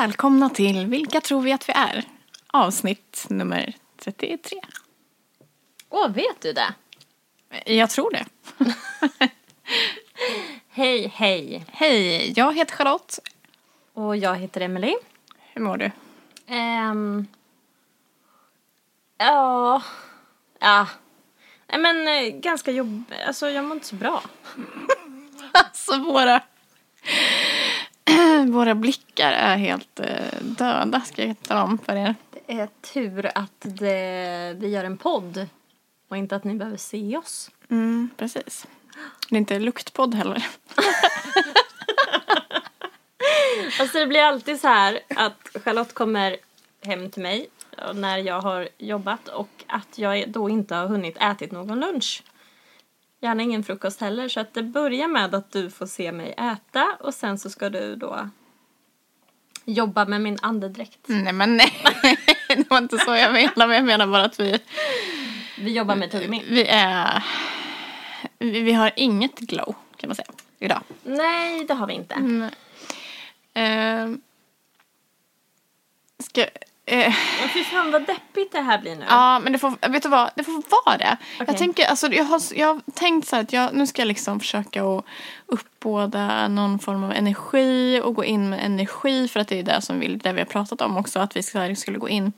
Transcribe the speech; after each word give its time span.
Välkomna 0.00 0.50
till 0.50 0.86
Vilka 0.86 1.20
tror 1.20 1.40
vi 1.40 1.52
att 1.52 1.68
vi 1.68 1.72
är? 1.72 2.04
Avsnitt 2.46 3.26
nummer 3.28 3.74
33. 3.96 4.60
Åh, 5.88 6.10
vet 6.10 6.40
du 6.40 6.52
det? 6.52 6.74
Jag 7.66 7.90
tror 7.90 8.10
det. 8.10 8.26
Hej, 10.68 11.12
hej. 11.14 11.64
Hej, 11.72 12.32
jag 12.36 12.54
heter 12.54 12.76
Charlotte. 12.76 13.18
Och 13.94 14.16
jag 14.16 14.36
heter 14.36 14.60
Emily. 14.60 14.94
Hur 15.52 15.62
mår 15.62 15.76
du? 15.76 15.90
Ehm... 16.46 17.26
ja... 19.18 19.82
Ja. 20.58 20.86
Nej 21.66 21.80
men 21.80 22.08
eh, 22.08 22.40
ganska 22.40 22.70
jobb... 22.70 23.04
Alltså 23.26 23.50
jag 23.50 23.64
mår 23.64 23.74
inte 23.74 23.86
så 23.86 23.96
bra. 23.96 24.22
Alltså 25.52 25.98
våra, 25.98 26.42
våra 28.52 28.74
blickar 28.74 29.32
är 29.32 29.56
helt 29.56 30.00
eh, 30.00 30.40
döda 30.40 31.00
ska 31.00 31.24
jag 31.24 31.42
tala 31.42 31.64
om 31.64 31.78
för 31.78 31.96
er. 31.96 32.14
Det 32.30 32.54
är 32.54 32.68
tur 32.94 33.30
att 33.34 33.60
det, 33.60 34.56
vi 34.58 34.68
gör 34.68 34.84
en 34.84 34.96
podd. 34.96 35.46
Och 36.08 36.16
inte 36.16 36.36
att 36.36 36.44
ni 36.44 36.54
behöver 36.54 36.76
se 36.76 37.16
oss. 37.16 37.50
Mm, 37.70 38.10
precis. 38.16 38.66
Det 39.28 39.36
är 39.36 39.38
inte 39.38 39.58
luktpodd 39.58 40.14
heller. 40.14 40.46
Alltså 43.80 43.98
det 43.98 44.06
blir 44.06 44.20
alltid 44.20 44.60
så 44.60 44.68
här 44.68 45.00
att 45.16 45.48
Charlotte 45.64 45.94
kommer 45.94 46.36
hem 46.82 47.10
till 47.10 47.22
mig 47.22 47.48
när 47.94 48.18
jag 48.18 48.40
har 48.40 48.68
jobbat 48.78 49.28
och 49.28 49.64
att 49.66 49.98
jag 49.98 50.30
då 50.30 50.48
inte 50.48 50.74
har 50.74 50.86
hunnit 50.86 51.16
ätit 51.20 51.52
någon 51.52 51.80
lunch. 51.80 52.22
Gärna 53.20 53.42
ingen 53.42 53.64
frukost 53.64 54.00
heller 54.00 54.28
så 54.28 54.40
att 54.40 54.54
det 54.54 54.62
börjar 54.62 55.08
med 55.08 55.34
att 55.34 55.52
du 55.52 55.70
får 55.70 55.86
se 55.86 56.12
mig 56.12 56.34
äta 56.38 56.96
och 57.00 57.14
sen 57.14 57.38
så 57.38 57.50
ska 57.50 57.70
du 57.70 57.96
då 57.96 58.28
jobba 59.64 60.04
med 60.04 60.20
min 60.20 60.38
andedräkt. 60.42 60.98
Nej 61.06 61.32
men 61.32 61.56
nej, 61.56 61.72
det 62.48 62.70
var 62.70 62.78
inte 62.78 62.98
så 62.98 63.14
jag 63.16 63.32
menade. 63.32 63.74
Jag 63.74 63.84
menar 63.84 64.06
bara 64.06 64.24
att 64.24 64.40
vi, 64.40 64.58
Vi 65.58 65.72
jobbar 65.72 65.96
med 65.96 66.10
tuggummi. 66.10 66.42
vi 66.48 66.66
är... 66.68 67.24
Vi, 68.38 68.60
vi 68.60 68.72
har 68.72 68.92
inget 68.96 69.38
glow 69.38 69.74
kan 69.96 70.08
man 70.08 70.16
säga 70.16 70.28
idag. 70.58 70.82
Nej, 71.02 71.64
det 71.64 71.74
har 71.74 71.86
vi 71.86 71.94
inte. 71.94 72.14
Mm. 72.14 72.50
Eh, 73.54 74.18
ska... 76.18 76.46
Eh, 76.90 77.14
fy 77.52 77.64
fan 77.64 77.90
vad 77.90 78.06
deppigt 78.06 78.52
det 78.52 78.60
här 78.60 78.78
blir 78.78 78.96
nu. 78.96 79.04
Ja, 79.08 79.38
men 79.38 79.52
det 79.52 79.58
får, 79.58 79.88
vet 79.88 80.02
du 80.02 80.08
vad, 80.08 80.30
det 80.34 80.44
får 80.44 80.84
vara 80.86 80.98
det. 80.98 81.16
Okej. 81.34 81.44
Jag 81.48 81.58
tänker, 81.58 81.86
alltså 81.86 82.12
jag 82.12 82.24
har, 82.24 82.42
jag 82.54 82.66
har 82.66 82.80
tänkt 82.94 83.28
så 83.28 83.36
här 83.36 83.42
att 83.42 83.52
jag, 83.52 83.74
nu 83.74 83.86
ska 83.86 84.02
jag 84.02 84.06
liksom 84.06 84.40
försöka 84.40 84.84
att 84.84 85.04
uppbåda 85.46 86.48
någon 86.48 86.78
form 86.78 87.04
av 87.04 87.12
energi 87.12 88.00
och 88.04 88.14
gå 88.14 88.24
in 88.24 88.50
med 88.50 88.64
energi 88.64 89.28
för 89.28 89.40
att 89.40 89.48
det 89.48 89.58
är 89.58 89.62
det 89.62 89.80
som 89.80 90.00
vi, 90.00 90.16
det 90.16 90.32
vi 90.32 90.38
har 90.38 90.46
pratat 90.46 90.80
om 90.80 90.96
också, 90.96 91.18
att 91.18 91.36
vi 91.36 91.42
ska, 91.42 91.74
skulle 91.74 91.98
gå 91.98 92.08
in 92.08 92.32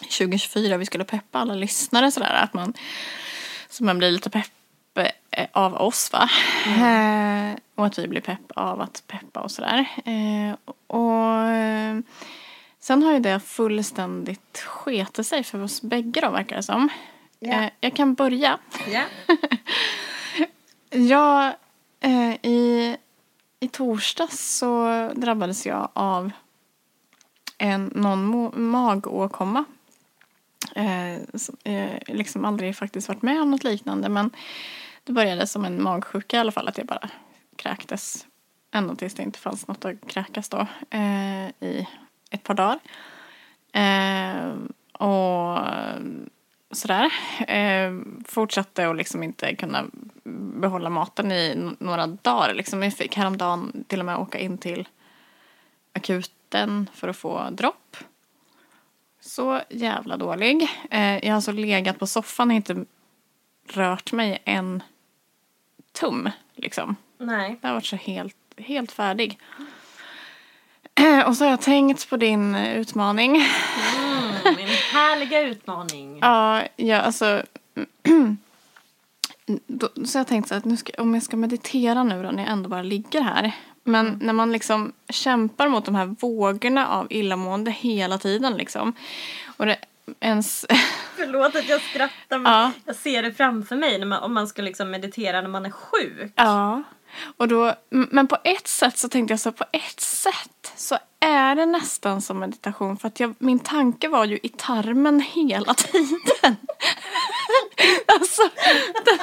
2024, 0.00 0.76
vi 0.76 0.86
skulle 0.86 1.04
peppa 1.04 1.38
alla 1.38 1.54
lyssnare 1.54 2.10
sådär, 2.10 2.34
att 2.42 2.54
man, 2.54 2.74
så 3.68 3.84
man 3.84 3.98
blir 3.98 4.10
lite 4.10 4.30
pepp 4.30 4.52
eh, 5.30 5.46
av 5.52 5.74
oss 5.74 6.12
va. 6.12 6.28
Eh, 6.66 7.56
och 7.74 7.86
att 7.86 7.98
vi 7.98 8.08
blir 8.08 8.20
pepp 8.20 8.52
av 8.56 8.80
att 8.80 9.02
peppa 9.06 9.40
och 9.40 9.50
sådär. 9.50 9.86
Eh, 10.04 10.56
och 10.86 11.42
eh, 11.48 11.98
sen 12.84 13.02
har 13.02 13.12
ju 13.12 13.20
det 13.20 13.40
fullständigt 13.40 14.58
sketit 14.58 15.26
sig 15.26 15.44
för 15.44 15.62
oss 15.62 15.82
bägge 15.82 16.20
då 16.20 16.30
verkar 16.30 16.56
det 16.56 16.62
som. 16.62 16.88
Eh, 17.40 17.66
jag 17.80 17.96
kan 17.96 18.14
börja. 18.14 18.58
Ja. 18.92 19.04
Jag, 20.90 21.54
eh, 22.00 22.34
i, 22.42 22.96
I 23.60 23.68
torsdags 23.68 24.56
så 24.58 24.88
drabbades 25.16 25.66
jag 25.66 25.88
av 25.92 26.30
en, 27.58 27.92
någon 27.94 28.50
magåkomma. 28.70 29.64
Eh, 30.74 31.22
som, 31.34 31.56
eh, 31.64 31.98
liksom 32.06 32.44
aldrig 32.44 32.76
faktiskt 32.76 33.08
varit 33.08 33.22
med 33.22 33.42
om 33.42 33.50
något 33.50 33.64
liknande 33.64 34.08
men 34.08 34.30
det 35.04 35.12
började 35.12 35.46
som 35.46 35.64
en 35.64 35.82
magsjuka 35.82 36.36
i 36.36 36.40
alla 36.40 36.52
fall 36.52 36.68
att 36.68 36.78
jag 36.78 36.86
bara 36.86 37.10
kräktes 37.56 38.26
ända 38.72 38.94
tills 38.94 39.14
det 39.14 39.22
inte 39.22 39.38
fanns 39.38 39.68
något 39.68 39.84
att 39.84 40.08
kräkas 40.08 40.48
då 40.48 40.66
eh, 40.90 41.48
i 41.48 41.88
ett 42.34 42.42
par 42.42 42.54
dagar. 42.54 42.78
Eh, 43.72 44.54
och 44.92 45.58
sådär. 46.70 47.12
Eh, 47.48 47.92
fortsatte 48.24 48.88
att 48.88 48.96
liksom 48.96 49.22
inte 49.22 49.54
kunna 49.54 49.84
behålla 50.60 50.90
maten 50.90 51.32
i 51.32 51.74
några 51.78 52.06
dagar. 52.06 52.54
Liksom. 52.54 52.82
Jag 52.82 52.94
fick 52.94 53.16
häromdagen 53.16 53.84
till 53.88 54.00
och 54.00 54.06
med 54.06 54.16
åka 54.16 54.38
in 54.38 54.58
till 54.58 54.88
akuten 55.92 56.90
för 56.94 57.08
att 57.08 57.16
få 57.16 57.50
dropp. 57.50 57.96
Så 59.20 59.60
jävla 59.70 60.16
dålig. 60.16 60.68
Eh, 60.90 61.14
jag 61.14 61.28
har 61.28 61.34
alltså 61.34 61.52
legat 61.52 61.98
på 61.98 62.06
soffan 62.06 62.50
och 62.50 62.56
inte 62.56 62.84
rört 63.68 64.12
mig 64.12 64.42
en 64.44 64.82
tum. 65.92 66.30
Liksom. 66.54 66.96
Nej. 67.18 67.58
Jag 67.60 67.68
har 67.68 67.74
varit 67.74 67.86
så 67.86 67.96
helt, 67.96 68.36
helt 68.56 68.92
färdig. 68.92 69.38
Och 71.26 71.36
så 71.36 71.44
har 71.44 71.50
jag 71.50 71.60
tänkt 71.60 72.10
på 72.10 72.16
din 72.16 72.54
eh, 72.54 72.78
utmaning. 72.78 73.30
Mm, 73.36 74.56
min 74.56 74.68
härliga 74.92 75.40
utmaning. 75.40 76.18
Ja, 76.22 76.62
ja 76.76 76.96
alltså. 77.00 77.42
då, 79.66 79.88
så 80.06 80.18
jag 80.18 80.26
tänkte 80.26 80.48
så 80.48 80.54
att 80.54 80.64
nu 80.64 80.76
ska, 80.76 81.02
om 81.02 81.14
jag 81.14 81.22
ska 81.22 81.36
meditera 81.36 82.02
nu 82.04 82.22
då 82.22 82.30
när 82.30 82.42
jag 82.42 82.52
ändå 82.52 82.68
bara 82.68 82.82
ligger 82.82 83.20
här. 83.20 83.52
Men 83.84 84.18
när 84.22 84.32
man 84.32 84.52
liksom 84.52 84.92
kämpar 85.08 85.68
mot 85.68 85.84
de 85.84 85.94
här 85.94 86.06
vågorna 86.20 86.88
av 86.88 87.06
illamående 87.10 87.70
hela 87.70 88.18
tiden 88.18 88.56
liksom. 88.56 88.92
Och 89.56 89.66
det 89.66 89.76
ens... 90.20 90.66
Förlåt 91.16 91.56
att 91.56 91.68
jag 91.68 91.80
skrattar 91.80 92.38
men 92.38 92.52
Ja. 92.52 92.70
jag 92.84 92.96
ser 92.96 93.22
det 93.22 93.32
framför 93.32 93.76
mig 93.76 93.98
när 93.98 94.06
man, 94.06 94.22
om 94.22 94.34
man 94.34 94.46
ska 94.48 94.62
liksom 94.62 94.90
meditera 94.90 95.40
när 95.40 95.48
man 95.48 95.66
är 95.66 95.70
sjuk. 95.70 96.32
ja. 96.34 96.82
Och 97.36 97.48
då, 97.48 97.74
men 97.90 98.26
på 98.26 98.36
ett 98.44 98.68
sätt 98.68 98.98
så 98.98 99.08
tänkte 99.08 99.32
jag 99.32 99.40
så 99.40 99.52
på 99.52 99.64
ett 99.72 100.00
sätt 100.00 100.72
så 100.76 100.98
är 101.20 101.54
det 101.54 101.66
nästan 101.66 102.22
som 102.22 102.38
meditation 102.38 102.96
för 102.96 103.08
att 103.08 103.20
jag, 103.20 103.34
min 103.38 103.58
tanke 103.58 104.08
var 104.08 104.24
ju 104.24 104.38
i 104.42 104.48
tarmen 104.48 105.20
hela 105.20 105.74
tiden. 105.74 106.56
alltså, 108.06 108.42
det, 109.04 109.18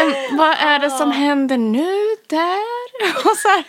em, 0.00 0.36
vad 0.36 0.56
är 0.58 0.78
det 0.78 0.90
som 0.90 1.10
händer 1.10 1.56
nu 1.56 2.16
där? 2.26 2.80
Och 3.30 3.36
så 3.36 3.48
här, 3.48 3.64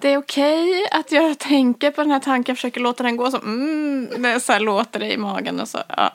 det 0.00 0.12
är 0.12 0.18
okej 0.18 0.88
att 0.90 1.12
jag 1.12 1.38
tänker 1.38 1.90
på 1.90 2.00
den 2.00 2.10
här 2.10 2.20
tanken, 2.20 2.56
försöker 2.56 2.80
låta 2.80 3.02
den 3.02 3.16
gå 3.16 3.30
så, 3.30 3.38
mm, 3.38 4.22
det 4.22 4.40
så 4.40 4.52
här 4.52 4.60
låter 4.60 5.00
det 5.00 5.12
i 5.12 5.16
magen 5.16 5.60
och 5.60 5.68
så. 5.68 5.78
Ja. 5.88 6.12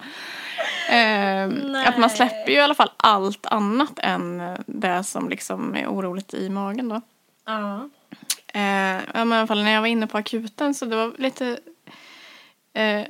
Ehm, 0.90 1.76
att 1.86 1.98
man 1.98 2.10
släpper 2.10 2.52
ju 2.52 2.58
i 2.58 2.62
alla 2.62 2.76
fall 2.76 2.92
allt 2.98 3.46
annat 3.46 4.00
än 4.00 4.42
det 4.66 5.04
som 5.04 5.30
liksom 5.30 5.76
är 5.76 5.88
oroligt 5.88 6.34
i 6.34 6.50
magen 6.50 6.90
då. 6.90 7.02
Ja. 7.46 7.90
Eh, 8.54 9.02
men 9.14 9.32
i 9.32 9.36
alla 9.36 9.48
fall 9.48 9.64
när 9.64 9.72
jag 9.72 9.82
var 9.82 9.88
inne 9.88 10.08
på 10.08 10.18
akuten 10.18 10.74
så 10.74 10.86
det 10.86 10.96
var 10.96 11.14
lite 11.18 11.58
eh, 12.74 13.06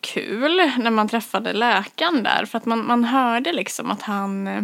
kul 0.00 0.56
när 0.78 0.90
man 0.90 1.08
träffade 1.08 1.52
läkaren 1.52 2.22
där. 2.22 2.44
För 2.44 2.58
att 2.58 2.66
man, 2.66 2.86
man 2.86 3.04
hörde 3.04 3.52
liksom 3.52 3.90
att 3.90 4.02
han, 4.02 4.46
eh, 4.46 4.62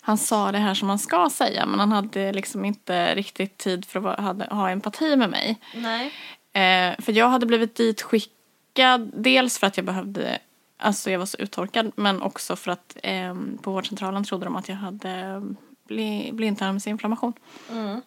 han 0.00 0.18
sa 0.18 0.52
det 0.52 0.58
här 0.58 0.74
som 0.74 0.88
man 0.88 0.98
ska 0.98 1.30
säga. 1.30 1.66
Men 1.66 1.80
han 1.80 1.92
hade 1.92 2.32
liksom 2.32 2.64
inte 2.64 3.14
riktigt 3.14 3.58
tid 3.58 3.84
för 3.84 3.98
att 3.98 4.04
vara- 4.04 4.20
hade, 4.20 4.44
ha 4.44 4.70
empati 4.70 5.16
med 5.16 5.30
mig. 5.30 5.58
Nej. 5.74 6.12
Eh, 6.52 7.00
för 7.00 7.12
jag 7.12 7.28
hade 7.28 7.46
blivit 7.46 7.74
ditskickad 7.74 9.10
dels 9.14 9.58
för 9.58 9.66
att 9.66 9.76
jag 9.76 9.86
behövde, 9.86 10.38
alltså 10.80 11.10
jag 11.10 11.18
var 11.18 11.26
så 11.26 11.38
uttorkad 11.38 11.92
men 11.96 12.22
också 12.22 12.56
för 12.56 12.70
att 12.70 12.96
eh, 13.02 13.34
på 13.62 13.70
vårdcentralen 13.70 14.24
trodde 14.24 14.44
de 14.44 14.56
att 14.56 14.68
jag 14.68 14.76
hade 14.76 15.42
bli, 15.88 16.30
blindtarmsinflammation. 16.32 17.32
Mm. 17.70 18.00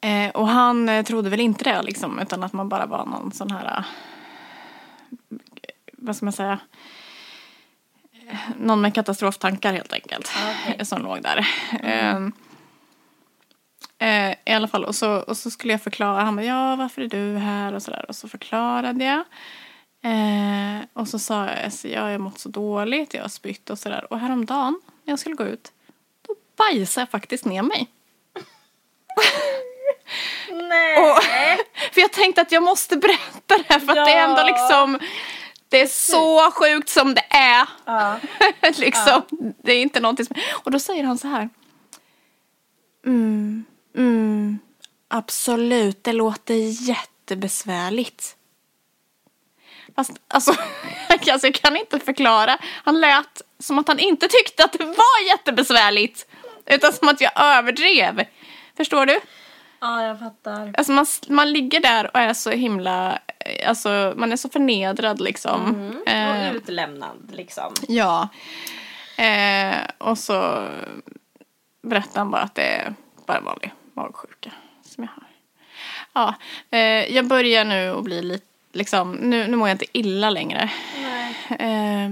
Eh, 0.00 0.30
och 0.34 0.48
han 0.48 0.88
eh, 0.88 1.04
trodde 1.04 1.30
väl 1.30 1.40
inte 1.40 1.64
det 1.64 1.82
liksom 1.82 2.18
utan 2.18 2.42
att 2.42 2.52
man 2.52 2.68
bara 2.68 2.86
var 2.86 3.06
någon 3.06 3.32
sån 3.32 3.50
här, 3.50 3.64
eh, 3.78 3.84
vad 5.92 6.16
ska 6.16 6.26
man 6.26 6.32
säga, 6.32 6.58
Eh, 8.28 8.38
någon 8.56 8.80
med 8.80 8.94
katastroftankar 8.94 9.72
helt 9.72 9.92
enkelt. 9.92 10.30
Okej. 10.66 10.84
Som 10.86 11.02
låg 11.02 11.22
där. 11.22 11.46
Eh, 11.82 12.28
Eh, 13.98 14.34
I 14.44 14.52
alla 14.52 14.68
fall, 14.68 14.84
och 14.84 14.94
så, 14.94 15.16
och 15.16 15.36
så 15.36 15.50
skulle 15.50 15.72
jag 15.72 15.82
förklara. 15.82 16.22
Han 16.22 16.36
bara, 16.36 16.46
ja 16.46 16.76
varför 16.76 17.02
är 17.02 17.08
du 17.08 17.38
här? 17.38 17.72
Och 17.72 17.82
så 17.82 17.90
där. 17.90 18.04
Och 18.08 18.16
så 18.16 18.28
förklarade 18.28 19.04
jag. 19.04 19.24
Eh, 20.06 20.84
och 20.92 21.08
så 21.08 21.18
sa 21.18 21.46
jag, 21.46 21.72
ja, 21.82 21.90
jag 21.90 22.02
har 22.02 22.18
mått 22.18 22.38
så 22.38 22.48
dåligt, 22.48 23.14
jag 23.14 23.22
har 23.22 23.28
spytt 23.28 23.70
och 23.70 23.78
sådär. 23.78 24.12
Och 24.12 24.18
häromdagen, 24.18 24.80
när 25.04 25.12
jag 25.12 25.18
skulle 25.18 25.36
gå 25.36 25.44
ut, 25.44 25.72
då 26.28 26.34
bajsade 26.56 27.02
jag 27.02 27.10
faktiskt 27.10 27.44
ner 27.44 27.62
mig. 27.62 27.90
Nej. 30.50 30.98
Och, 30.98 31.22
för 31.94 32.00
jag 32.00 32.12
tänkte 32.12 32.40
att 32.42 32.52
jag 32.52 32.62
måste 32.62 32.96
berätta 32.96 33.58
det 33.58 33.64
här 33.68 33.80
för 33.80 33.88
att 33.88 34.06
det 34.06 34.12
är 34.12 34.24
ändå 34.24 34.40
Ja. 34.40 34.46
liksom 34.46 34.98
det 35.68 35.80
är 35.80 35.86
så 35.86 36.50
sjukt 36.50 36.88
som 36.88 37.14
det 37.14 37.24
är. 37.30 37.68
Ja. 37.84 38.18
liksom, 38.76 39.22
Det 39.62 39.72
är 39.72 39.82
inte 39.82 40.00
någonting 40.00 40.26
som... 40.26 40.36
Och 40.64 40.70
då 40.70 40.78
säger 40.78 41.04
han 41.04 41.18
så 41.18 41.28
här. 41.28 41.48
Mm, 43.06 43.64
mm, 43.96 44.58
absolut, 45.08 46.04
det 46.04 46.12
låter 46.12 46.54
jättebesvärligt. 46.88 48.35
Fast 49.96 50.12
alltså, 50.28 50.54
alltså, 51.30 51.46
jag 51.46 51.54
kan 51.54 51.76
inte 51.76 51.98
förklara. 51.98 52.58
Han 52.84 53.00
lät 53.00 53.42
som 53.58 53.78
att 53.78 53.88
han 53.88 53.98
inte 53.98 54.28
tyckte 54.28 54.64
att 54.64 54.72
det 54.72 54.84
var 54.84 55.28
jättebesvärligt. 55.28 56.26
Utan 56.66 56.92
som 56.92 57.08
att 57.08 57.20
jag 57.20 57.32
överdrev. 57.36 58.24
Förstår 58.76 59.06
du? 59.06 59.20
Ja, 59.80 60.02
jag 60.02 60.18
fattar. 60.18 60.74
Alltså 60.78 60.92
man, 60.92 61.06
man 61.28 61.52
ligger 61.52 61.80
där 61.80 62.10
och 62.14 62.20
är 62.20 62.32
så 62.32 62.50
himla, 62.50 63.18
alltså 63.66 64.14
man 64.16 64.32
är 64.32 64.36
så 64.36 64.48
förnedrad 64.48 65.20
liksom. 65.20 65.66
Mm. 66.06 66.50
Och 66.50 66.54
utlämnad 66.54 67.30
liksom. 67.32 67.74
Ja. 67.88 68.28
Eh, 69.16 69.76
och 69.98 70.18
så 70.18 70.68
berättar 71.82 72.18
han 72.18 72.30
bara 72.30 72.42
att 72.42 72.54
det 72.54 72.62
är 72.62 72.94
bara 73.26 73.40
vanlig 73.40 73.72
magsjuka 73.94 74.50
som 74.82 75.04
jag 75.04 75.10
har. 75.10 75.26
Ja, 76.12 76.34
eh, 76.70 77.14
jag 77.14 77.26
börjar 77.26 77.64
nu 77.64 77.90
att 77.90 78.04
bli 78.04 78.22
lite, 78.22 78.46
liksom, 78.76 79.12
nu, 79.12 79.48
nu 79.48 79.56
mår 79.56 79.68
jag 79.68 79.74
inte 79.74 79.98
illa 79.98 80.30
längre. 80.30 80.70
Nej. 81.02 81.36
Eh, 81.48 82.10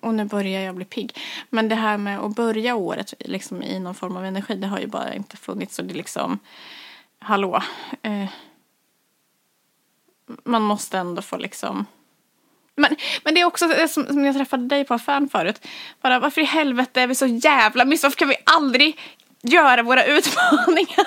och 0.00 0.14
nu 0.14 0.24
börjar 0.24 0.60
jag 0.60 0.74
bli 0.74 0.84
pigg. 0.84 1.18
Men 1.50 1.68
det 1.68 1.74
här 1.74 1.98
med 1.98 2.18
att 2.18 2.36
börja 2.36 2.74
året 2.74 3.14
liksom, 3.18 3.62
i 3.62 3.80
någon 3.80 3.94
form 3.94 4.16
av 4.16 4.24
energi, 4.24 4.54
det 4.54 4.66
har 4.66 4.78
ju 4.78 4.86
bara 4.86 5.14
inte 5.14 5.36
funnits. 5.36 5.74
Så 5.74 5.82
det 5.82 5.92
är 5.92 5.96
liksom, 5.96 6.38
hallå. 7.18 7.62
Eh, 8.02 8.28
man 10.44 10.62
måste 10.62 10.98
ändå 10.98 11.22
få 11.22 11.36
liksom 11.36 11.86
men, 12.78 12.96
men 13.24 13.34
det 13.34 13.40
är 13.40 13.44
också 13.44 13.66
det 13.66 13.88
som, 13.88 14.06
som 14.06 14.24
jag 14.24 14.34
träffade 14.36 14.68
dig 14.68 14.84
på 14.84 14.94
affären 14.94 15.28
förut. 15.28 15.66
Bara, 16.00 16.18
varför 16.18 16.40
i 16.40 16.44
helvete 16.44 17.00
är 17.00 17.06
vi 17.06 17.14
så 17.14 17.26
jävla 17.26 17.84
miss? 17.84 18.02
Varför 18.02 18.16
kan 18.16 18.28
vi 18.28 18.36
aldrig 18.44 19.00
göra 19.42 19.82
våra 19.82 20.04
utmaningar? 20.04 21.06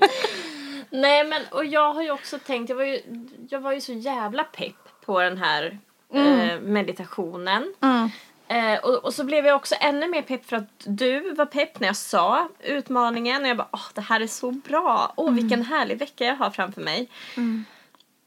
Nej 0.90 1.24
men 1.24 1.42
och 1.50 1.64
jag 1.64 1.92
har 1.92 2.02
ju 2.02 2.10
också 2.10 2.38
tänkt, 2.38 2.68
jag 2.68 2.76
var 2.76 2.84
ju, 2.84 3.00
jag 3.48 3.60
var 3.60 3.72
ju 3.72 3.80
så 3.80 3.92
jävla 3.92 4.44
pepp 4.44 5.04
på 5.04 5.20
den 5.20 5.38
här 5.38 5.78
eh, 6.12 6.60
meditationen. 6.60 7.74
Mm. 7.80 8.10
Eh, 8.48 8.78
och, 8.80 9.04
och 9.04 9.14
så 9.14 9.24
blev 9.24 9.46
jag 9.46 9.56
också 9.56 9.74
ännu 9.80 10.08
mer 10.08 10.22
pepp 10.22 10.46
för 10.46 10.56
att 10.56 10.84
du 10.84 11.34
var 11.34 11.46
pepp 11.46 11.80
när 11.80 11.86
jag 11.86 11.96
sa 11.96 12.48
utmaningen 12.60 13.42
och 13.42 13.48
jag 13.48 13.56
bara 13.56 13.68
åh 13.72 13.88
det 13.94 14.00
här 14.00 14.20
är 14.20 14.26
så 14.26 14.50
bra, 14.50 15.12
åh 15.16 15.32
vilken 15.32 15.62
härlig 15.62 15.98
vecka 15.98 16.24
jag 16.24 16.36
har 16.36 16.50
framför 16.50 16.80
mig. 16.80 17.08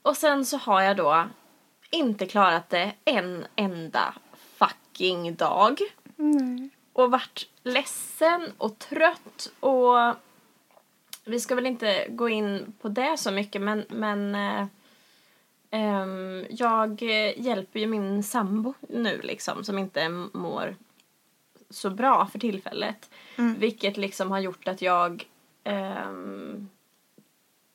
Och 0.02 0.18
sen 0.18 0.46
så 0.46 0.58
har 0.58 0.82
jag 0.82 0.98
då 0.98 1.26
inte 1.92 2.26
klarat 2.26 2.70
det 2.70 2.92
en 3.06 3.46
enda 3.56 4.14
fucking 4.58 5.36
dag. 5.36 5.80
Och 6.94 7.12
varit 7.12 7.50
ledsen 7.64 8.52
och 8.58 8.80
trött 8.80 9.52
och 9.60 10.16
vi 11.26 11.40
ska 11.40 11.56
väl 11.56 11.66
inte 11.66 12.06
gå 12.10 12.30
in 12.30 12.74
på 12.82 12.88
det 12.88 13.18
så 13.18 13.32
mycket 13.32 13.62
men, 13.62 13.86
men 13.90 14.36
ehm, 15.72 16.46
jag 16.50 17.02
hjälper 17.38 17.80
ju 17.80 17.88
min 17.88 18.24
sambo 18.24 18.74
nu 18.90 19.22
liksom 19.24 19.64
som 19.64 19.78
inte 19.78 20.10
mår 20.34 20.76
så 21.70 21.90
bra 21.90 22.26
för 22.26 22.40
tillfället. 22.40 23.10
Vilket 23.58 23.98
liksom 23.98 24.32
har 24.32 24.40
gjort 24.40 24.68
att 24.68 24.82
jag 24.82 25.28
ehm, 25.64 26.70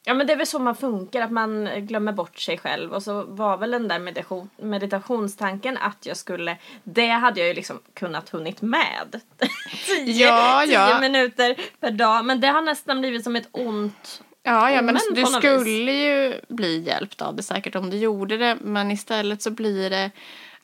Ja 0.08 0.14
men 0.14 0.26
det 0.26 0.32
är 0.32 0.36
väl 0.36 0.46
så 0.46 0.58
man 0.58 0.74
funkar, 0.74 1.20
att 1.20 1.30
man 1.30 1.68
glömmer 1.76 2.12
bort 2.12 2.38
sig 2.38 2.58
själv 2.58 2.92
och 2.92 3.02
så 3.02 3.22
var 3.22 3.56
väl 3.56 3.70
den 3.70 3.88
där 3.88 3.98
meditation, 3.98 4.50
meditationstanken 4.56 5.78
att 5.78 6.06
jag 6.06 6.16
skulle, 6.16 6.56
det 6.84 7.08
hade 7.08 7.40
jag 7.40 7.48
ju 7.48 7.54
liksom 7.54 7.78
kunnat 7.94 8.28
hunnit 8.28 8.62
med. 8.62 9.20
tio, 9.86 10.26
Ja, 10.26 10.62
tio 10.64 10.74
ja. 10.74 11.00
minuter 11.00 11.56
per 11.80 11.90
dag 11.90 12.24
men 12.24 12.40
det 12.40 12.46
har 12.46 12.62
nästan 12.62 13.00
blivit 13.00 13.24
som 13.24 13.36
ett 13.36 13.48
ont 13.52 14.22
Ja, 14.42 14.70
ja 14.70 14.82
men 14.82 14.96
alltså, 14.96 15.14
du 15.14 15.26
skulle 15.26 15.92
ju 15.92 16.40
bli 16.48 16.78
hjälpt 16.78 17.22
av 17.22 17.36
det 17.36 17.42
säkert 17.42 17.74
om 17.74 17.90
du 17.90 17.96
gjorde 17.96 18.36
det. 18.36 18.56
Men 18.60 18.90
istället 18.90 19.42
så 19.42 19.50
blir 19.50 19.90
det 19.90 20.10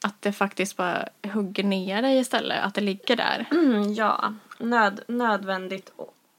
att 0.05 0.23
det 0.23 0.33
faktiskt 0.33 0.77
bara 0.77 1.09
hugger 1.33 1.65
ner 1.65 2.03
dig 2.03 2.19
istället. 2.19 2.65
Att 2.65 2.75
det 2.75 2.81
ligger 2.81 3.17
där. 3.17 3.47
Mm, 3.51 3.95
ja, 3.95 4.35
nöd, 4.59 5.01
nödvändigt 5.09 5.93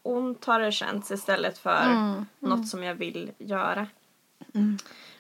ont 0.06 0.46
har 0.46 0.60
det 0.60 0.72
känts 0.72 1.12
istället 1.12 1.58
för 1.58 1.86
något 2.40 2.68
som 2.68 2.84
jag 2.84 2.96
vill 2.96 3.32
göra. 3.38 3.88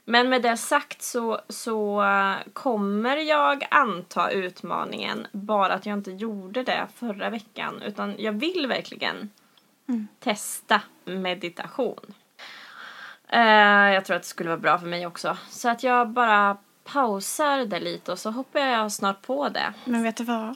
Men 0.05 0.29
med 0.29 0.41
det 0.41 0.57
sagt 0.57 1.01
så, 1.01 1.41
så 1.49 2.03
äh, 2.03 2.35
kommer 2.53 3.17
jag 3.17 3.67
anta 3.71 4.31
utmaningen 4.31 5.27
bara 5.31 5.73
att 5.73 5.85
jag 5.85 5.97
inte 5.97 6.11
gjorde 6.11 6.63
det 6.63 6.87
förra 6.95 7.29
veckan 7.29 7.81
utan 7.81 8.15
jag 8.17 8.31
vill 8.31 8.67
verkligen 8.67 9.29
testa 10.19 10.81
meditation. 11.05 12.13
Eh, 13.27 13.93
jag 13.93 14.05
tror 14.05 14.15
att 14.15 14.23
det 14.23 14.27
skulle 14.27 14.49
vara 14.49 14.59
bra 14.59 14.79
för 14.79 14.87
mig 14.87 15.07
också. 15.07 15.37
Så 15.49 15.69
att 15.69 15.83
jag 15.83 16.09
bara 16.09 16.57
pausar 16.83 17.65
det 17.65 17.79
lite 17.79 18.11
och 18.11 18.19
så 18.19 18.31
hoppar 18.31 18.59
jag 18.59 18.91
snart 18.91 19.21
på 19.21 19.49
det. 19.49 19.73
Men 19.85 20.03
vet 20.03 20.17
du 20.17 20.23
vad? 20.23 20.55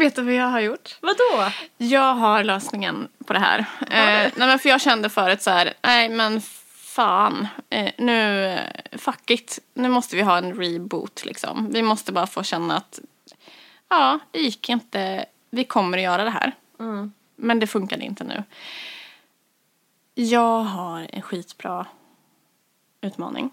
Vet 0.00 0.16
du 0.16 0.22
vad 0.22 0.34
jag 0.34 0.46
har 0.46 0.60
gjort? 0.60 0.98
Vadå? 1.00 1.52
Jag 1.76 2.14
har 2.14 2.44
lösningen 2.44 3.08
på 3.26 3.32
det 3.32 3.38
här. 3.38 3.58
Eh, 3.80 4.32
nej 4.36 4.48
men 4.48 4.58
för 4.58 4.68
jag 4.68 4.80
kände 4.80 5.08
förut 5.08 5.42
så 5.42 5.50
här, 5.50 5.74
nej 5.82 6.08
men 6.08 6.40
fan, 6.76 7.48
eh, 7.70 7.92
nu, 7.98 8.58
fuck 8.92 9.30
it, 9.30 9.58
nu 9.74 9.88
måste 9.88 10.16
vi 10.16 10.22
ha 10.22 10.38
en 10.38 10.54
reboot 10.54 11.24
liksom. 11.24 11.70
Vi 11.70 11.82
måste 11.82 12.12
bara 12.12 12.26
få 12.26 12.42
känna 12.42 12.76
att, 12.76 13.00
ja, 13.88 14.18
det 14.30 14.38
gick 14.38 14.68
inte, 14.68 15.24
vi 15.50 15.64
kommer 15.64 15.98
att 15.98 16.04
göra 16.04 16.24
det 16.24 16.30
här. 16.30 16.52
Mm. 16.78 17.12
Men 17.36 17.60
det 17.60 17.66
funkade 17.66 18.04
inte 18.04 18.24
nu. 18.24 18.44
Jag 20.14 20.62
har 20.62 21.06
en 21.12 21.22
skitbra 21.22 21.86
utmaning. 23.00 23.50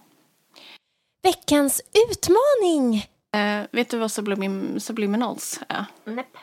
Veckans 1.22 1.82
utmaning! 2.10 3.06
Eh, 3.35 3.65
vet 3.71 3.89
du 3.89 3.97
vad 3.97 4.12
sublim, 4.12 4.79
subliminals 4.79 5.59
är? 5.69 5.85
Näpp. 6.03 6.38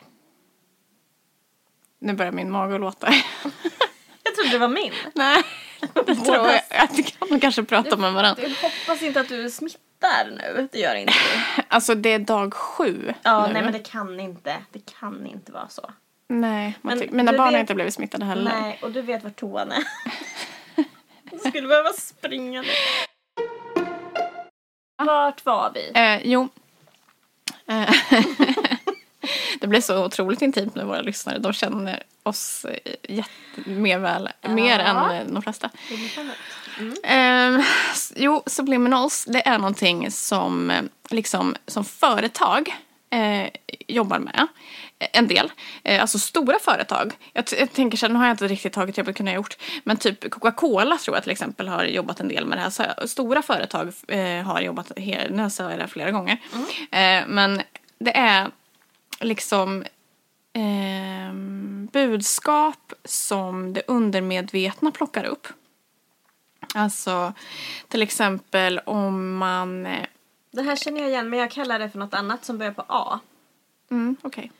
Nu 1.99 2.13
börjar 2.13 2.31
min 2.31 2.51
mage 2.51 2.77
låta. 2.77 3.07
Jag 4.23 4.35
trodde 4.35 4.49
det 4.49 4.57
var 4.57 4.67
min. 4.67 4.93
Nej, 5.15 5.43
det 6.05 6.15
tror 6.15 6.47
jag. 6.69 7.05
Kan 7.19 7.27
nog 7.29 7.41
kanske 7.41 7.63
prata 7.63 7.97
med 7.97 8.13
varandra. 8.13 8.43
Jag 8.43 8.49
hoppas 8.49 9.01
inte 9.01 9.19
att 9.19 9.29
du 9.29 9.49
smittar 9.51 10.29
nu. 10.31 10.67
Det 10.71 10.79
gör 10.79 10.95
inte 10.95 11.13
du. 11.57 11.63
Alltså 11.67 11.95
det 11.95 12.09
är 12.09 12.19
dag 12.19 12.53
sju 12.53 13.13
Ja, 13.23 13.47
nu. 13.47 13.53
nej 13.53 13.63
men 13.63 13.73
det 13.73 13.79
kan 13.79 14.19
inte. 14.19 14.55
Det 14.71 14.79
kan 14.99 15.27
inte 15.27 15.51
vara 15.51 15.69
så. 15.69 15.91
Nej, 16.29 16.77
Men 16.81 17.01
mina 17.11 17.31
du 17.31 17.37
barn 17.37 17.45
har 17.45 17.51
vet- 17.51 17.59
inte 17.59 17.75
blivit 17.75 17.93
smittade 17.93 18.25
heller. 18.25 18.51
Nej, 18.61 18.79
och 18.81 18.91
du 18.91 19.01
vet 19.01 19.23
var 19.23 19.29
toan 19.31 19.71
är. 19.71 19.83
Jag 21.31 21.39
skulle 21.39 21.67
behöva 21.67 21.93
springa 21.93 22.61
nu. 22.61 22.67
Vart 25.05 25.45
var 25.45 25.71
vi? 25.73 25.91
Eh, 25.95 26.21
jo. 26.31 26.49
Det 29.59 29.67
blir 29.67 29.81
så 29.81 30.05
otroligt 30.05 30.41
intimt 30.41 30.75
med 30.75 30.85
våra 30.85 31.01
lyssnare. 31.01 31.37
De 31.37 31.53
känner 31.53 32.03
oss 32.23 32.65
eh, 32.65 32.93
jätte, 33.15 33.69
mer 33.69 33.99
väl, 33.99 34.29
mer 34.49 34.79
än 34.79 34.95
eh, 35.11 35.23
de 35.27 35.41
flesta. 35.41 35.69
Eh, 37.03 37.59
s- 37.91 38.13
jo, 38.15 38.43
subliminals, 38.45 39.25
det 39.25 39.47
är 39.47 39.57
någonting 39.57 40.11
som, 40.11 40.71
eh, 40.71 40.83
liksom, 41.09 41.55
som 41.67 41.85
företag 41.85 42.75
eh, 43.09 43.49
jobbar 43.87 44.19
med. 44.19 44.47
Eh, 44.99 45.07
En 45.13 45.27
del. 45.27 45.51
Eh, 45.83 46.01
alltså 46.01 46.19
stora 46.19 46.59
företag. 46.59 47.13
Jag, 47.33 47.45
jag 47.59 47.73
tänker 47.73 47.97
så 47.97 48.05
här, 48.05 48.13
nu 48.13 48.19
har 48.19 48.25
jag 48.25 48.33
inte 48.33 48.47
riktigt 48.47 48.73
tagit 48.73 48.97
jobbet 48.97 49.19
ha 49.19 49.31
gjort. 49.31 49.57
Men 49.83 49.97
typ 49.97 50.29
Coca-Cola 50.31 50.97
tror 50.97 51.17
jag 51.17 51.23
till 51.23 51.31
exempel 51.31 51.67
har 51.67 51.83
jobbat 51.83 52.19
en 52.19 52.27
del 52.27 52.45
med 52.45 52.57
det 52.57 52.61
här. 52.61 52.69
Så 52.69 53.07
stora 53.07 53.41
företag 53.41 53.93
eh, 54.07 54.43
har 54.43 54.61
jobbat, 54.61 54.91
nu 55.29 55.49
sa 55.49 55.63
jag 55.63 55.79
det 55.79 55.83
här 55.83 55.87
flera 55.87 56.11
gånger. 56.11 56.37
Eh, 56.91 57.23
men 57.27 57.61
det 57.99 58.17
är 58.17 58.51
liksom 59.19 59.83
ehm, 60.53 61.89
budskap 61.93 62.93
som 63.05 63.73
det 63.73 63.81
undermedvetna 63.87 64.91
plockar 64.91 65.23
upp. 65.23 65.47
Alltså 66.73 67.33
till 67.87 68.01
exempel 68.01 68.79
om 68.79 69.35
man... 69.37 69.87
Det 70.55 70.61
här 70.61 70.75
känner 70.75 71.01
jag 71.01 71.09
igen 71.09 71.29
men 71.29 71.39
jag 71.39 71.51
kallar 71.51 71.79
det 71.79 71.89
för 71.89 71.99
något 71.99 72.13
annat 72.13 72.45
som 72.45 72.57
börjar 72.57 72.71
på 72.71 72.85
A. 72.87 73.19
Mm, 73.91 74.15
okej. 74.21 74.51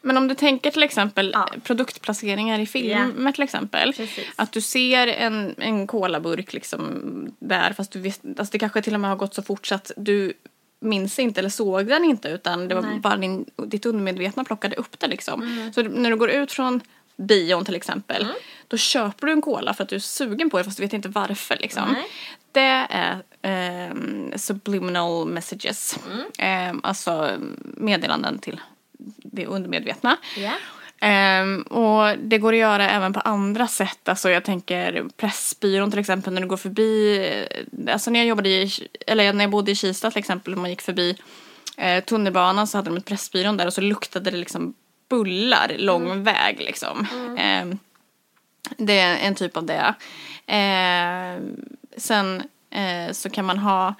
Men 0.00 0.16
om 0.16 0.28
du 0.28 0.34
tänker 0.34 0.70
till 0.70 0.82
exempel 0.82 1.30
Ja. 1.34 1.48
produktplaceringar 1.64 2.58
i 2.58 2.66
filmer 2.66 3.32
till 3.32 3.42
exempel. 3.42 3.92
Precis. 3.92 4.26
Att 4.36 4.52
du 4.52 4.60
ser 4.60 5.06
en, 5.06 5.54
en 5.58 5.86
colaburk 5.86 6.52
liksom 6.52 7.02
där 7.38 7.72
fast 7.72 7.92
du 7.92 8.00
vet, 8.00 8.20
alltså 8.24 8.52
det 8.52 8.58
kanske 8.58 8.82
till 8.82 8.94
och 8.94 9.00
med 9.00 9.10
har 9.10 9.16
gått 9.16 9.34
så 9.34 9.42
fort 9.42 9.66
så 9.66 9.74
att 9.74 9.92
du 9.96 10.32
minns 10.80 11.18
inte 11.18 11.40
eller 11.40 11.50
såg 11.50 11.86
den 11.86 12.04
inte 12.04 12.28
utan 12.28 12.68
det 12.68 12.74
var 12.74 12.82
Nej. 12.82 12.98
bara 13.00 13.16
din, 13.16 13.44
ditt 13.56 13.86
undermedvetna 13.86 14.44
plockade 14.44 14.76
upp 14.76 14.98
det 14.98 15.06
liksom. 15.06 15.70
Så 15.74 15.82
när 15.82 16.10
du 16.10 16.16
går 16.16 16.30
ut 16.30 16.52
från 16.52 16.80
bion 17.16 17.64
till 17.64 17.74
exempel 17.76 18.26
då 18.68 18.76
köper 18.76 19.26
du 19.26 19.32
en 19.32 19.42
cola 19.42 19.74
för 19.74 19.82
att 19.82 19.88
du 19.88 19.96
är 19.96 20.00
sugen 20.00 20.50
på 20.50 20.58
det 20.58 20.64
fast 20.64 20.76
du 20.76 20.82
vet 20.82 20.92
inte 20.92 21.08
varför 21.08 21.56
liksom. 21.60 21.92
Nej. 21.92 22.06
Det 22.52 22.86
är 22.90 23.22
ehm, 23.44 24.32
subliminal 24.36 25.28
messages. 25.28 25.98
Ehm, 26.38 26.80
alltså 26.82 27.30
meddelanden 27.60 28.38
till 28.38 28.60
det 29.22 29.46
undermedvetna. 29.46 30.16
Ja. 30.36 30.52
Ehm, 31.00 31.62
och 31.62 32.18
det 32.18 32.38
går 32.38 32.52
att 32.52 32.58
göra 32.58 32.90
även 32.90 33.12
på 33.12 33.20
andra 33.20 33.66
sätt. 33.66 34.08
Alltså 34.08 34.30
jag 34.30 34.44
tänker 34.44 35.04
Pressbyrån 35.16 35.90
till 35.90 36.00
exempel 36.00 36.32
när 36.32 36.40
du 36.40 36.46
går 36.48 36.56
förbi, 36.56 37.18
eh, 37.28 37.92
alltså 37.92 38.10
när 38.10 38.20
jag 38.20 38.26
jobbade 38.26 38.48
i, 38.48 38.70
eller 39.06 39.32
när 39.32 39.44
jag 39.44 39.50
bodde 39.50 39.70
i 39.70 39.74
Kista 39.74 40.10
till 40.10 40.18
exempel, 40.18 40.54
om 40.54 40.60
man 40.60 40.70
gick 40.70 40.82
förbi 40.82 41.16
eh, 41.76 42.04
tunnelbanan 42.04 42.66
så 42.66 42.78
hade 42.78 42.90
de 42.90 42.96
ett 42.96 43.04
Pressbyrån 43.04 43.56
där 43.56 43.66
och 43.66 43.72
så 43.72 43.80
luktade 43.80 44.30
det 44.30 44.36
liksom 44.36 44.74
bullar 45.08 45.72
lång 45.78 46.22
väg 46.22 46.60
liksom. 46.60 47.06
Ehm, 47.38 47.78
det 48.76 48.98
är 48.98 49.16
en 49.16 49.34
typ 49.34 49.56
av 49.56 49.64
det. 49.64 49.94
Ehm, 50.46 51.56
sen 51.96 52.42
eh, 52.74 53.12
så 53.12 53.30
kan 53.30 53.44
man 53.44 53.58
ha 53.58 53.94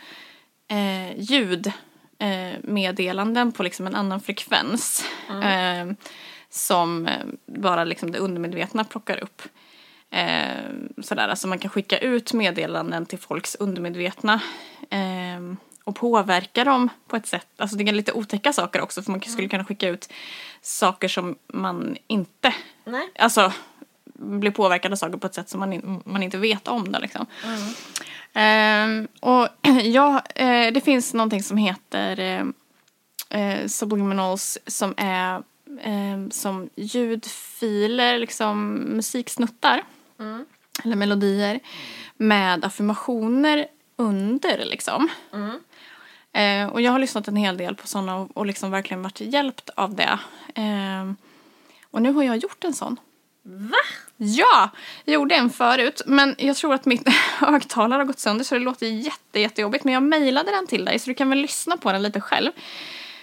eh, 0.69 1.19
ljud 1.19 1.73
eh, 2.19 3.51
på 3.53 3.63
liksom 3.63 3.87
en 3.87 3.95
annan 3.95 4.21
frekvens. 4.21 5.05
Eh, 5.43 5.87
som 6.51 7.07
eh, 7.07 7.25
bara 7.47 7.85
liksom 7.85 8.11
det 8.11 8.19
undermedvetna 8.19 8.85
plockar 8.85 9.23
upp. 9.23 9.43
Sådär, 11.03 11.29
alltså 11.29 11.49
man 11.49 11.59
kan 11.59 11.71
skicka 11.71 11.99
ut 11.99 12.33
meddelanden 12.33 13.07
till 13.07 13.19
folks 13.19 13.55
undermedvetna 13.55 14.41
och 15.85 15.97
påverka 15.97 16.65
dem 16.65 16.89
på 17.07 17.17
ett 17.17 17.27
sätt. 17.27 17.47
Alltså 17.57 17.77
det 17.77 17.89
är 17.89 17.93
lite 17.93 18.13
otäcka 18.13 18.53
saker 18.53 18.81
också 18.81 19.03
för 19.03 19.11
man 19.11 19.21
skulle 19.21 19.49
kunna 19.49 19.65
skicka 19.65 19.89
ut 19.89 20.09
saker 20.63 21.09
som 21.09 21.37
man 21.47 21.97
inte, 22.07 22.55
Nej. 22.85 23.09
alltså 23.19 23.53
blir 24.15 24.51
påverkad 24.51 24.93
av 24.93 24.97
saker 24.97 25.19
på 25.19 25.27
ett 25.27 25.35
sätt 25.35 25.49
som 25.49 25.61
man, 25.61 25.73
in, 25.73 26.03
man 26.05 26.23
inte 26.23 26.39
vet 26.39 26.69
om 26.69 26.93
det 26.93 27.01
liksom. 27.01 27.27
Ehm, 28.35 29.09
och 29.21 29.49
ja, 29.83 30.23
eh, 30.35 30.73
det 30.73 30.85
finns 30.85 31.15
någonting 31.15 31.43
som 31.43 31.57
heter 31.57 32.21
eh, 33.31 33.67
subliminals 33.67 34.59
som 34.67 34.95
är 34.97 35.43
eh, 35.81 36.29
som 36.31 36.71
ljudfiler, 36.77 38.19
liksom 38.19 38.75
musiksnuttar. 38.75 39.83
Eller 40.85 40.97
melodier. 40.97 41.61
Med 42.17 42.65
affirmationer 42.65 43.67
under 43.97 44.65
liksom. 44.65 45.09
Eh, 46.33 46.67
och 46.69 46.81
jag 46.81 46.93
har 46.93 46.99
lyssnat 46.99 47.29
en 47.29 47.37
hel 47.37 47.57
del 47.57 47.75
på 47.75 47.87
sådana 47.87 48.17
och, 48.17 48.37
och 48.37 48.47
liksom 48.47 48.71
verkligen 48.71 49.03
varit 49.03 49.21
hjälpt 49.21 49.71
av 49.71 49.95
det. 49.95 50.19
Ehm, 50.55 51.17
och 51.91 52.03
nu 52.03 52.13
har 52.13 52.23
jag 52.23 52.37
gjort 52.37 52.65
en 52.65 52.75
sån. 52.75 52.97
Va? 53.43 53.79
Ja, 54.17 54.71
jag 55.05 55.15
gjorde 55.15 55.35
en 55.35 55.51
förut. 55.51 56.03
Men 56.07 56.35
jag 56.39 56.57
tror 56.57 56.75
att 56.75 56.85
mitt 56.87 57.09
högtalare 57.39 58.01
har 58.01 58.05
gått 58.05 58.19
sönder 58.19 58.45
så 58.45 58.55
det 58.55 58.61
låter 58.61 58.87
jätte, 58.87 59.41
jättejobbigt. 59.41 59.85
Men 59.85 59.95
jag 59.95 60.03
mejlade 60.03 60.51
den 60.51 60.67
till 60.67 60.85
dig 60.85 60.99
så 60.99 61.11
du 61.11 61.15
kan 61.15 61.29
väl 61.31 61.39
lyssna 61.39 61.77
på 61.77 61.93
den 61.93 62.03
lite 62.03 62.21
själv. 62.21 62.53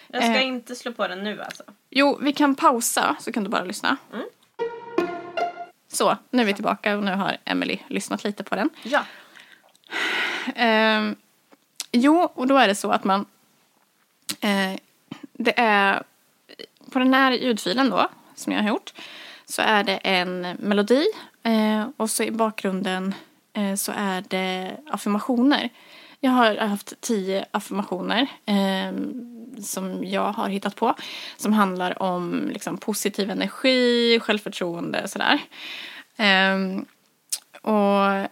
Jag 0.07 0.23
ska 0.23 0.31
Eh. 0.35 0.45
inte 0.45 0.75
slå 0.75 0.91
på 0.93 1.07
den 1.07 1.23
nu 1.23 1.41
alltså. 1.41 1.63
Jo, 1.89 2.19
vi 2.21 2.33
kan 2.33 2.55
pausa 2.55 3.15
så 3.19 3.31
kan 3.31 3.43
du 3.43 3.49
bara 3.49 3.63
lyssna. 3.63 3.97
Så, 5.87 6.17
nu 6.29 6.41
är 6.41 6.45
vi 6.45 6.53
tillbaka 6.53 6.97
och 6.97 7.03
nu 7.03 7.11
har 7.11 7.37
Emily 7.45 7.79
lyssnat 7.87 8.23
lite 8.23 8.43
på 8.43 8.55
den. 8.55 8.69
Ja. 8.83 9.05
Ehm, 10.55 11.15
jo, 11.91 12.29
och 12.33 12.47
då 12.47 12.57
är 12.57 12.67
det 12.67 12.75
så 12.75 12.91
att 12.91 13.03
man... 13.03 13.25
Eh, 14.41 14.79
det 15.33 15.53
är... 15.59 16.03
På 16.91 16.99
den 16.99 17.13
här 17.13 17.31
ljudfilen 17.31 17.89
då, 17.89 18.07
som 18.35 18.53
jag 18.53 18.61
har 18.61 18.69
gjort, 18.69 18.93
så 19.51 19.61
är 19.61 19.83
det 19.83 19.95
en 19.95 20.41
melodi 20.41 21.05
eh, 21.43 21.87
och 21.97 22.09
så 22.09 22.23
i 22.23 22.31
bakgrunden 22.31 23.13
eh, 23.53 23.75
så 23.75 23.91
är 23.95 24.23
det 24.27 24.77
affirmationer. 24.87 25.69
Jag 26.19 26.31
har 26.31 26.55
haft 26.55 27.01
tio 27.01 27.45
affirmationer 27.51 28.27
eh, 28.45 28.93
som 29.61 30.05
jag 30.05 30.33
har 30.33 30.49
hittat 30.49 30.75
på 30.75 30.95
som 31.37 31.53
handlar 31.53 32.01
om 32.01 32.49
liksom, 32.53 32.77
positiv 32.77 33.29
energi, 33.29 34.19
självförtroende 34.19 35.03
och 35.03 35.09
sådär. 35.09 35.39
Eh, 36.17 36.57
och 37.61 38.29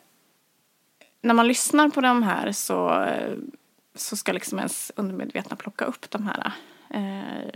när 1.21 1.33
man 1.33 1.47
lyssnar 1.47 1.89
på 1.89 2.01
de 2.01 2.23
här 2.23 2.51
så, 2.51 3.07
så 3.95 4.15
ska 4.15 4.31
liksom 4.31 4.57
ens 4.57 4.91
undermedvetna 4.95 5.55
plocka 5.55 5.85
upp 5.85 6.09
de 6.09 6.27
här 6.27 6.51
eh, 6.89 7.49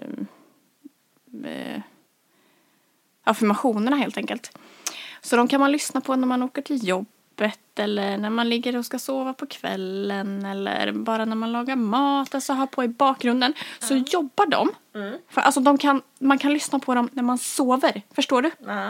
eh, 1.52 1.82
affirmationerna 3.24 3.96
helt 3.96 4.18
enkelt. 4.18 4.58
Så 5.22 5.36
de 5.36 5.48
kan 5.48 5.60
man 5.60 5.72
lyssna 5.72 6.02
på 6.02 6.16
när 6.16 6.28
man 6.28 6.44
åker 6.44 6.62
till 6.62 6.88
jobbet 6.88 7.60
eller 7.80 8.18
när 8.18 8.30
man 8.30 8.50
ligger 8.50 8.76
och 8.78 8.86
ska 8.86 9.00
sova 9.00 9.34
på 9.34 9.46
kvällen 9.46 10.46
eller 10.46 10.92
bara 10.92 11.26
när 11.26 11.36
man 11.36 11.52
lagar 11.52 11.76
mat, 11.76 12.36
alltså 12.36 12.54
ha 12.54 12.68
på 12.68 12.84
i 12.84 12.88
bakgrunden. 12.88 13.54
Så 13.80 13.96
jobbar 13.96 14.46
de. 14.46 14.70
För 15.30 15.42
alltså 15.42 15.60
de 15.60 15.78
kan, 15.78 16.02
man 16.20 16.38
kan 16.38 16.54
lyssna 16.54 16.80
på 16.80 16.96
dem 16.96 17.10
när 17.14 17.24
man 17.24 17.38
sover, 17.38 18.02
förstår 18.16 18.42
du? 18.42 18.52
Ja. 18.66 18.90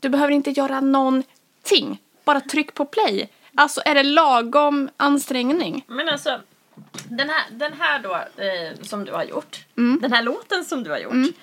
Du 0.00 0.08
behöver 0.08 0.32
inte 0.32 0.50
göra 0.50 0.80
någonting. 0.80 2.02
Bara 2.24 2.40
tryck 2.40 2.74
på 2.74 2.84
play. 2.84 3.28
Alltså 3.54 3.80
är 3.84 3.94
det 3.94 4.02
lagom 4.02 4.88
ansträngning? 4.96 5.84
Men 5.86 6.08
alltså, 6.08 6.40
den 7.08 7.30
här, 7.30 7.44
den 7.50 7.72
här 7.78 7.98
då 8.02 8.14
eh, 8.14 8.82
som 8.82 9.04
du 9.04 9.12
har 9.12 9.24
gjort, 9.24 9.64
Mm. 9.78 9.98
den 10.02 10.12
här 10.12 10.22
låten 10.22 10.64
som 10.64 10.82
du 10.82 10.90
har 10.90 10.98
gjort, 10.98 11.34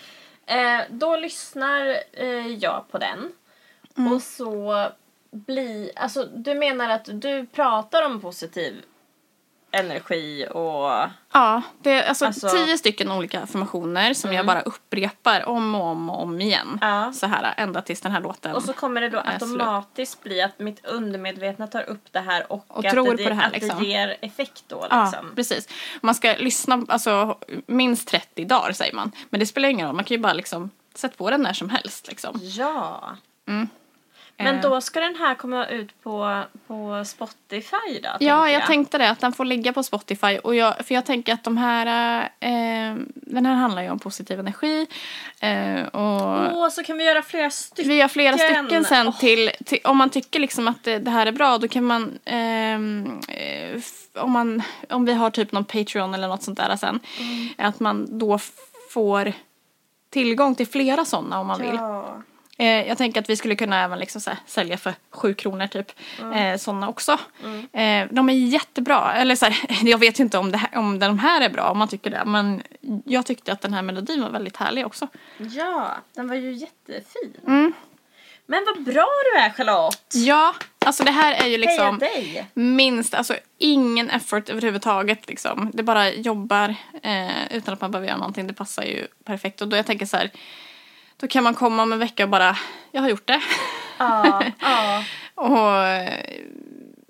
eh, 0.46 0.82
då 0.90 1.16
lyssnar 1.16 2.00
eh, 2.12 2.48
jag 2.48 2.86
på 2.92 2.98
den 2.98 3.32
Mm. 3.98 4.14
och 4.14 4.22
så 4.22 4.90
blir, 5.32 5.92
alltså 5.96 6.24
du 6.24 6.56
menar 6.56 6.90
att 6.90 7.10
du 7.22 7.46
pratar 7.46 8.06
om 8.06 8.22
positiv 8.22 8.82
energi 9.74 10.48
och 10.52 11.10
Ja, 11.34 11.62
det 11.82 11.92
är 11.92 12.10
alltså, 12.10 12.26
Alltså- 12.26 12.50
tio 12.50 12.78
stycken 12.78 13.12
olika 13.12 13.42
affirmationer 13.42 14.14
som 14.14 14.34
jag 14.34 14.46
bara 14.46 14.62
upprepar 14.62 15.50
om 15.50 15.76
och 15.76 15.82
om 15.88 16.10
och 16.10 16.22
om 16.22 16.42
igen. 16.42 16.78
Ja. 16.82 17.14
Så 17.14 17.28
här 17.28 17.54
ända 17.58 17.82
tills 17.82 18.02
den 18.02 18.12
här 18.12 18.22
låten. 18.22 18.56
och 18.56 18.64
så 18.64 18.74
kommer 18.74 19.02
det 19.02 19.10
då 19.10 19.18
är 19.18 19.24
slut. 19.24 19.42
automatiskt 19.42 20.24
bli 20.24 20.42
att 20.42 20.60
mitt 20.60 20.86
undermedvetna 20.86 21.68
tar 21.68 21.90
upp 21.90 22.04
det 22.12 22.20
här 22.20 22.52
och, 22.52 22.66
Och 22.68 22.86
att, 22.86 22.92
tror 22.92 23.16
det, 23.18 23.24
på 23.24 23.30
det 23.30 23.36
här, 23.36 23.48
att 23.48 23.54
liksom. 23.54 23.80
det 23.80 23.86
ger 23.86 24.18
effekt 24.22 24.64
då 24.68 24.88
Ja, 24.90 25.04
liksom. 25.04 25.36
precis. 25.36 25.68
Man 26.02 26.16
ska 26.16 26.36
lyssna 26.40 26.86
alltså, 26.88 27.38
minst 27.68 28.08
30 28.08 28.46
dagar 28.46 28.72
säger 28.72 28.96
man. 28.96 29.12
Men 29.30 29.40
det 29.40 29.46
spelar 29.46 29.70
ingen 29.70 29.88
roll, 29.88 29.96
man 29.96 30.06
kan 30.06 30.16
ju 30.18 30.22
bara 30.22 30.34
liksom 30.34 30.70
sätta 30.96 31.16
på 31.18 31.30
den 31.30 31.42
när 31.42 31.54
som 31.54 31.70
helst. 31.70 32.08
Liksom. 32.08 32.40
Ja. 32.42 33.12
Mm. 33.48 33.68
Men 34.44 34.56
Eh. 34.56 34.62
då 34.62 34.82
ska 34.82 35.00
den 35.00 35.16
här 35.16 35.36
komma 35.36 35.66
ut 35.68 36.04
på, 36.04 36.44
på 36.68 37.04
Spotify 37.06 38.00
då? 38.04 38.10
Ja, 38.20 38.38
tänker 38.44 38.54
jag 38.54 38.66
tänkte 38.68 38.98
det, 38.98 39.10
att 39.10 39.20
den 39.20 39.34
får 39.34 39.46
ligga 39.46 39.74
på 39.74 39.84
Spotify. 39.84 40.38
Och 40.38 40.56
jag, 40.56 40.86
för 40.86 40.96
jag 40.96 41.06
tänker 41.06 41.34
att 41.34 41.44
de 41.44 41.58
här, 41.58 42.22
eh, 42.40 42.96
den 43.16 43.46
här 43.46 43.54
handlar 43.56 43.82
ju 43.82 43.90
om 43.90 44.00
positiv 44.00 44.40
energi. 44.40 44.88
Eh, 45.40 45.84
och 45.84 46.58
Åh, 46.58 46.70
så 46.70 46.84
kan 46.84 46.98
vi 46.98 47.04
göra 47.06 47.22
flera 47.22 47.50
stycken. 47.50 47.90
vi 47.90 47.96
gör 47.98 48.08
flera 48.08 48.38
stycken 48.38 48.84
sen 48.84 49.08
Åh. 49.08 49.20
till, 49.20 49.52
till, 49.66 49.80
om 49.84 49.98
man 49.98 50.10
tycker 50.10 50.40
liksom 50.40 50.68
att 50.68 50.84
det, 50.84 51.00
det 51.00 51.12
här 51.12 51.26
är 51.26 51.32
bra 51.32 51.58
då 51.58 51.68
kan 51.68 51.84
man, 51.84 52.20
ehm, 52.26 53.20
eh, 53.28 53.82
om 54.24 54.32
man, 54.32 54.62
om 54.90 55.06
vi 55.06 55.14
har 55.14 55.30
typ 55.30 55.52
någon 55.52 55.66
Patreon 55.66 56.14
eller 56.14 56.28
något 56.28 56.44
sånt 56.44 56.58
där 56.58 56.76
sen, 56.76 57.00
Mm. 57.20 57.50
att 57.58 57.80
man 57.80 58.20
då 58.20 58.40
får 58.94 59.34
tillgång 60.10 60.56
till 60.56 60.68
flera 60.68 61.06
sådana 61.06 61.40
om 61.40 61.48
man 61.48 61.62
vill. 61.62 61.80
Eh, 62.58 62.88
jag 62.88 62.98
tänker 62.98 63.22
att 63.22 63.30
vi 63.30 63.36
skulle 63.36 63.56
kunna 63.56 63.84
även 63.84 64.00
liksom 64.00 64.22
här, 64.26 64.38
sälja 64.46 64.78
för 64.78 64.94
sju 65.12 65.34
kronor 65.34 65.68
typ. 65.68 65.92
Eh, 66.36 66.58
sådana 66.58 66.90
också. 66.90 67.12
Eh, 67.74 68.08
de 68.12 68.30
är 68.30 68.34
jättebra. 68.34 69.14
Eller 69.14 69.36
så 69.36 69.46
här, 69.46 69.58
jag 69.90 69.98
vet 69.98 70.20
ju 70.20 70.24
inte 70.24 70.38
om, 70.38 70.52
det 70.52 70.58
här, 70.58 70.78
om 70.78 71.00
de 71.00 71.20
här 71.20 71.42
är 71.42 71.50
bra 71.50 71.70
om 71.70 71.78
man 71.78 71.88
tycker 71.88 72.10
det. 72.10 72.24
Men 72.26 72.64
jag 73.06 73.26
tyckte 73.26 73.52
att 73.52 73.62
den 73.62 73.74
här 73.74 73.82
melodin 73.82 74.22
var 74.22 74.30
väldigt 74.30 74.58
härlig 74.58 74.86
också. 74.86 75.08
ja, 75.38 75.98
den 76.16 76.28
var 76.28 76.36
ju 76.36 76.52
jättefin. 76.52 77.34
Mm. 77.48 77.74
Men 78.46 78.66
vad 78.66 78.84
bra 78.84 79.08
du 79.34 79.40
är 79.40 79.50
Charlotte! 79.50 80.14
Ja, 80.14 80.56
alltså 80.80 81.04
det 81.04 81.12
här 81.12 81.34
är 81.34 81.48
ju 81.48 81.58
liksom 81.58 82.00
minst, 82.54 83.14
alltså 83.14 83.36
ingen 83.58 84.10
effort 84.10 84.50
överhuvudtaget 84.50 85.30
liksom. 85.30 85.72
Det 85.74 85.84
bara 85.84 86.12
jobbar 86.12 86.76
eh, 87.04 87.58
utan 87.58 87.74
att 87.74 87.82
man 87.82 87.92
behöver 87.92 88.08
göra 88.08 88.18
någonting. 88.18 88.48
Det 88.48 88.54
passar 88.54 88.84
ju 88.84 89.08
perfekt. 89.24 89.62
Och 89.62 89.68
då 89.68 89.78
jag 89.78 89.86
tänker 89.86 90.06
så 90.06 90.18
här, 90.18 90.32
då 91.18 91.28
kan 91.28 91.44
man 91.44 91.54
komma 91.56 91.84
om 91.84 91.94
en 91.94 92.00
vecka 92.00 92.24
och 92.24 92.30
bara, 92.30 92.58
jag 92.92 93.02
har 93.02 93.10
gjort 93.10 93.28
det. 93.28 93.42
Ja, 93.98 94.44
ja. 94.60 95.04
Och, 95.36 95.78
eh, 95.78 96.42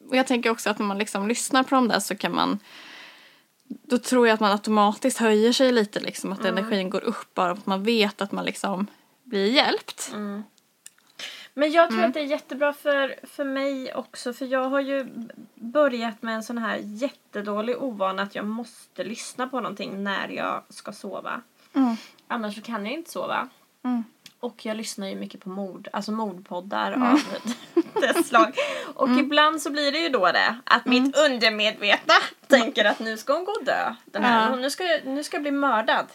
och 0.09 0.15
jag 0.15 0.27
tänker 0.27 0.49
också 0.49 0.69
att 0.69 0.79
när 0.79 0.85
man 0.85 0.97
liksom 0.97 1.27
lyssnar 1.27 1.63
på 1.63 1.75
dem 1.75 1.87
där 1.87 1.99
så 1.99 2.15
kan 2.15 2.35
man 2.35 2.59
då 3.67 3.97
tror 3.97 4.27
jag 4.27 4.33
att 4.33 4.39
man 4.39 4.51
automatiskt 4.51 5.17
höjer 5.17 5.53
sig 5.53 5.71
lite 5.71 5.99
liksom. 5.99 6.31
Att 6.33 6.45
energin 6.45 6.89
går 6.89 7.03
upp 7.03 7.33
bara 7.33 7.51
att 7.51 7.65
man 7.65 7.83
vet 7.83 8.21
att 8.21 8.31
man 8.31 8.45
liksom 8.45 8.87
blir 9.23 9.51
hjälpt. 9.51 10.11
Men 11.53 11.71
jag 11.71 11.89
tror 11.89 11.97
Mm. 11.99 12.07
att 12.09 12.13
det 12.13 12.19
är 12.19 12.25
jättebra 12.25 12.73
för, 12.73 13.15
för 13.23 13.43
mig 13.43 13.93
också 13.93 14.33
för 14.33 14.45
jag 14.45 14.69
har 14.69 14.79
ju 14.79 15.07
börjat 15.55 16.21
med 16.21 16.35
en 16.35 16.43
sån 16.43 16.57
här 16.57 16.79
jättedålig 16.83 17.83
ovana 17.83 18.23
att 18.23 18.35
jag 18.35 18.45
måste 18.45 19.03
lyssna 19.03 19.47
på 19.47 19.59
någonting 19.59 20.03
när 20.03 20.27
jag 20.27 20.63
ska 20.69 20.91
sova. 20.91 21.41
Mm. 21.73 21.95
Annars 22.27 22.55
så 22.55 22.61
kan 22.61 22.85
jag 22.85 22.93
inte 22.93 23.11
sova. 23.11 23.49
Mm. 23.83 24.03
Och 24.39 24.65
jag 24.65 24.77
lyssnar 24.77 25.07
ju 25.07 25.15
mycket 25.15 25.43
på 25.43 25.49
mord, 25.49 25.87
alltså 25.93 26.11
mordpoddar 26.11 26.91
av 26.91 27.21
det 28.01 28.23
slag. 28.23 28.55
Och 28.95 29.07
Mm. 29.07 29.19
ibland 29.19 29.61
så 29.61 29.69
blir 29.69 29.91
det 29.91 29.97
ju 29.99 30.09
då 30.09 30.31
det 30.31 30.55
att 30.63 30.85
mitt 30.85 31.17
undermedvetna 31.17 32.13
tänker 32.47 32.85
att 32.85 32.99
nu 32.99 33.17
ska 33.17 33.33
hon 33.33 33.45
gå 33.45 33.51
och 33.51 33.65
dö. 33.65 33.95
Den 34.05 34.23
här, 34.23 34.49
Ja. 34.49 34.55
nu, 34.55 34.69
ska 34.69 34.83
jag, 34.83 35.05
nu 35.05 35.23
ska 35.23 35.35
jag 35.35 35.41
bli 35.41 35.51
mördad. 35.51 36.05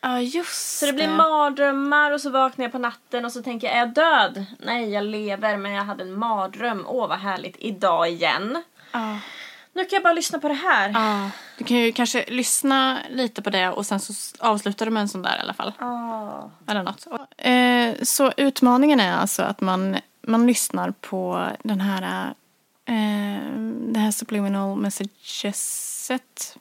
Ja, 0.00 0.20
just 0.20 0.78
Så 0.78 0.86
det 0.86 0.92
blir 0.92 1.08
mardrömmar 1.08 2.10
och 2.10 2.20
så 2.20 2.30
vaknar 2.30 2.64
jag 2.64 2.72
på 2.72 2.78
natten 2.78 3.24
och 3.24 3.32
så 3.32 3.42
tänker 3.42 3.66
jag, 3.66 3.76
är 3.76 3.80
jag 3.80 3.88
död? 3.94 4.44
Nej, 4.58 4.90
jag 4.92 5.04
lever 5.04 5.56
men 5.56 5.72
jag 5.72 5.84
hade 5.84 6.02
en 6.04 6.18
mardröm. 6.18 6.84
Åh, 6.88 7.08
vad 7.08 7.18
härligt. 7.18 7.56
Idag 7.58 8.08
igen. 8.08 8.62
Ja. 8.92 9.18
Nu 9.72 9.84
kan 9.84 9.96
jag 9.96 10.02
bara 10.02 10.12
lyssna 10.12 10.38
på 10.38 10.48
det 10.48 10.54
här. 10.54 10.90
Ja. 10.90 11.30
Du 11.58 11.64
kan 11.64 11.76
ju 11.76 11.92
kanske 11.92 12.24
lyssna 12.28 12.98
lite 13.10 13.42
på 13.42 13.50
det 13.50 13.68
och 13.68 13.86
sen 13.86 14.00
så 14.00 14.12
avslutar 14.38 14.86
du 14.86 14.92
med 14.92 15.00
en 15.00 15.08
sån 15.08 15.22
där 15.22 15.36
i 15.36 15.40
alla 15.40 15.54
fall. 15.54 15.72
Ah. 15.78 16.42
Eller 16.66 16.82
något. 16.82 17.06
Eh, 17.36 18.04
så 18.04 18.32
utmaningen 18.36 19.00
är 19.00 19.16
alltså 19.16 19.42
att 19.42 19.60
man, 19.60 19.96
man 20.22 20.46
lyssnar 20.46 20.90
på 20.90 21.48
den 21.62 21.80
här, 21.80 22.34
eh, 22.84 23.52
det 23.92 24.00
här 24.00 24.10
subliminal 24.10 24.78
messageset 24.78 26.56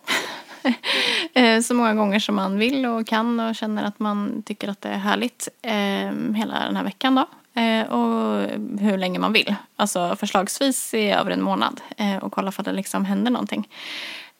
eh, 1.34 1.62
så 1.62 1.74
många 1.74 1.94
gånger 1.94 2.20
som 2.20 2.36
man 2.36 2.58
vill 2.58 2.86
och 2.86 3.08
kan 3.08 3.40
och 3.40 3.56
känner 3.56 3.84
att 3.84 4.00
man 4.00 4.44
tycker 4.46 4.68
att 4.68 4.82
det 4.82 4.90
är 4.90 4.98
härligt 4.98 5.48
eh, 5.62 6.36
hela 6.36 6.66
den 6.66 6.76
här 6.76 6.84
veckan 6.84 7.16
då. 7.16 7.26
Eh, 7.58 7.88
och 7.88 8.50
hur 8.80 8.98
länge 8.98 9.20
man 9.20 9.34
vill. 9.34 9.56
Alltså 9.76 10.16
förslagsvis 10.16 10.94
i 10.94 11.12
över 11.12 11.32
en 11.32 11.42
månad 11.42 11.82
eh, 11.98 12.18
och 12.18 12.32
kolla 12.32 12.52
för 12.52 12.62
att 12.62 12.66
det 12.66 12.72
liksom 12.74 13.06
händer 13.06 13.32
någonting. 13.32 13.70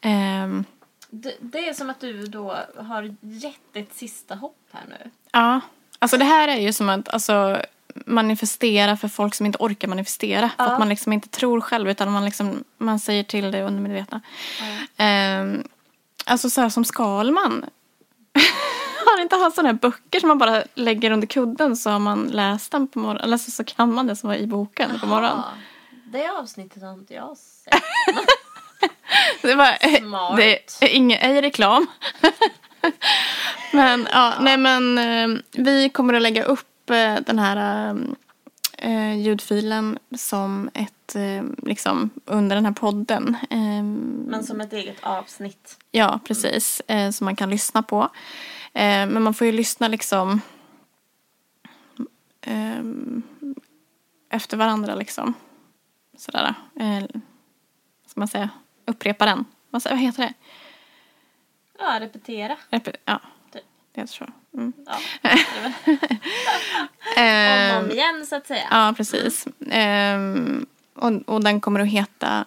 Ehm, 0.02 0.66
Det, 1.10 1.34
det 1.40 1.70
är 1.70 1.74
som 1.74 1.90
att 1.90 2.00
du 2.00 2.28
då 2.28 2.58
har 2.78 3.16
gett 3.22 3.76
ett 3.76 3.94
sista 3.96 4.36
hopp 4.36 4.58
här 4.72 4.84
nu. 4.90 5.10
Ja, 5.32 5.60
alltså 6.00 6.18
det 6.18 6.26
här 6.26 6.48
är 6.48 6.58
ju 6.58 6.74
som 6.74 6.90
att 6.90 7.10
alltså, 7.10 7.62
manifestera 8.06 8.98
för 8.98 9.08
folk 9.08 9.36
som 9.36 9.46
inte 9.46 9.58
orkar 9.62 9.88
manifestera. 9.88 10.50
För 10.50 10.64
Ja. 10.64 10.72
att 10.72 10.80
man 10.80 10.90
liksom 10.90 11.14
inte 11.14 11.28
tror 11.30 11.62
själv 11.62 11.90
utan 11.90 12.12
man, 12.12 12.26
liksom, 12.26 12.64
man 12.78 13.00
säger 13.00 13.24
till 13.24 13.52
det 13.52 13.64
undermedvetna. 13.64 14.22
Ehm, 14.98 15.64
alltså 16.26 16.50
så 16.50 16.62
här 16.62 16.70
som 16.70 16.86
Skalman. 16.86 17.66
har 19.18 19.24
inte 19.24 19.36
han 19.36 19.52
sådana 19.52 19.70
här 19.70 19.74
böcker 19.80 20.20
som 20.20 20.28
man 20.28 20.38
bara 20.38 20.64
lägger 20.74 21.12
under 21.12 21.28
kudden 21.28 21.76
så 21.78 21.90
har 21.90 22.00
man 22.00 22.28
läst 22.28 22.72
den 22.72 22.88
på 22.88 23.00
morgonen. 23.00 23.24
Eller 23.24 23.38
så, 23.38 23.52
så 23.52 23.64
kan 23.64 23.94
man 23.94 24.08
det 24.08 24.16
som 24.16 24.30
var 24.30 24.36
i 24.36 24.48
boken 24.48 25.00
på 25.00 25.08
morgonen. 25.08 25.44
Det 26.06 26.30
avsnittet 26.30 26.84
har 26.84 26.94
inte 26.94 27.14
jag 27.14 27.38
sett. 27.38 27.74
Det 29.42 29.56
var, 29.56 29.98
Smart. 30.00 30.38
det 30.38 30.54
är 30.82 30.90
ingen, 30.90 31.20
ej 31.22 31.42
reklam. 31.42 31.88
men 33.74 34.08
ja, 34.12 34.34
nej 34.40 34.58
men 34.58 34.98
eh, 34.98 35.42
vi 35.52 35.90
kommer 35.90 36.14
att 36.14 36.22
lägga 36.22 36.44
upp 36.44 36.90
eh, 36.90 37.16
den 37.26 37.40
här 37.40 37.96
eh, 38.78 39.20
ljudfilen 39.22 40.00
som 40.18 40.70
ett, 40.74 41.16
eh, 41.16 41.44
liksom 41.64 42.10
under 42.26 42.56
den 42.56 42.66
här 42.66 42.74
podden. 42.74 43.38
Eh, 43.50 43.84
Men 44.32 44.44
som 44.44 44.62
ett 44.62 44.74
eget 44.74 44.98
avsnitt. 45.02 45.78
Ja, 45.92 46.20
precis. 46.28 46.82
Eh, 46.88 47.12
som 47.12 47.26
man 47.26 47.36
kan 47.36 47.50
lyssna 47.50 47.84
på. 47.84 48.10
Eh, 48.78 49.08
men 49.08 49.24
man 49.24 49.34
får 49.34 49.48
ju 49.48 49.54
lyssna 49.54 49.88
liksom 49.88 50.42
eh, 52.42 52.84
efter 54.30 54.58
varandra 54.58 54.96
liksom. 54.96 55.34
Sådär. 56.18 56.54
Eh, 56.80 57.04
ska 58.06 58.20
man 58.20 58.28
säga? 58.28 58.50
Upprepa 58.86 59.26
den. 59.26 59.46
Vad, 59.70 59.98
heter 59.98 60.24
det? 60.24 60.34
Ja, 61.80 61.98
repetera. 62.00 62.58
Rep- 62.70 62.96
ja, 63.06 63.20
Typ. 63.54 63.64
det 63.92 64.02
heter 64.02 64.14
så. 64.14 64.26
Mm. 64.54 64.74
Ja. 64.86 64.98
Om 67.18 67.78
och 67.78 67.84
om 67.84 67.92
igen 67.92 68.26
så 68.26 68.36
att 68.36 68.48
säga. 68.48 68.68
Ja, 68.72 68.94
precis. 68.98 69.48
Ehm, 69.72 70.66
och, 70.94 71.12
och 71.26 71.44
den 71.44 71.62
kommer 71.62 71.80
att 71.80 71.88
heta 71.88 72.46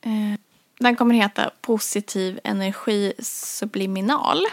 eh, 0.00 0.40
Den 0.78 0.96
kommer 0.96 1.14
att 1.14 1.22
heta 1.22 1.50
Positiv 1.60 2.40
energi 2.44 3.12
subliminal. 3.18 4.46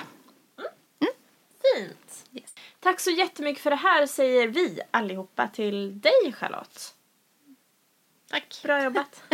Tack 2.83 2.99
så 2.99 3.09
jättemycket 3.09 3.63
för 3.63 3.69
det 3.69 3.75
här 3.75 4.05
säger 4.05 4.47
vi 4.47 4.79
allihopa 4.91 5.47
till 5.47 6.01
dig 6.01 6.33
Charlotte. 6.33 6.93
Tack. 8.29 8.59
Bra 8.63 8.83
jobbat. 8.83 9.23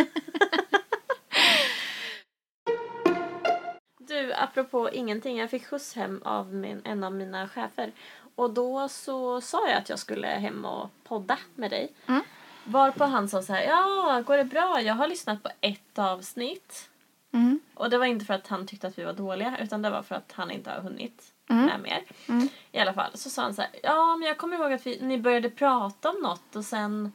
du, 3.98 4.32
apropå 4.32 4.90
ingenting. 4.92 5.38
Jag 5.38 5.50
fick 5.50 5.66
skjuts 5.66 5.94
hem 5.94 6.22
av 6.24 6.54
min, 6.54 6.82
en 6.84 7.04
av 7.04 7.12
mina 7.12 7.48
chefer. 7.48 7.92
Och 8.34 8.50
då 8.50 8.88
så 8.88 9.40
sa 9.40 9.68
jag 9.68 9.78
att 9.78 9.88
jag 9.88 9.98
skulle 9.98 10.26
hem 10.26 10.64
och 10.64 10.90
podda 11.04 11.38
med 11.54 11.70
dig. 11.70 11.92
Mm. 12.06 12.22
Varpå 12.64 13.04
han 13.04 13.28
sa 13.28 13.42
så 13.42 13.52
här, 13.52 13.62
ja, 13.62 14.22
går 14.26 14.36
det 14.36 14.44
bra? 14.44 14.80
Jag 14.82 14.94
har 14.94 15.08
lyssnat 15.08 15.42
på 15.42 15.50
ett 15.60 15.98
avsnitt. 15.98 16.90
Mm. 17.32 17.60
Och 17.74 17.90
det 17.90 17.98
var 17.98 18.06
inte 18.06 18.24
för 18.24 18.34
att 18.34 18.46
han 18.46 18.66
tyckte 18.66 18.86
att 18.86 18.98
vi 18.98 19.04
var 19.04 19.12
dåliga 19.12 19.58
utan 19.60 19.82
det 19.82 19.90
var 19.90 20.02
för 20.02 20.14
att 20.14 20.32
han 20.32 20.50
inte 20.50 20.70
har 20.70 20.80
hunnit 20.80 21.32
Mm. 21.50 21.66
med 21.66 21.80
mer. 21.80 22.02
Mm. 22.28 22.48
I 22.72 22.78
alla 22.78 22.92
fall 22.92 23.10
så 23.14 23.30
sa 23.30 23.42
han 23.42 23.54
så 23.54 23.62
här, 23.62 23.70
ja 23.82 24.16
men 24.16 24.28
jag 24.28 24.38
kommer 24.38 24.56
ihåg 24.56 24.72
att 24.72 24.86
vi, 24.86 24.98
ni 25.00 25.18
började 25.18 25.50
prata 25.50 26.10
om 26.10 26.16
något 26.22 26.56
och 26.56 26.64
sen 26.64 27.12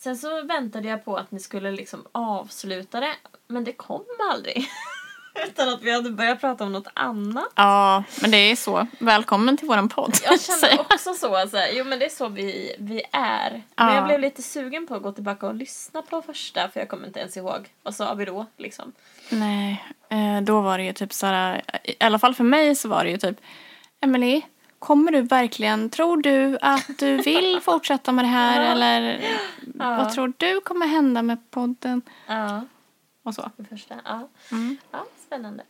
Sen 0.00 0.16
så 0.16 0.42
väntade 0.42 0.88
jag 0.88 1.04
på 1.04 1.16
att 1.16 1.30
ni 1.30 1.40
skulle 1.40 1.70
liksom 1.70 2.06
avsluta 2.12 3.00
det 3.00 3.14
men 3.48 3.64
det 3.64 3.72
kom 3.72 4.04
aldrig. 4.32 4.68
Utan 5.46 5.68
att 5.68 5.82
vi 5.82 5.90
hade 5.92 6.10
börjat 6.10 6.40
prata 6.40 6.64
om 6.64 6.72
något 6.72 6.88
annat. 6.94 7.52
Ja, 7.54 8.04
men 8.22 8.30
det 8.30 8.36
är 8.36 8.56
så. 8.56 8.86
Välkommen 8.98 9.56
till 9.56 9.68
våran 9.68 9.88
podd. 9.88 10.14
Jag 10.24 10.40
kände 10.60 10.78
också 10.78 11.14
så, 11.14 11.36
alltså, 11.36 11.58
jo 11.72 11.84
men 11.84 11.98
det 11.98 12.04
är 12.04 12.08
så 12.10 12.28
vi, 12.28 12.76
vi 12.78 13.02
är. 13.12 13.50
Men 13.50 13.86
Ja. 13.88 13.94
jag 13.94 14.04
blev 14.06 14.20
lite 14.20 14.42
sugen 14.42 14.86
på 14.86 14.94
att 14.94 15.02
gå 15.02 15.12
tillbaka 15.12 15.46
och 15.46 15.54
lyssna 15.54 16.02
på 16.02 16.22
första 16.22 16.68
för 16.68 16.80
jag 16.80 16.88
kommer 16.88 17.06
inte 17.06 17.20
ens 17.20 17.36
ihåg. 17.36 17.68
Vad 17.82 17.94
sa 17.94 18.14
vi 18.14 18.24
då 18.24 18.46
liksom? 18.56 18.92
Nej, 19.30 19.84
eh, 20.08 20.40
då 20.42 20.60
var 20.60 20.78
det 20.78 20.84
ju 20.84 20.92
typ 20.92 21.12
så 21.12 21.26
här, 21.26 21.62
i 21.84 21.96
alla 22.00 22.18
fall 22.18 22.34
för 22.34 22.44
mig 22.44 22.74
så 22.74 22.88
var 22.88 23.04
det 23.04 23.10
ju 23.10 23.18
typ, 23.18 23.40
Emily, 24.00 24.42
kommer 24.78 25.12
du 25.12 25.22
verkligen, 25.22 25.90
tror 25.90 26.16
du 26.16 26.58
att 26.60 26.90
du 26.98 27.16
vill 27.16 27.60
fortsätta 27.62 28.12
med 28.12 28.24
det 28.24 28.28
här 28.28 28.72
eller 28.72 29.20
vad 29.74 30.12
tror 30.12 30.32
du 30.36 30.60
kommer 30.60 30.86
hända 30.86 31.22
med 31.22 31.50
podden? 31.50 32.02
Ja. 32.26 32.64
Och 33.22 33.34
så. 33.34 33.50
Det 33.56 33.64
första, 33.64 33.94
ja. 34.04 34.28
Mm. 34.52 34.76
Ja, 34.90 35.06
spännande. 35.26 35.64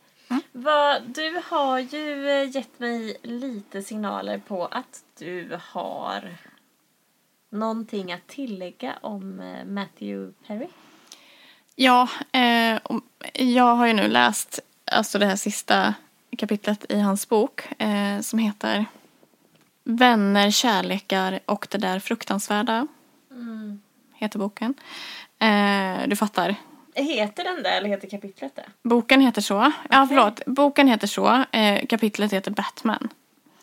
Vad, 0.51 1.01
du 1.03 1.41
har 1.45 1.79
ju 1.79 2.29
eh, 2.29 2.49
gett 2.55 2.79
mig 2.79 3.17
lite 3.23 3.81
signaler 3.81 4.37
på 4.47 4.65
att 4.65 5.03
du 5.19 5.59
har 5.61 6.35
någonting 7.49 8.11
att 8.13 8.27
tillägga 8.27 8.97
om 9.01 9.39
eh, 9.39 9.65
Matthew 9.65 10.33
Perry. 10.47 10.67
Ja, 11.75 12.09
eh, 12.31 12.79
jag 13.33 13.75
har 13.75 13.87
ju 13.87 13.93
nu 13.93 14.07
läst 14.07 14.59
alltså 14.91 15.19
det 15.19 15.25
här 15.25 15.35
sista 15.35 15.93
kapitlet 16.37 16.85
i 16.91 16.99
hans 16.99 17.29
bok 17.29 17.81
eh, 17.81 18.19
som 18.21 18.39
heter 18.39 18.85
Vänner, 19.83 20.51
kärlekar 20.51 21.39
och 21.45 21.67
det 21.71 21.77
där 21.77 21.99
fruktansvärda. 21.99 22.87
Heter 24.15 24.39
boken. 24.39 24.73
Eh, 25.39 26.07
du 26.07 26.15
fattar. 26.15 26.55
Heter 26.95 27.43
den 27.43 27.63
det 27.63 27.69
eller 27.69 27.89
heter 27.89 28.09
kapitlet 28.09 28.55
det? 28.55 28.65
Boken 28.83 29.21
heter 29.21 29.41
så. 29.41 29.71
Ja, 29.89 30.05
förlåt. 30.09 30.45
Boken 30.45 30.87
heter 30.87 31.07
så. 31.07 31.43
Eh, 31.51 31.85
kapitlet 31.85 32.33
heter 32.33 32.51
Batman. 32.51 33.09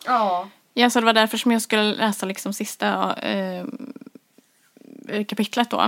Ja. 0.07 0.48
Ja, 0.74 0.90
så 0.90 1.00
det 1.00 1.07
var 1.07 1.12
därför 1.12 1.38
som 1.38 1.52
jag 1.52 1.62
skulle 1.62 1.94
läsa 1.94 2.26
liksom 2.26 2.52
sista 2.52 3.16
eh, 3.16 3.64
kapitlet 5.29 5.70
då. 5.70 5.81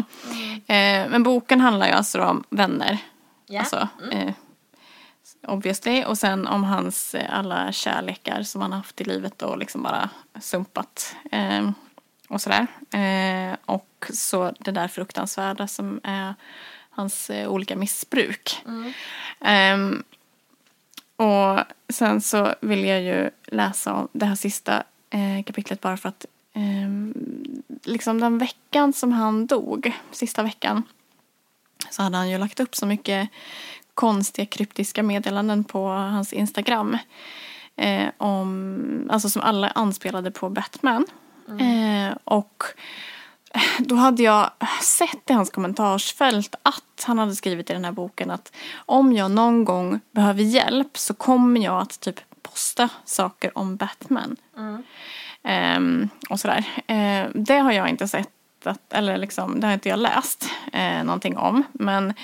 Eh, 0.67 1.09
men 1.09 1.23
boken 1.23 1.61
handlar 1.61 1.87
ju 1.87 1.93
alltså 1.93 2.23
om 2.23 2.45
vänner. 2.51 2.99
Ja. 3.47 3.61
Alltså, 3.61 3.89
eh, 4.13 4.33
obviously. 5.49 6.05
Och 6.05 6.19
sen 6.19 6.47
om 6.47 6.65
hans 6.65 7.15
eh, 7.15 7.39
alla 7.39 7.73
kärlekar 7.73 8.43
som 8.43 8.61
han 8.61 8.73
haft 8.73 9.01
i 9.01 9.05
livet 9.05 9.43
och 9.43 9.59
liksom 9.59 9.83
bara 9.83 10.11
sumpat. 10.41 11.17
Eh, 11.33 11.71
och 12.29 12.41
sådär. 12.41 12.67
Eh, 12.91 13.57
och 13.65 14.07
så 14.11 14.53
det 14.59 14.71
där 14.71 14.89
fruktansvärda 14.89 15.67
som 15.67 16.01
är 16.03 16.35
hans 16.91 17.31
eh, 17.31 17.49
olika 17.49 17.77
missbruk. 17.77 18.65
Ehm, 19.41 20.03
och 21.17 21.59
sen 21.89 22.21
så 22.21 22.55
vill 22.61 22.85
jag 22.85 23.03
ju 23.03 23.31
läsa 23.47 23.93
om 23.93 24.09
det 24.13 24.27
här 24.27 24.35
sista 24.35 24.85
eh, 25.11 25.45
kapitlet 25.45 25.81
bara 25.81 25.97
för 25.97 26.09
att 26.09 26.27
liksom 27.85 28.21
den 28.21 28.39
veckan 28.39 28.93
som 28.93 29.13
han 29.13 29.47
dog, 29.47 29.93
sista 30.11 30.43
veckan, 30.43 30.83
så 31.91 32.03
hade 32.03 32.17
han 32.17 32.31
ju 32.31 32.39
lagt 32.39 32.61
upp 32.61 32.77
så 32.77 32.87
mycket 32.87 33.29
konstiga 33.99 34.47
kryptiska 34.47 35.03
meddelanden 35.03 35.65
på 35.65 35.89
hans 35.89 36.33
Instagram. 36.33 36.99
Eh, 37.77 38.09
om, 38.17 39.09
alltså 39.11 39.29
som 39.31 39.43
alla 39.43 39.69
anspelade 39.69 40.31
på 40.31 40.51
Batman. 40.51 41.07
Eh, 41.61 42.17
och 42.25 42.65
då 43.79 43.95
hade 43.95 44.23
jag 44.23 44.51
sett 44.83 45.31
i 45.31 45.33
hans 45.33 45.51
kommentarsfält 45.51 46.55
att 46.63 47.05
han 47.07 47.19
hade 47.19 47.37
skrivit 47.37 47.71
i 47.71 47.73
den 47.73 47.85
här 47.85 47.93
boken 47.93 48.31
att 48.31 48.53
om 48.77 49.13
jag 49.13 49.31
någon 49.31 49.65
gång 49.65 50.01
behöver 50.11 50.43
hjälp 50.43 50.99
så 50.99 51.15
kommer 51.15 51.61
jag 51.61 51.83
att 51.83 52.01
typ 52.01 52.21
posta 52.43 52.89
saker 53.05 53.59
om 53.59 53.77
Batman. 53.77 54.37
Ehm, 55.43 56.09
och 56.31 56.41
sådär. 56.41 56.65
Eh, 56.87 57.31
det 57.35 57.59
har 57.59 57.73
jag 57.73 57.89
inte 57.89 58.09
sett, 58.09 58.29
att, 58.65 58.93
eller 58.93 59.17
liksom, 59.17 59.61
det 59.61 59.67
har 59.67 59.75
inte 59.75 59.89
jag 59.89 59.99
läst 59.99 60.51
eh, 60.73 61.05
någonting 61.05 61.37
om. 61.37 61.63
Men 61.73 62.15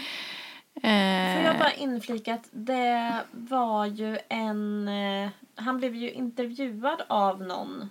Får 0.85 1.45
jag 1.45 1.55
eh, 1.55 1.59
bara 1.59 1.73
inflika 1.73 2.35
att 2.35 2.49
det 2.51 3.21
var 3.31 3.87
ju 3.87 4.19
en... 4.29 4.89
eh, 4.89 5.29
han 5.55 5.79
blev 5.79 5.95
ju 5.95 6.11
intervjuad 6.11 7.03
av 7.09 7.43
någon 7.43 7.91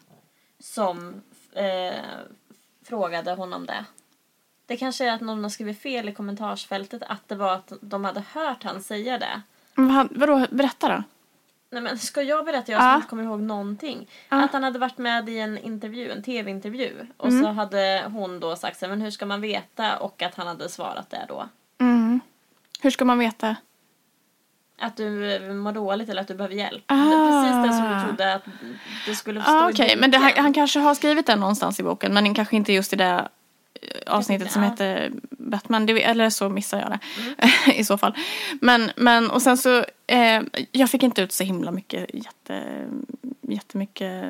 som 0.60 1.22
eh, 1.54 1.94
frågade 2.86 3.32
honom 3.32 3.66
det. 3.66 3.86
Det 4.66 4.78
kanske 4.78 5.06
är 5.08 5.14
att 5.14 5.22
någon 5.22 5.44
har 5.44 5.50
skrivit 5.50 5.82
fel 5.82 6.10
i 6.10 6.14
kommentarsfältet 6.14 7.04
att 7.08 7.28
det 7.30 7.36
var 7.36 7.54
att 7.54 7.74
de 7.82 8.06
hade 8.06 8.24
hört 8.34 8.64
han 8.64 8.84
säga 8.84 9.18
det. 9.18 9.42
Men 9.76 9.96
vad- 9.96 10.18
Vadå, 10.18 10.48
berätta 10.52 10.90
då. 10.90 11.04
Nej 11.70 11.82
men 11.82 11.98
ska 12.00 12.22
jag 12.22 12.46
berätta 12.46 12.72
jag 12.72 12.82
som 12.82 12.96
inte 12.96 13.08
kommer 13.08 13.24
ihåg 13.24 13.40
någonting? 13.42 14.08
Ja. 14.30 14.44
Att 14.44 14.54
han 14.54 14.64
hade 14.64 14.80
varit 14.80 14.98
med 14.98 15.30
i 15.30 15.40
en 15.40 15.58
intervju, 15.58 16.12
en 16.12 16.24
tv-intervju. 16.24 17.08
Och 17.18 17.28
Mm. 17.30 17.44
så 17.44 17.50
hade 17.52 18.04
hon 18.14 18.40
då 18.40 18.56
sagt 18.56 18.80
så 18.80 18.88
men 18.88 19.02
hur 19.02 19.12
ska 19.12 19.26
man 19.26 19.42
veta? 19.42 19.98
Och 19.98 20.22
att 20.22 20.36
han 20.36 20.48
hade 20.48 20.70
svarat 20.70 21.10
det 21.10 21.26
då. 21.28 21.50
Mm. 21.82 22.20
Hur 22.84 22.90
ska 22.92 23.06
man 23.06 23.20
veta? 23.20 23.56
Att 24.80 24.98
du 24.98 25.36
eh, 25.36 25.54
mår 25.54 25.72
dåligt 25.72 26.10
eller 26.10 26.22
att 26.22 26.28
du 26.28 26.36
behöver 26.36 26.56
hjälp. 26.56 26.84
Ah. 26.88 26.96
Det 26.96 27.02
är 27.16 27.64
precis 27.64 27.72
det 27.72 27.78
som 27.78 27.94
du 28.00 28.06
trodde 28.08 28.34
att 28.34 28.44
det 29.06 29.16
skulle 29.16 29.42
stå 29.42 29.52
Ah, 29.52 29.70
i 29.70 29.74
Okej, 29.74 29.96
men 29.98 30.12
det, 30.12 30.18
han, 30.18 30.28
boken. 30.28 30.44
han 30.44 30.54
kanske 30.54 30.80
har 30.80 30.96
skrivit 30.96 31.26
det 31.28 31.36
någonstans 31.36 31.80
i 31.80 31.84
boken 31.84 32.14
men 32.14 32.34
kanske 32.34 32.56
inte 32.56 32.74
just 32.74 32.94
i 32.94 32.96
det 32.96 33.28
eh, 33.82 34.14
avsnittet 34.14 34.52
som 34.52 34.64
heter 34.64 35.12
Batman. 35.30 35.86
Det, 35.86 36.04
eller 36.04 36.30
så 36.30 36.50
missar 36.50 36.80
jag 36.80 36.90
det 36.90 37.00
Mm. 37.22 37.76
i 37.80 37.84
så 37.84 37.98
fall. 37.98 38.14
Men, 38.62 38.92
men 38.96 39.32
och 39.32 39.42
sen 39.42 39.58
så, 39.58 39.86
eh, 40.08 40.42
jag 40.72 40.90
fick 40.90 41.04
inte 41.04 41.22
ut 41.22 41.32
så 41.32 41.44
himla 41.44 41.72
mycket 41.72 42.10
jätte, 42.14 42.86
jättemycket 43.42 44.24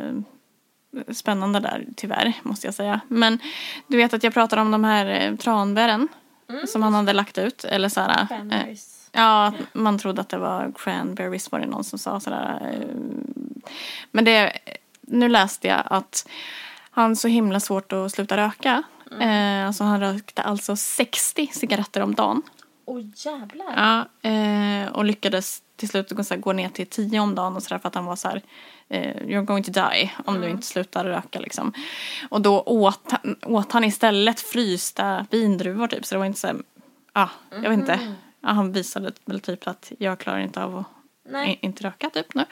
spännande 1.11 1.59
där 1.59 1.85
tyvärr 1.95 2.33
måste 2.43 2.67
jag 2.67 2.73
säga. 2.73 2.99
Men 3.07 3.39
du 3.87 3.97
vet 3.97 4.13
att 4.13 4.23
jag 4.23 4.33
pratade 4.33 4.61
om 4.61 4.71
de 4.71 4.83
här 4.83 5.05
eh, 5.05 5.35
tranbären 5.35 6.07
Mm. 6.49 6.67
som 6.67 6.83
han 6.83 6.93
hade 6.93 7.13
lagt 7.13 7.37
ut. 7.37 7.63
Eller 7.63 7.89
så 7.89 7.99
här, 8.01 8.27
eh. 8.51 8.67
Ja, 9.11 9.53
man 9.73 9.97
trodde 9.99 10.21
att 10.21 10.29
det 10.29 10.37
var 10.37 10.71
cranberries 10.77 11.51
var 11.51 11.59
det 11.59 11.65
någon 11.65 11.83
som 11.83 11.99
sa 11.99 12.19
sådär. 12.19 12.59
eh, 12.71 12.95
Men 14.11 14.25
det, 14.25 14.57
nu 15.01 15.29
läste 15.29 15.67
jag 15.67 15.83
att 15.85 16.27
han 16.91 17.15
så 17.15 17.27
himla 17.27 17.59
svårt 17.59 17.93
att 17.93 18.11
sluta 18.11 18.37
röka. 18.37 18.83
Eh, 19.21 19.67
alltså 19.67 19.83
han 19.83 19.99
rökte 19.99 20.41
alltså 20.41 20.75
60 20.75 21.49
cigaretter 21.53 22.01
om 22.01 22.15
dagen. 22.15 22.41
Åh 22.85 23.01
jävlar. 23.15 23.73
Ja, 24.23 24.29
eh, 24.29 24.87
och 24.91 25.05
lyckades 25.05 25.61
till 25.75 25.89
slut 25.89 26.09
så 26.09 26.33
här, 26.33 26.37
gå 26.41 26.53
ner 26.53 26.69
till 26.69 26.87
10 26.87 27.19
om 27.19 27.35
dagen 27.35 27.55
och 27.55 27.63
sådär 27.63 27.79
för 27.79 27.87
att 27.87 27.95
han 27.95 28.05
var 28.05 28.15
så 28.15 28.27
här 28.29 28.41
eh, 28.89 29.15
You're 29.15 29.45
going 29.45 29.63
to 29.63 29.71
die 29.71 30.11
om 30.25 30.41
du 30.41 30.49
inte 30.49 30.67
slutar 30.67 31.05
röka 31.05 31.39
liksom. 31.39 31.73
Och 32.29 32.41
då 32.41 32.61
åt, 32.61 33.11
han- 33.11 33.35
åt 33.45 33.71
han 33.71 33.83
istället 33.83 34.39
frysta 34.39 35.25
vindruvor 35.31 35.87
typ 35.87 36.05
så 36.05 36.15
det 36.15 36.19
var 36.19 36.25
inte 36.25 36.39
så 36.39 36.47
här, 36.47 36.55
ja, 37.13 37.29
jag 37.51 37.61
vet 37.69 37.79
inte. 37.79 37.99
Ja, 38.41 38.49
han 38.49 38.71
visade 38.71 39.11
väl 39.25 39.39
typ 39.39 39.67
att 39.67 39.91
jag 39.99 40.19
klarar 40.19 40.39
inte 40.39 40.63
av 40.63 40.77
att 40.77 40.85
Nej. 41.29 41.59
inte 41.61 41.83
röka 41.83 42.09
typ 42.09 42.33
nu. 42.35 42.45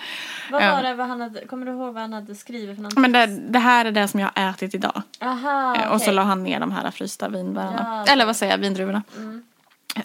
Vad 0.51 0.61
var 0.71 0.83
det 0.83 0.93
vad 0.93 1.07
han 1.07 1.21
hade, 1.21 1.45
kommer 1.45 1.65
du 1.65 1.71
ihåg 1.71 1.93
vad 1.93 2.01
han 2.01 2.13
hade 2.13 2.35
skrivit 2.35 2.75
för 2.75 2.81
någonting? 2.83 3.01
Men 3.01 3.11
det, 3.11 3.25
det 3.49 3.59
här 3.59 3.85
är 3.85 3.91
det 3.91 4.07
som 4.07 4.19
jag 4.19 4.29
har 4.35 4.49
ätit 4.49 4.75
idag. 4.75 5.01
Aha, 5.21 5.75
Eh, 5.75 5.91
Och 5.91 6.01
så 6.01 6.11
la 6.11 6.21
han 6.23 6.43
ner 6.43 6.59
de 6.59 6.71
här 6.71 6.91
frysta 6.91 7.29
vinbärarna. 7.29 8.03
Ja. 8.07 8.13
Eller 8.13 8.25
vad 8.25 8.35
säger 8.35 8.53
jag, 8.53 8.57
vindruvorna. 8.57 9.03
Mm. 9.17 9.43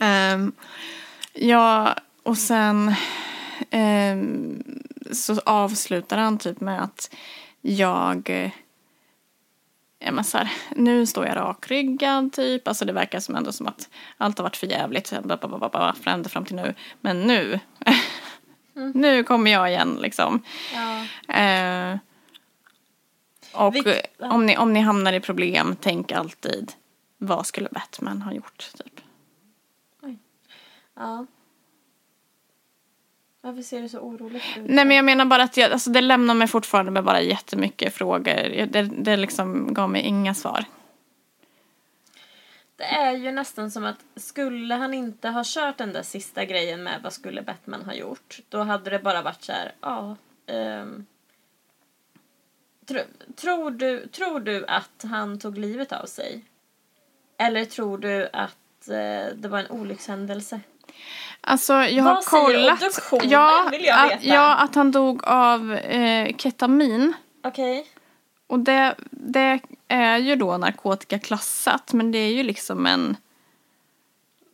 Ehm, 0.00 0.52
ja, 1.32 1.94
och 2.22 2.38
sen 2.38 2.94
ehm, 3.70 4.62
så 5.12 5.40
avslutar 5.46 6.18
han 6.18 6.38
typ 6.38 6.60
med 6.60 6.82
att 6.82 7.14
jag 7.60 8.52
Ja, 9.98 10.12
men 10.12 10.24
så 10.24 10.38
här, 10.38 10.52
nu 10.76 11.06
står 11.06 11.26
jag 11.26 11.36
rakryggad 11.36 12.32
typ. 12.32 12.68
Alltså 12.68 12.84
det 12.84 12.92
verkar 12.92 13.20
som 13.20 13.36
ändå 13.36 13.52
som 13.52 13.66
att 13.66 13.88
allt 14.16 14.38
har 14.38 14.42
varit 14.42 14.56
för 14.56 14.66
jävligt 14.66 15.06
ända 16.10 16.28
fram 16.28 16.44
till 16.44 16.56
nu. 16.56 16.74
Men 17.00 17.22
nu, 17.22 17.60
nu 18.94 19.24
kommer 19.24 19.50
jag 19.50 19.70
igen 19.70 19.98
liksom. 20.00 20.42
Ja. 20.74 21.00
Eh, 21.34 21.98
och 23.52 23.74
Vilk- 23.74 24.00
eh, 24.18 24.28
om, 24.34 24.46
ni, 24.46 24.56
om 24.56 24.72
ni 24.72 24.80
hamnar 24.80 25.12
i 25.12 25.20
problem, 25.20 25.76
tänk 25.80 26.12
alltid 26.12 26.72
vad 27.18 27.46
skulle 27.46 27.68
Batman 27.68 28.22
ha 28.22 28.32
gjort? 28.32 28.70
Typ. 28.78 29.00
Ja. 30.96 31.26
Varför 33.40 33.62
ser 33.62 33.82
du 33.82 33.88
så 33.88 33.98
orolig 33.98 34.42
ut? 34.56 34.64
Nej 34.68 34.84
men 34.84 34.96
jag 34.96 35.04
menar 35.04 35.24
bara 35.24 35.42
att 35.42 35.56
jag, 35.56 35.72
alltså, 35.72 35.90
det 35.90 36.00
lämnar 36.00 36.34
mig 36.34 36.48
fortfarande 36.48 36.90
med 36.90 37.04
bara 37.04 37.20
jättemycket 37.20 37.94
frågor. 37.94 38.66
Det, 38.66 38.82
det 38.82 39.16
liksom 39.16 39.74
gav 39.74 39.90
mig 39.90 40.02
inga 40.02 40.34
svar. 40.34 40.64
Det 42.76 42.84
är 42.84 43.12
ju 43.12 43.32
nästan 43.32 43.70
som 43.70 43.84
att 43.84 44.04
skulle 44.16 44.74
han 44.74 44.94
inte 44.94 45.28
ha 45.28 45.42
kört 45.46 45.78
den 45.78 45.92
där 45.92 46.02
sista 46.02 46.44
grejen 46.44 46.82
med 46.82 47.00
vad 47.02 47.12
skulle 47.12 47.42
Batman 47.42 47.84
ha 47.84 47.94
gjort? 47.94 48.40
Då 48.48 48.62
hade 48.62 48.90
det 48.90 48.98
bara 48.98 49.22
varit 49.22 49.42
så 49.42 49.52
här, 49.52 49.72
ja. 49.80 50.16
ehm, 50.46 51.06
tro, 52.86 53.00
tror, 53.36 53.70
du, 53.70 54.06
tror 54.06 54.40
du 54.40 54.66
att 54.66 55.02
han 55.02 55.38
tog 55.38 55.58
livet 55.58 55.92
av 55.92 56.06
sig? 56.06 56.44
Eller 57.38 57.64
tror 57.64 57.98
du 57.98 58.28
att 58.32 58.88
eh, 58.88 59.34
det 59.34 59.48
var 59.48 59.58
en 59.58 59.70
olyckshändelse? 59.70 60.60
Alltså 61.40 61.72
jag 61.72 62.04
har 62.04 62.14
Vad 62.14 62.24
säger 62.24 62.44
kollat. 62.44 62.72
obduktionen, 62.82 63.28
ja, 63.30 63.68
vill 63.70 63.84
jag 63.84 64.04
att, 64.06 64.12
veta. 64.12 64.24
ja, 64.34 64.54
att 64.56 64.74
han 64.74 64.92
dog 64.92 65.24
av 65.24 65.72
eh, 65.72 66.36
ketamin. 66.36 67.12
Okej. 67.44 67.86
Och 68.46 68.58
det, 68.58 68.94
det 69.10 69.60
är 69.88 70.16
ju 70.18 70.36
då 70.36 70.56
narkotikaklassat. 70.58 71.92
Men 71.92 72.12
det 72.12 72.18
är 72.18 72.32
ju 72.32 72.42
liksom 72.42 72.86
en 72.86 73.16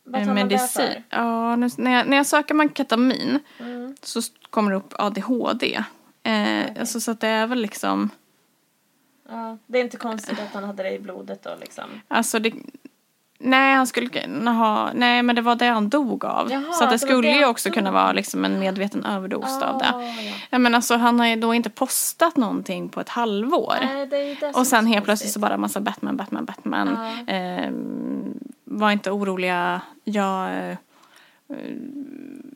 Vad 0.03 0.21
tar 0.21 0.25
man 0.25 0.35
medicin. 0.35 0.67
för? 0.91 1.03
Ja, 1.09 1.55
nu, 1.55 1.69
när, 1.77 1.91
jag, 1.91 2.07
när 2.07 2.17
jag 2.17 2.25
söker 2.25 2.53
man 2.53 2.73
ketamin 2.73 3.39
Mm. 3.59 3.95
så 4.01 4.21
kommer 4.49 4.71
det 4.71 4.77
upp 4.77 4.93
ADHD. 4.99 5.83
Eh, 6.23 6.65
alltså, 6.79 6.99
så 6.99 7.11
att 7.11 7.19
det 7.19 7.27
är 7.27 7.47
väl 7.47 7.61
liksom, 7.61 8.09
Ja, 9.29 9.57
det 9.67 9.79
är 9.79 9.83
inte 9.83 9.97
konstigt 9.97 10.39
att 10.39 10.53
han 10.53 10.63
hade 10.63 10.83
det 10.83 10.91
i 10.91 10.99
blodet 10.99 11.43
då 11.43 11.49
liksom. 11.59 11.83
alltså 12.07 12.39
det, 12.39 12.53
nej 13.43 13.75
han 13.75 13.87
skulle 13.87 14.09
kunna 14.09 14.53
ha, 14.53 14.91
nej 14.93 15.23
men 15.23 15.35
det 15.35 15.41
var 15.41 15.55
det 15.55 15.65
han 15.65 15.89
dog 15.89 16.25
av. 16.25 16.51
Jaha, 16.51 16.73
så 16.73 16.83
att 16.83 16.89
det 16.89 16.99
skulle 16.99 17.27
ju 17.29 17.45
också 17.45 17.69
kunna 17.69 17.91
vara 17.91 18.11
liksom 18.11 18.45
en 18.45 18.59
medveten 18.59 19.05
överdos 19.05 19.61
av 19.61 19.77
det. 19.77 19.93
Ah, 19.93 20.01
ja. 20.49 20.59
Men 20.59 20.75
alltså 20.75 20.95
han 20.95 21.19
har 21.19 21.27
ju 21.27 21.35
då 21.35 21.53
inte 21.53 21.69
postat 21.69 22.37
någonting 22.37 22.89
på 22.89 23.01
ett 23.01 23.09
halvår. 23.09 23.75
Nej, 23.81 24.07
det 24.07 24.17
är 24.17 24.35
det 24.39 24.51
Och 24.53 24.67
sen 24.67 24.85
helt 24.85 25.05
plötsligt 25.05 25.31
så 25.31 25.39
bara 25.39 25.57
massa 25.57 25.79
Batman, 25.81 26.17
Batman, 26.17 26.45
Batman. 26.45 26.97
Ja. 27.27 27.33
Ehm, 27.33 28.39
var 28.63 28.91
inte 28.91 29.11
oroliga, 29.11 29.81
jag 30.03 30.69
eh, 30.69 30.77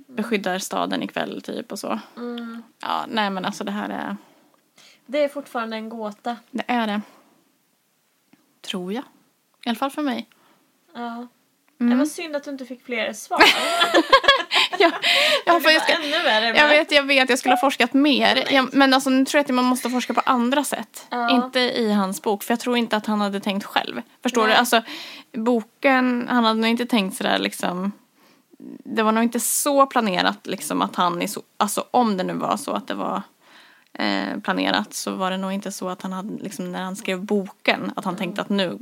beskyddar 0.07 0.59
staden 0.59 1.03
ikväll 1.03 1.41
typ 1.41 1.71
och 1.71 1.79
så. 1.79 1.99
Mm. 2.17 2.63
Ja, 2.81 3.05
nej 3.07 3.29
men 3.29 3.45
alltså 3.45 3.63
det 3.63 3.71
här 3.71 3.89
är, 3.89 4.17
Det 5.05 5.23
är 5.23 5.27
fortfarande 5.29 5.75
en 5.75 5.89
gåta. 5.89 6.37
det 6.51 6.63
är 6.67 6.87
det. 6.87 7.01
Tror 8.61 8.93
jag. 8.93 9.03
I 9.65 9.69
alla 9.69 9.75
fall 9.75 9.91
för 9.91 10.01
mig. 10.01 10.27
Ja. 10.97 11.27
Mm. 11.79 11.91
Det 11.91 11.95
var 11.95 12.05
synd 12.05 12.35
att 12.35 12.43
du 12.43 12.51
inte 12.51 12.65
fick 12.65 12.85
fler 12.85 13.13
svar. 13.13 13.39
ja, 14.79 14.91
ja, 15.45 15.53
det 15.53 15.61
för 15.61 15.69
jag, 15.69 15.79
var 15.79 15.85
ska, 15.85 15.93
ännu 15.93 16.23
värre. 16.23 16.57
jag 16.57 16.67
vet, 16.67 16.91
jag 16.91 17.03
vet, 17.03 17.29
jag 17.29 17.39
skulle 17.39 17.53
ha 17.53 17.59
forskat 17.59 17.93
mer. 17.93 18.43
Jag, 18.51 18.73
men 18.73 18.93
alltså 18.93 19.09
nu 19.09 19.25
tror 19.25 19.39
jag 19.39 19.43
att 19.43 19.55
man 19.55 19.65
måste 19.65 19.89
forska 19.89 20.13
på 20.13 20.21
andra 20.25 20.63
sätt. 20.63 21.07
Ja. 21.09 21.29
Inte 21.29 21.59
i 21.59 21.93
hans 21.93 22.21
bok, 22.21 22.43
för 22.43 22.51
jag 22.51 22.59
tror 22.59 22.77
inte 22.77 22.97
att 22.97 23.05
han 23.05 23.21
hade 23.21 23.39
tänkt 23.39 23.65
själv. 23.65 24.01
Förstår 24.23 24.41
Nej. 24.41 24.51
du? 24.51 24.55
Alltså 24.55 24.81
boken, 25.33 26.27
han 26.29 26.43
hade 26.43 26.59
nog 26.59 26.69
inte 26.69 26.85
tänkt 26.85 27.17
sådär 27.17 27.39
liksom 27.39 27.91
det 28.83 29.03
var 29.03 29.11
nog 29.11 29.23
inte 29.23 29.39
så 29.39 29.85
planerat 29.85 30.47
liksom 30.47 30.81
att 30.81 30.95
han 30.95 31.21
är 31.21 31.27
så, 31.27 31.41
alltså 31.57 31.83
om 31.91 32.17
det 32.17 32.23
nu 32.23 32.33
var 32.33 32.57
så 32.57 32.71
att 32.71 32.87
det 32.87 32.93
var 32.93 33.21
eh, 33.93 34.39
planerat 34.43 34.93
så 34.93 35.11
var 35.11 35.31
det 35.31 35.37
nog 35.37 35.51
inte 35.51 35.71
så 35.71 35.89
att 35.89 36.01
han 36.01 36.13
hade 36.13 36.43
liksom 36.43 36.71
när 36.71 36.83
han 36.83 36.95
skrev 36.95 37.25
boken 37.25 37.91
att 37.95 38.05
han 38.05 38.15
tänkte 38.15 38.41
att 38.41 38.49
nu, 38.49 38.79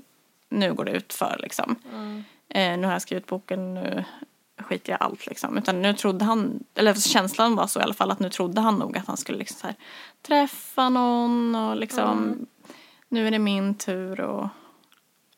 nu 0.59 0.73
går 0.73 0.85
det 0.85 0.91
ut 0.91 1.13
för 1.13 1.35
liksom. 1.39 1.75
Mm. 1.93 2.23
Eh, 2.49 2.77
nu 2.79 2.85
har 2.87 2.93
jag 2.93 3.01
skrivit 3.01 3.25
boken, 3.27 3.73
nu 3.73 4.03
skiter 4.57 4.91
jag 4.91 5.01
allt 5.03 5.27
liksom. 5.27 5.57
Utan 5.57 5.81
nu 5.81 5.93
trodde 5.93 6.25
han, 6.25 6.63
eller 6.75 6.93
känslan 6.93 7.55
var 7.55 7.67
så 7.67 7.79
i 7.79 7.83
alla 7.83 7.93
fall 7.93 8.11
att 8.11 8.19
nu 8.19 8.29
trodde 8.29 8.61
han 8.61 8.75
nog 8.75 8.97
att 8.97 9.07
han 9.07 9.17
skulle 9.17 9.37
liksom 9.37 9.57
så 9.59 9.67
här, 9.67 9.75
träffa 10.21 10.89
någon 10.89 11.55
och 11.55 11.75
liksom 11.75 12.23
Mm. 12.23 12.45
nu 13.09 13.27
är 13.27 13.31
det 13.31 13.39
min 13.39 13.75
tur 13.75 14.19
och 14.21 14.47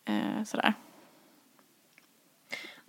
eh, 0.06 0.44
sådär. 0.46 0.74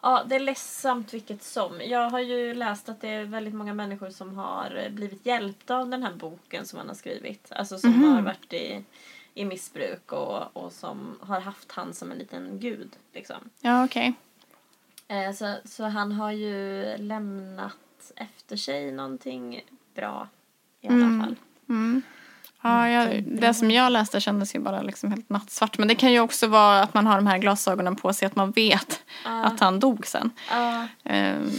Ja, 0.02 0.24
det 0.26 0.34
är 0.36 0.40
ledsamt 0.40 1.14
vilket 1.14 1.42
som. 1.42 1.80
Jag 1.84 2.10
har 2.10 2.20
ju 2.20 2.54
läst 2.54 2.88
att 2.88 3.00
det 3.00 3.08
är 3.08 3.24
väldigt 3.24 3.54
många 3.54 3.74
människor 3.74 4.10
som 4.10 4.36
har 4.38 4.82
eh, 4.84 4.90
blivit 4.92 5.26
hjälpta 5.26 5.76
av 5.76 5.88
den 5.88 6.02
här 6.02 6.12
boken 6.12 6.66
som 6.66 6.78
han 6.78 6.88
har 6.88 6.94
skrivit. 6.94 7.52
Alltså 7.52 7.78
som 7.78 7.90
Mhm. 7.90 8.12
har 8.14 8.22
varit 8.22 8.52
i, 8.52 8.84
i 9.38 9.44
missbruk 9.44 10.12
och, 10.12 10.56
och 10.56 10.72
som 10.72 11.18
har 11.20 11.40
haft 11.40 11.72
han 11.72 11.94
som 11.94 12.12
en 12.12 12.18
liten 12.18 12.60
gud. 12.60 12.96
Liksom. 13.14 13.36
Ja 13.60 13.84
okej. 13.84 14.14
Eh, 15.08 15.32
så, 15.32 15.54
så 15.64 15.84
han 15.84 16.12
har 16.12 16.30
ju 16.32 16.84
lämnat 16.96 18.12
efter 18.16 18.56
sig 18.56 18.92
någonting 18.92 19.60
bra 19.94 20.28
i 20.80 20.86
alla 20.88 20.96
Mm. 20.96 21.20
fall. 21.20 21.36
Mm. 21.68 22.02
Ja, 22.62 22.88
jag, 22.88 23.22
det 23.22 23.54
som 23.54 23.70
jag 23.70 23.92
läste 23.92 24.20
kändes 24.20 24.54
ju 24.54 24.58
bara 24.58 24.82
liksom 24.82 25.10
helt 25.12 25.28
nattsvart. 25.30 25.78
Men 25.78 25.88
det 25.88 25.94
kan 25.94 26.12
ju 26.12 26.20
också 26.20 26.46
vara 26.46 26.82
att 26.82 26.94
man 26.94 27.06
har 27.06 27.16
de 27.16 27.26
här 27.26 27.38
glasögonen 27.38 27.96
på 27.96 28.12
sig 28.12 28.26
att 28.26 28.36
man 28.36 28.50
vet 28.50 29.02
Ja. 29.24 29.44
att 29.44 29.60
han 29.60 29.80
dog 29.80 30.06
sen. 30.06 30.30
Ja, 30.50 30.86
Ehm, 31.04 31.50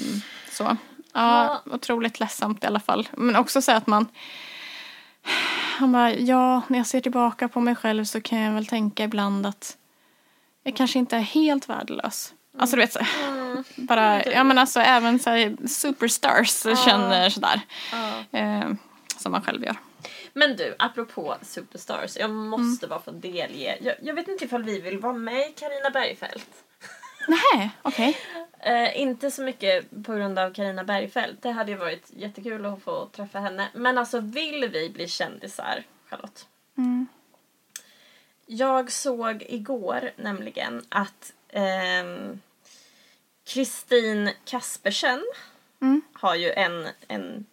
så. 0.51 0.77
Ja, 1.13 1.61
otroligt 1.65 2.19
ledsamt 2.19 2.63
i 2.63 2.67
alla 2.67 2.79
fall. 2.79 3.09
Men 3.17 3.35
också 3.35 3.61
så 3.61 3.71
att 3.71 3.87
man 3.87 4.05
Han 5.79 5.91
bara, 5.91 6.13
ja, 6.13 6.61
när 6.67 6.77
jag 6.77 6.87
ser 6.87 7.01
tillbaka 7.01 7.47
på 7.47 7.59
mig 7.59 7.75
själv 7.75 8.03
så 8.03 8.21
kan 8.21 8.39
jag 8.39 8.53
väl 8.53 8.65
tänka 8.65 9.03
ibland 9.03 9.45
att 9.45 9.77
jag 10.63 10.75
kanske 10.75 10.99
inte 10.99 11.15
är 11.15 11.21
helt 11.21 11.69
värdelös. 11.69 12.33
Alltså 12.57 12.75
du 12.75 12.81
vet, 12.81 12.93
så, 12.93 12.99
bara, 13.75 14.23
ja 14.25 14.43
men 14.43 14.57
alltså 14.57 14.79
även 14.79 15.19
så 15.19 15.29
här, 15.29 15.67
superstars 15.67 16.61
känner 16.85 17.29
sådär. 17.29 17.61
Eh, 18.31 18.69
som 19.17 19.31
man 19.31 19.41
själv 19.41 19.63
gör. 19.63 19.75
Men 20.33 20.55
du, 20.55 20.75
apropå 20.79 21.35
Superstars. 21.41 22.17
Jag 22.17 22.29
måste 22.29 22.87
bara 22.87 23.01
få 23.01 23.11
delge. 23.11 23.77
Jag, 23.81 23.95
jag 24.01 24.13
vet 24.13 24.27
inte 24.27 24.45
ifall 24.45 24.63
vi 24.63 24.79
vill 24.79 24.99
vara 24.99 25.13
med 25.13 25.49
i 25.49 25.53
Karina 25.59 25.89
Bergfeldt. 25.89 26.49
Nej, 27.27 27.69
okej. 27.81 28.17
Eh, 28.59 29.01
inte 29.01 29.31
så 29.31 29.41
mycket 29.43 29.85
på 30.05 30.13
grund 30.13 30.39
av 30.39 30.53
Karina 30.53 30.83
Bergfeldt. 30.83 31.41
Det 31.41 31.51
hade 31.51 31.71
ju 31.71 31.77
varit 31.77 32.05
jättekul 32.09 32.65
att 32.65 32.81
få 32.81 33.05
träffa 33.05 33.39
henne. 33.39 33.67
Men 33.73 33.97
alltså 33.97 34.19
vill 34.19 34.69
vi 34.73 34.89
bli 34.89 35.07
kändisar, 35.07 35.83
Charlotte? 36.09 36.47
Jag 38.45 38.91
såg 38.91 39.45
igår 39.49 40.11
nämligen 40.15 40.85
att 40.89 41.33
ehm, 41.49 42.41
Kristin 43.45 44.31
Kaspersen 44.45 45.23
har 46.13 46.35
ju 46.35 46.51
en, 46.51 46.87
en 47.07 47.45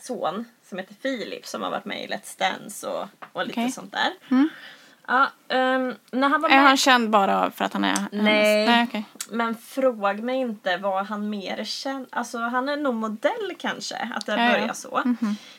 son 0.00 0.44
som 0.68 0.78
heter 0.78 0.94
Filip 0.94 1.46
som 1.46 1.62
har 1.62 1.70
varit 1.70 1.84
med 1.84 2.04
i 2.04 2.06
Let's 2.06 2.38
Dance 2.38 2.86
och, 2.86 3.08
och 3.32 3.46
lite 3.46 3.60
Okej. 3.60 3.72
sånt 3.72 3.92
där. 3.92 4.12
Ja, 5.06 5.30
ehm, 5.48 5.94
när 6.10 6.28
han 6.28 6.40
var 6.40 6.48
Är 6.48 6.54
med... 6.54 6.64
han 6.64 6.76
känd 6.76 7.10
bara 7.10 7.50
för 7.50 7.64
att 7.64 7.72
han 7.72 7.84
är 7.84 7.96
Nej. 8.12 8.66
Nej, 8.66 8.84
okej. 8.88 9.04
Men 9.30 9.54
fråga 9.54 10.22
mig 10.22 10.36
inte 10.36 10.76
vad 10.76 11.06
han 11.06 11.30
mer 11.30 11.64
känd... 11.64 12.06
Alltså 12.10 12.38
han 12.38 12.68
är 12.68 12.76
nog 12.76 12.94
modell 12.94 13.54
kanske, 13.58 14.10
att 14.14 14.26
det 14.26 14.32
Ja, 14.32 14.44
ja. 14.44 14.52
börjar 14.52 14.74
så. 14.74 15.16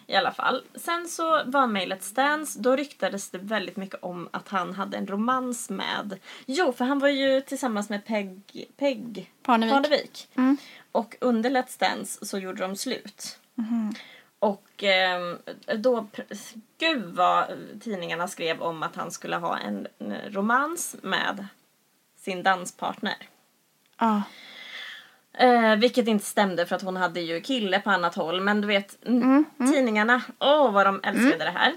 I 0.07 0.15
alla 0.15 0.31
fall. 0.31 0.63
Sen 0.75 1.07
så 1.07 1.43
var 1.45 1.67
med 1.67 1.83
i 1.83 1.85
Let's 1.85 2.15
Dance, 2.15 2.59
då 2.59 2.75
ryktades 2.75 3.29
det 3.29 3.37
väldigt 3.37 3.77
mycket 3.77 4.03
om 4.03 4.29
att 4.31 4.49
han 4.49 4.73
hade 4.73 4.97
en 4.97 5.07
romans 5.07 5.69
med... 5.69 6.19
Jo, 6.45 6.73
för 6.73 6.85
han 6.85 6.99
var 6.99 7.07
ju 7.09 7.41
tillsammans 7.41 7.89
med 7.89 8.05
Peg... 8.05 8.41
Peg 8.77 9.31
Parnevik. 9.43 9.73
Parnevik. 9.73 10.29
Och 10.91 11.15
under 11.21 11.49
Let's 11.49 11.79
Dance 11.79 12.25
så 12.25 12.37
gjorde 12.37 12.61
de 12.61 12.75
slut. 12.75 13.39
Och 14.39 14.83
ehm, 14.83 15.37
då, 15.77 16.07
gud 16.77 17.03
vad 17.03 17.45
tidningarna 17.81 18.27
skrev 18.27 18.61
om 18.61 18.83
att 18.83 18.95
han 18.95 19.11
skulle 19.11 19.35
ha 19.35 19.57
en, 19.57 19.87
en 19.97 20.15
romans 20.31 20.95
med 21.01 21.47
sin 22.17 22.43
danspartner. 22.43 23.29
Ja. 23.97 24.23
Eh, 25.37 25.75
vilket 25.75 26.07
inte 26.07 26.25
stämde 26.25 26.65
för 26.65 26.75
att 26.75 26.81
hon 26.81 26.97
hade 26.97 27.21
ju 27.21 27.41
kille 27.41 27.79
på 27.79 27.89
annat 27.89 28.15
håll. 28.15 28.41
Men 28.41 28.61
du 28.61 28.67
vet, 28.67 29.05
mm, 29.05 29.45
tidningarna, 29.57 30.21
åh 30.39 30.71
vad 30.71 30.85
de 30.85 30.99
älskade 31.03 31.43
det 31.43 31.51
här. 31.51 31.73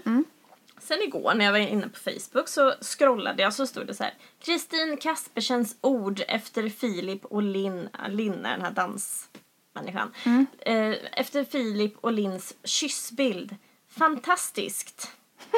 Sen 0.80 1.02
igår 1.02 1.34
när 1.34 1.44
jag 1.44 1.52
var 1.52 1.58
inne 1.58 1.88
på 1.88 1.98
Facebook 1.98 2.48
så 2.48 2.74
scrollade 2.80 3.42
jag 3.42 3.54
så 3.54 3.66
stod 3.66 3.86
det 3.86 3.94
så 3.94 4.04
här. 4.04 4.14
Kristin 4.40 4.96
Kaspersens 4.96 5.76
ord 5.80 6.22
efter 6.28 6.68
Filip 6.68 7.24
och 7.24 7.42
Linn, 7.42 7.88
Linn 8.08 8.46
är 8.46 8.50
den 8.50 8.62
här 8.62 8.70
dansmänniskan. 9.74 10.14
Eh, 10.58 10.96
efter 11.12 11.44
Filip 11.44 11.94
och 12.00 12.12
Linns 12.12 12.54
kyssbild. 12.64 13.56
Fantastiskt. 13.98 15.12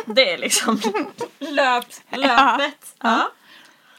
Det 0.06 0.32
är 0.32 0.38
liksom 0.38 0.80
löp, 1.38 1.86
löpet. 2.10 2.94
Ja. 2.98 3.30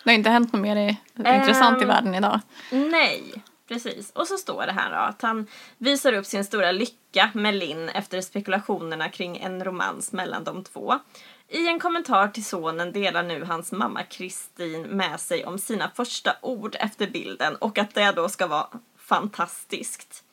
Det 0.04 0.10
har 0.10 0.16
inte 0.16 0.30
hänt 0.30 0.54
något 0.54 0.62
mer 0.62 0.76
i, 0.76 0.98
intressant 1.18 1.82
i 1.82 1.86
världen 1.86 2.16
idag. 2.16 2.40
Nej, 2.72 3.44
precis. 3.68 4.12
Och 4.12 4.28
så 4.28 4.38
står 4.38 4.66
det 4.66 4.72
här 4.72 4.90
då 4.92 4.98
att 4.98 5.22
han 5.22 5.48
visar 5.78 6.14
upp 6.14 6.26
sin 6.26 6.46
stora 6.46 6.72
lycka 6.72 7.32
med 7.34 7.56
Linn 7.56 7.90
efter 7.90 8.22
spekulationerna 8.22 9.10
kring 9.10 9.38
en 9.38 9.64
romans 9.64 10.12
mellan 10.12 10.44
de 10.44 10.64
två. 10.64 11.00
I 11.48 11.68
en 11.68 11.80
kommentar 11.80 12.28
till 12.28 12.46
sonen 12.46 12.92
delar 12.92 13.24
nu 13.24 13.44
hans 13.44 13.72
mamma 13.72 14.04
Kristin 14.04 14.82
med 14.82 15.20
sig 15.20 15.46
om 15.46 15.60
sina 15.60 15.92
första 15.96 16.36
ord 16.42 16.76
efter 16.80 17.08
bilden 17.08 17.56
och 17.56 17.78
att 17.78 17.94
det 17.94 18.12
då 18.12 18.30
ska 18.30 18.48
vara 18.48 18.68
fantastiskt. 19.12 20.24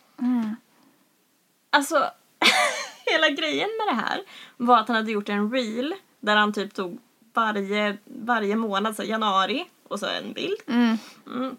Alltså, 1.70 2.10
hela 3.06 3.28
grejen 3.28 3.68
med 3.78 3.86
det 3.94 4.00
här 4.00 4.20
var 4.56 4.78
att 4.78 4.88
han 4.88 4.96
hade 4.96 5.12
gjort 5.12 5.28
en 5.28 5.50
reel 5.52 5.94
där 6.20 6.36
han 6.36 6.52
typ 6.52 6.74
tog 6.74 6.98
varje, 7.34 7.96
varje 8.04 8.56
månad, 8.56 8.96
så 8.96 9.02
januari 9.02 9.64
och 9.88 10.00
så 10.00 10.06
en 10.06 10.32
bild. 10.32 10.56
Mm. 10.66 11.56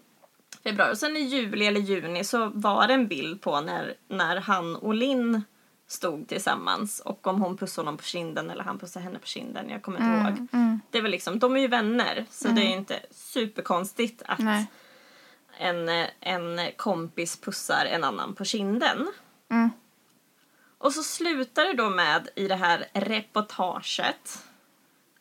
Februari. 0.62 0.92
Och 0.92 0.98
sen 0.98 1.16
i 1.16 1.20
juli 1.20 1.66
eller 1.66 1.80
juni 1.80 2.24
så 2.24 2.50
var 2.54 2.86
det 2.86 2.94
en 2.94 3.06
bild 3.08 3.40
på 3.40 3.60
när, 3.60 3.94
när 4.08 4.36
han 4.36 4.76
och 4.76 4.94
Linn 4.94 5.42
stod 5.86 6.28
tillsammans 6.28 7.00
och 7.00 7.26
om 7.26 7.42
hon 7.42 7.56
pussade 7.56 7.86
honom 7.86 7.96
på 7.96 8.04
kinden 8.04 8.50
eller 8.50 8.64
han 8.64 8.78
pussade 8.78 9.04
henne 9.04 9.18
på 9.18 9.26
kinden. 9.26 9.68
Jag 9.68 9.82
kommer 9.82 9.98
inte 9.98 10.40
ihåg. 10.40 10.48
Det 10.90 10.98
är 10.98 11.02
väl 11.02 11.10
liksom, 11.10 11.38
de 11.38 11.56
är 11.56 11.60
ju 11.60 11.68
vänner 11.68 12.26
så 12.30 12.48
det 12.48 12.60
är 12.60 12.68
ju 12.68 12.76
inte 12.76 13.00
superkonstigt 13.10 14.22
att 14.26 14.38
Nej. 14.38 14.66
En, 15.60 16.06
en 16.20 16.72
kompis 16.76 17.40
pussar 17.40 17.84
en 17.84 18.04
annan 18.04 18.34
på 18.34 18.44
kinden. 18.44 19.08
Och 20.78 20.92
så 20.92 21.02
slutar 21.02 21.64
det 21.64 21.72
då 21.72 21.90
med 21.90 22.28
i 22.36 22.48
det 22.48 22.54
här 22.54 22.86
reportaget 22.92 24.44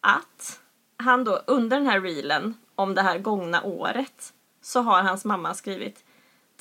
att 0.02 0.60
han 0.97 1.23
då 1.23 1.41
under 1.47 1.78
den 1.78 1.88
här 1.88 2.02
reelen 2.02 2.58
om 2.75 2.95
det 2.95 3.02
här 3.02 3.17
gångna 3.17 3.63
året 3.63 4.34
så 4.62 4.82
har 4.82 5.02
hans 5.02 5.25
mamma 5.25 5.54
skrivit 5.54 6.04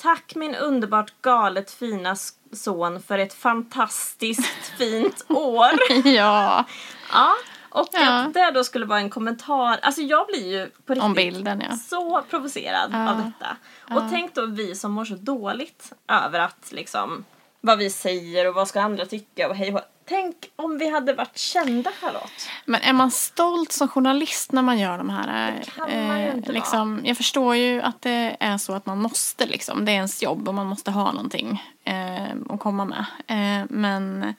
Tack 0.01 0.35
min 0.35 0.55
underbart 0.55 1.13
galet 1.23 1.71
fina 1.71 2.17
son 2.53 3.03
för 3.03 3.19
ett 3.19 3.35
fantastiskt 3.35 4.73
fint 4.79 5.25
år. 5.29 5.71
ja, 6.09 6.65
Ja, 7.13 7.35
och 7.71 7.89
Ja. 7.93 8.09
att 8.13 8.35
det 8.35 8.51
då 8.55 8.65
skulle 8.65 8.87
vara 8.87 9.01
en 9.01 9.11
kommentar. 9.11 9.79
Alltså 9.83 10.01
jag 10.03 10.27
blir 10.27 10.51
ju 10.53 10.67
på 10.67 10.93
riktigt 10.93 11.05
om 11.05 11.15
bilden 11.15 11.63
ja. 11.71 11.77
så 11.77 12.23
provocerad 12.31 12.91
Ja. 12.93 13.11
av 13.11 13.17
detta. 13.17 13.57
Och 13.97 14.11
tänk 14.11 14.35
då 14.35 14.47
vi 14.47 14.75
som 14.75 14.93
mår 14.93 15.05
så 15.05 15.15
dåligt 15.15 15.93
över 16.09 16.41
att 16.41 16.69
liksom 16.73 17.25
vad 17.61 17.79
vi 17.79 17.91
säger 17.91 18.49
och 18.49 18.55
vad 18.55 18.69
ska 18.69 18.81
andra 18.81 19.07
tycka 19.07 19.49
och 19.49 19.57
hej 19.57 19.75
och. 19.75 19.81
Tänk 20.09 20.37
om 20.57 20.79
vi 20.79 20.91
hade 20.91 21.15
varit 21.15 21.39
kända 21.39 21.91
Charlotte. 22.01 22.49
Men 22.65 22.81
är 22.81 22.93
man 22.93 23.11
stolt 23.11 23.73
som 23.73 23.89
journalist 23.89 24.53
när 24.53 24.63
man 24.63 24.79
gör 24.79 24.99
de 24.99 25.11
här? 25.11 25.53
Det 25.65 25.71
kan 25.71 26.07
man 26.07 26.21
ju 26.23 26.31
inte 26.33 26.53
liksom, 26.53 27.01
Jag 27.05 27.17
förstår 27.17 27.57
ju 27.57 27.83
att 27.83 28.03
det 28.03 28.37
är 28.41 28.59
så 28.59 28.73
att 28.75 28.87
man 28.87 28.99
måste 29.03 29.47
liksom. 29.47 29.85
Det 29.85 29.93
är 29.93 29.95
ens 29.95 30.23
jobb 30.23 30.49
och 30.49 30.55
man 30.55 30.67
måste 30.67 30.91
ha 30.91 31.13
någonting 31.13 31.63
eh, 31.85 32.33
att 32.51 32.61
komma 32.61 32.85
med. 32.85 33.05
Eh, 33.27 33.67
men 33.71 34.35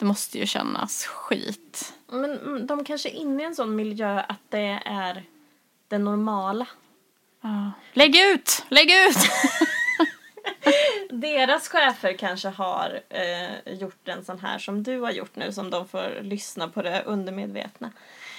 det 0.00 0.06
måste 0.06 0.38
ju 0.38 0.46
kännas 0.46 1.04
skit. 1.04 1.92
Men 2.06 2.66
de 2.66 2.84
kanske 2.84 3.08
är 3.08 3.14
inne 3.14 3.42
i 3.42 3.46
en 3.46 3.54
sån 3.54 3.76
miljö 3.76 4.20
att 4.20 4.40
det 4.48 4.82
är 4.84 5.24
det 5.88 5.98
normala. 5.98 6.66
Ja. 7.40 7.72
Lägg 7.92 8.16
ut! 8.16 8.64
Lägg 8.68 8.90
ut! 8.90 9.16
Deras 11.10 11.68
chefer 11.68 12.12
kanske 12.12 12.48
har 12.48 13.00
eh, 13.08 13.72
gjort 13.74 14.08
en 14.08 14.24
sån 14.24 14.38
här 14.38 14.58
som 14.58 14.82
du 14.82 15.00
har 15.00 15.10
gjort 15.10 15.36
nu 15.36 15.52
som 15.52 15.70
de 15.70 15.88
får 15.88 16.22
lyssna 16.22 16.68
på 16.68 16.82
det 16.82 17.02
undermedvetna. 17.02 17.92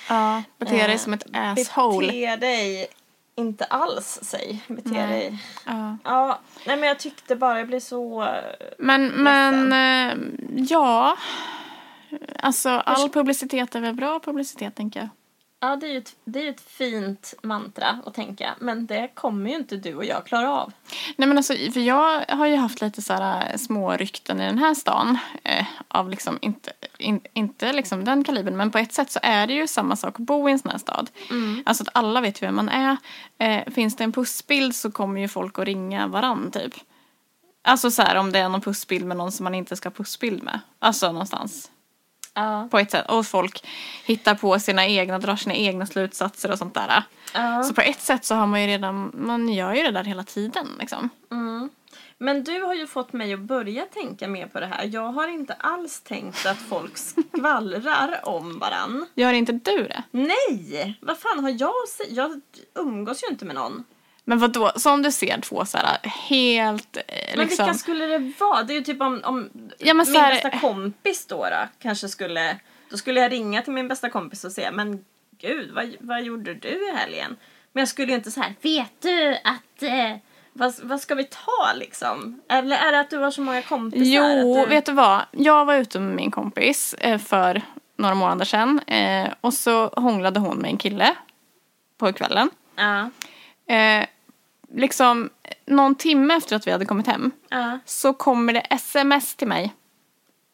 ja, 0.09 0.43
bete 0.57 0.71
dig 0.71 0.91
Eh, 0.91 0.97
som 0.97 1.13
ett 1.13 1.25
asshole. 1.33 2.07
Bete 2.07 2.35
dig 2.35 2.87
inte 3.41 3.65
alls, 3.65 4.19
säg. 4.21 4.63
Bete 4.67 4.89
Nej. 4.89 5.07
dig. 5.07 5.43
Ja. 5.65 5.97
Ja, 6.03 6.39
nej 6.67 6.77
men 6.77 6.87
jag 6.89 6.99
tyckte 6.99 7.35
bara, 7.35 7.57
jag 7.59 7.67
blev 7.67 7.79
så... 7.79 8.23
eh, 8.23 8.29
Men, 8.77 9.07
men 9.07 9.73
eh, 9.73 10.17
ja. 10.69 11.17
Alltså 12.39 12.69
all 12.69 13.09
publicitet 13.09 13.75
är 13.75 13.79
väl 13.81 13.93
bra 13.93 14.19
publicitet 14.19 14.75
tänker 14.75 14.99
jag. 14.99 15.09
Ja, 15.63 15.75
det 15.75 15.85
är 15.87 15.91
ju 15.91 15.97
ett, 15.97 16.15
det 16.23 16.47
är 16.47 16.49
ett 16.49 16.61
fint 16.61 17.33
mantra 17.43 17.99
att 18.05 18.13
tänka, 18.13 18.55
men 18.59 18.85
det 18.85 19.07
kommer 19.13 19.49
ju 19.49 19.55
inte 19.55 19.75
du 19.77 19.95
och 19.95 20.05
jag 20.05 20.25
klara 20.25 20.51
av. 20.51 20.71
Nej 21.17 21.27
men 21.27 21.37
alltså, 21.37 21.53
för 21.53 21.79
jag 21.79 22.25
har 22.27 22.45
ju 22.45 22.55
haft 22.55 22.81
lite 22.81 23.01
så 23.01 23.13
här 23.13 23.51
äh, 23.51 23.57
små 23.57 23.91
rykten 23.91 24.41
i 24.41 24.45
den 24.45 24.57
här 24.57 24.73
stan. 24.73 25.17
Eh, 25.43 25.65
av 25.87 26.09
liksom, 26.09 26.37
inte, 26.41 26.71
in, 27.01 27.21
inte 27.33 27.73
liksom 27.73 28.05
den 28.05 28.23
kalibern, 28.23 28.57
men 28.57 28.71
på 28.71 28.77
ett 28.77 28.93
sätt 28.93 29.11
så 29.11 29.19
är 29.23 29.47
det 29.47 29.53
ju 29.53 29.67
samma 29.67 29.95
sak 29.95 30.19
att 30.19 30.25
bo 30.25 30.49
i 30.49 30.51
en 30.51 30.59
sån 30.59 30.71
här 30.71 30.77
stad. 30.77 31.09
Alltså 31.65 31.83
att 31.83 31.89
alla 31.93 32.21
vet 32.21 32.43
vem 32.43 32.55
man 32.55 32.69
är. 32.69 32.97
Eh, 33.37 33.73
finns 33.73 33.95
det 33.95 34.03
en 34.03 34.11
pussbild 34.11 34.75
så 34.75 34.91
kommer 34.91 35.21
ju 35.21 35.27
folk 35.27 35.59
att 35.59 35.65
ringa 35.65 36.07
varann 36.07 36.51
typ. 36.51 36.73
Alltså 37.63 37.91
så 37.91 38.01
här 38.01 38.15
om 38.15 38.31
det 38.31 38.39
är 38.39 38.49
någon 38.49 38.61
pussbild 38.61 39.05
med 39.05 39.17
någon 39.17 39.31
som 39.31 39.43
man 39.43 39.55
inte 39.55 39.75
ska 39.75 39.89
ha 39.89 39.93
pussbild 39.93 40.43
med. 40.43 40.59
Alltså 40.79 41.11
någonstans. 41.11 41.71
Ja. 42.33 42.67
På 42.71 42.79
ett 42.79 42.91
sätt. 42.91 43.09
Och 43.09 43.27
folk 43.27 43.65
hittar 44.05 44.35
på 44.35 44.59
sina 44.59 44.87
egna, 44.87 45.19
drar 45.19 45.35
sina 45.35 45.55
egna 45.55 45.85
slutsatser 45.85 46.51
och 46.51 46.57
sånt 46.57 46.73
där. 46.73 47.03
Ja. 47.33 47.63
Så 47.63 47.73
på 47.73 47.81
ett 47.81 48.01
sätt 48.01 48.25
så 48.25 48.35
har 48.35 48.47
man 48.47 48.61
ju 48.61 48.67
redan, 48.67 49.11
man 49.13 49.49
gör 49.49 49.73
ju 49.73 49.83
det 49.83 49.91
där 49.91 50.03
hela 50.03 50.23
tiden 50.23 50.67
liksom. 50.79 51.09
Mm. 51.31 51.69
Men 52.21 52.43
du 52.43 52.61
har 52.61 52.73
ju 52.73 52.87
fått 52.87 53.13
mig 53.13 53.33
att 53.33 53.39
börja 53.39 53.85
tänka 53.85 54.27
mer 54.27 54.47
på 54.47 54.59
det 54.59 54.65
här. 54.65 54.89
Jag 54.93 55.11
har 55.11 55.27
inte 55.27 55.53
alls 55.53 56.01
tänkt 56.01 56.45
att 56.45 56.57
folk 56.57 56.97
skvallrar 56.97 58.19
om 58.23 58.59
varann. 58.59 59.05
Gör 59.15 59.33
inte 59.33 59.51
du 59.51 59.87
det? 59.87 60.03
Nej! 60.11 60.97
Vad 61.01 61.17
fan 61.19 61.39
har 61.43 61.55
jag? 61.59 61.73
Jag 62.09 62.41
umgås 62.75 63.23
ju 63.23 63.27
inte 63.27 63.45
med 63.45 63.55
någon. 63.55 63.83
Men 64.23 64.39
vad 64.39 64.51
då? 64.51 64.71
Så 64.75 64.91
om 64.91 65.01
du 65.01 65.11
ser 65.11 65.41
två 65.41 65.65
så 65.65 65.77
här 65.77 65.97
helt 66.03 66.97
eh, 66.97 67.03
Men 67.35 67.39
liksom... 67.39 67.65
vilka 67.65 67.77
skulle 67.79 68.05
det 68.05 68.33
vara? 68.39 68.63
Det 68.63 68.73
är 68.73 68.75
ju 68.75 68.83
typ 68.83 69.01
om, 69.01 69.21
om 69.23 69.49
Ja, 69.77 69.93
min 69.93 70.05
här- 70.15 70.31
bästa 70.33 70.59
kompis 70.59 71.25
då, 71.25 71.35
då 71.35 71.67
kanske 71.79 72.07
skulle 72.09 72.59
Då 72.89 72.97
skulle 72.97 73.19
jag 73.19 73.31
ringa 73.31 73.61
till 73.61 73.73
min 73.73 73.87
bästa 73.87 74.09
kompis 74.09 74.43
och 74.43 74.51
säga 74.51 74.71
men 74.71 75.05
gud 75.37 75.71
vad, 75.73 75.95
vad 75.99 76.23
gjorde 76.23 76.53
du 76.53 76.89
i 76.89 76.95
helgen? 76.95 77.35
Men 77.73 77.81
jag 77.81 77.87
skulle 77.87 78.07
ju 78.11 78.15
inte 78.17 78.31
så 78.31 78.41
här, 78.41 78.55
vet 78.61 79.01
du 79.01 79.37
att 79.43 79.83
eh, 79.83 80.17
vad, 80.53 80.73
vad 80.83 81.01
ska 81.01 81.15
vi 81.15 81.23
ta 81.23 81.73
liksom? 81.75 82.41
Eller 82.49 82.77
är 82.77 82.91
det 82.91 82.99
att 82.99 83.09
du 83.09 83.17
har 83.17 83.31
så 83.31 83.41
många 83.41 83.61
kompisar? 83.61 84.05
Jo, 84.05 84.55
du... 84.55 84.65
vet 84.65 84.85
du 84.85 84.91
vad? 84.91 85.21
Jag 85.31 85.65
var 85.65 85.75
ute 85.75 85.99
med 85.99 86.15
min 86.15 86.31
kompis 86.31 86.93
eh, 86.93 87.17
för 87.17 87.61
några 87.95 88.15
månader 88.15 88.45
sedan. 88.45 88.79
Eh, 88.79 89.29
och 89.41 89.53
så 89.53 89.87
hånglade 89.87 90.39
hon 90.39 90.57
med 90.57 90.71
en 90.71 90.77
kille 90.77 91.15
på 91.97 92.13
kvällen. 92.13 92.49
Ja, 92.75 93.09
Eh, 93.71 94.05
liksom 94.73 95.29
någon 95.65 95.95
timme 95.95 96.35
efter 96.35 96.55
att 96.55 96.67
vi 96.67 96.71
hade 96.71 96.85
kommit 96.85 97.07
hem 97.07 97.31
ja. 97.49 97.79
så 97.85 98.13
kommer 98.13 98.53
det 98.53 98.59
sms 98.59 99.35
till 99.35 99.47
mig. 99.47 99.73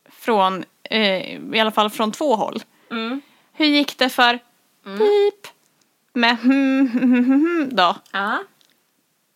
Från, 0.09 0.65
eh, 0.83 1.53
i 1.53 1.59
alla 1.59 1.71
fall 1.71 1.89
från 1.89 2.11
två 2.11 2.35
håll. 2.35 2.63
Mm. 2.91 3.21
Hur 3.53 3.65
gick 3.65 3.97
det 3.97 4.09
för 4.09 4.39
pip 4.83 5.53
med 6.13 6.37
hmm, 6.37 6.89
hmm, 6.89 7.25
hmm, 7.25 7.69
då? 7.71 7.95
Ja. 8.11 8.39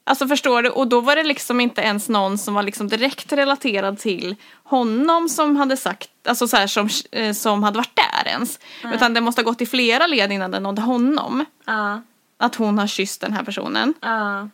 Alltså 0.04 0.28
förstår 0.28 0.62
du? 0.62 0.70
Och 0.70 0.88
då 0.88 1.02
var 1.02 1.16
det 1.16 1.24
liksom 1.24 1.60
inte 1.60 1.82
ens 1.82 2.10
någon 2.10 2.38
som 2.38 2.54
var 2.54 2.64
liksom 2.64 2.88
direkt 2.88 3.34
relaterad 3.34 4.00
till 4.00 4.36
honom 4.64 5.30
som 5.30 5.56
hade 5.56 5.78
sagt, 5.78 6.10
alltså 6.28 6.48
så 6.48 6.58
här 6.58 6.68
som, 6.68 6.90
eh, 7.12 7.34
som 7.34 7.64
hade 7.64 7.78
varit 7.78 7.96
där 7.96 8.28
ens. 8.32 8.60
Utan 8.94 9.14
det 9.14 9.22
måste 9.22 9.42
ha 9.42 9.44
gått 9.44 9.62
i 9.62 9.66
flera 9.66 10.08
led 10.08 10.32
innan 10.32 10.52
det 10.52 10.60
nådde 10.60 10.82
honom. 10.82 11.46
Ja. 11.66 12.02
Att 12.38 12.56
hon 12.56 12.80
har 12.80 12.88
kysst 12.88 13.22
den 13.22 13.34
här 13.34 13.44
personen. 13.44 13.94
Ja. 14.02 14.50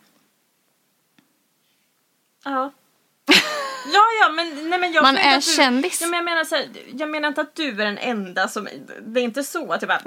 Ja. 2.44 2.72
Ja, 3.92 4.02
ja, 4.20 4.32
men, 4.32 4.70
nej, 4.70 4.78
men 4.78 4.92
jag 4.92 5.02
Man 5.02 5.16
är 5.16 5.36
du, 5.36 5.42
kändis. 5.42 6.00
Ja, 6.00 6.06
men 6.06 6.16
jag, 6.16 6.24
menar 6.24 6.44
så 6.44 6.54
här, 6.54 6.68
jag 6.92 7.08
menar 7.08 7.28
inte 7.28 7.40
att 7.40 7.54
du 7.54 7.68
är 7.68 7.84
den 7.84 7.98
enda 7.98 8.48
som... 8.48 8.68
Det 9.06 9.20
är 9.20 9.24
inte 9.24 9.44
så 9.44 9.72
att 9.72 9.82
jag 9.82 9.88
bara... 9.88 10.02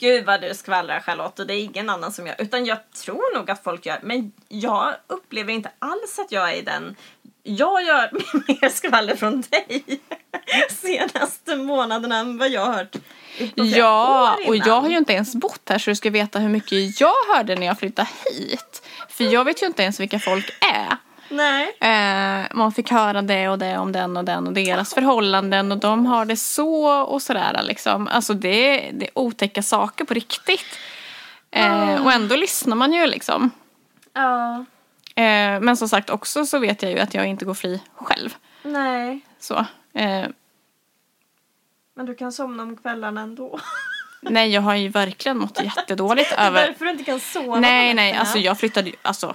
Gud 0.00 0.24
vad 0.24 0.40
du 0.40 0.54
skvallrar 0.54 1.00
Charlotte 1.00 1.38
och 1.38 1.46
det 1.46 1.54
är 1.54 1.62
ingen 1.62 1.90
annan 1.90 2.12
som 2.12 2.26
gör. 2.26 2.36
Utan 2.38 2.66
jag 2.66 2.78
tror 2.90 3.36
nog 3.36 3.50
att 3.50 3.64
folk 3.64 3.86
gör. 3.86 3.98
Men 4.02 4.32
jag 4.48 4.94
upplever 5.06 5.52
inte 5.52 5.70
alls 5.78 6.18
att 6.18 6.32
jag 6.32 6.54
är 6.54 6.62
den. 6.62 6.96
Jag 7.42 7.82
gör 7.82 8.10
mer 8.48 8.68
skvaller 8.68 9.16
från 9.16 9.40
dig 9.40 9.84
senaste 10.70 11.56
månaderna 11.56 12.16
än 12.16 12.38
vad 12.38 12.50
jag 12.50 12.66
har 12.66 12.72
hört. 12.72 12.96
Ja, 13.54 14.38
och 14.46 14.56
jag 14.56 14.80
har 14.80 14.88
ju 14.88 14.96
inte 14.96 15.12
ens 15.12 15.34
bott 15.34 15.68
här 15.68 15.78
så 15.78 15.90
du 15.90 15.94
ska 15.94 16.10
veta 16.10 16.38
hur 16.38 16.48
mycket 16.48 17.00
jag 17.00 17.14
hörde 17.34 17.54
när 17.54 17.66
jag 17.66 17.78
flyttade 17.78 18.08
hit. 18.32 18.82
För 19.08 19.24
jag 19.24 19.44
vet 19.44 19.62
ju 19.62 19.66
inte 19.66 19.82
ens 19.82 20.00
vilka 20.00 20.18
folk 20.18 20.50
är. 20.74 20.96
Nej. 21.30 21.76
Eh, 21.80 22.46
man 22.54 22.72
fick 22.72 22.90
höra 22.90 23.22
det 23.22 23.48
och 23.48 23.58
det 23.58 23.78
om 23.78 23.92
den 23.92 24.16
och 24.16 24.24
den 24.24 24.46
och 24.46 24.52
deras 24.52 24.94
förhållanden 24.94 25.72
och 25.72 25.78
de 25.78 26.06
har 26.06 26.24
det 26.24 26.36
så 26.36 27.02
och 27.02 27.22
sådär 27.22 27.60
liksom. 27.62 28.08
Alltså 28.08 28.34
det, 28.34 28.90
det 28.92 29.06
är 29.06 29.18
otäcka 29.18 29.62
saker 29.62 30.04
på 30.04 30.14
riktigt. 30.14 30.78
Eh, 31.50 32.04
och 32.04 32.12
ändå 32.12 32.36
lyssnar 32.36 32.76
man 32.76 32.92
ju 32.92 33.06
liksom. 33.06 33.50
Ja. 34.12 34.64
Eh, 35.14 35.60
men 35.60 35.76
som 35.76 35.88
sagt 35.88 36.10
också 36.10 36.46
så 36.46 36.58
vet 36.58 36.82
jag 36.82 36.92
ju 36.92 36.98
att 36.98 37.14
jag 37.14 37.26
inte 37.26 37.44
går 37.44 37.54
fri 37.54 37.80
själv. 37.94 38.34
Nej. 38.62 39.20
Så. 39.38 39.58
Eh, 39.94 40.26
Men 41.96 42.06
du 42.06 42.14
kan 42.14 42.32
somna 42.32 42.62
om 42.62 42.76
kvällarna 42.76 43.20
ändå. 43.20 43.60
nej, 44.22 44.50
jag 44.50 44.60
har 44.62 44.74
ju 44.74 44.88
verkligen 44.88 45.38
mått 45.38 45.62
jättedåligt 45.62 46.32
över... 46.38 46.66
därför 46.66 46.84
du 46.84 46.90
inte 46.90 47.04
kan 47.04 47.20
sova 47.20 47.60
Nej, 47.60 47.94
nej, 47.94 48.12
alltså 48.12 48.38
jag 48.38 48.58
flyttade 48.58 48.90
ju, 48.90 48.96
alltså 49.02 49.34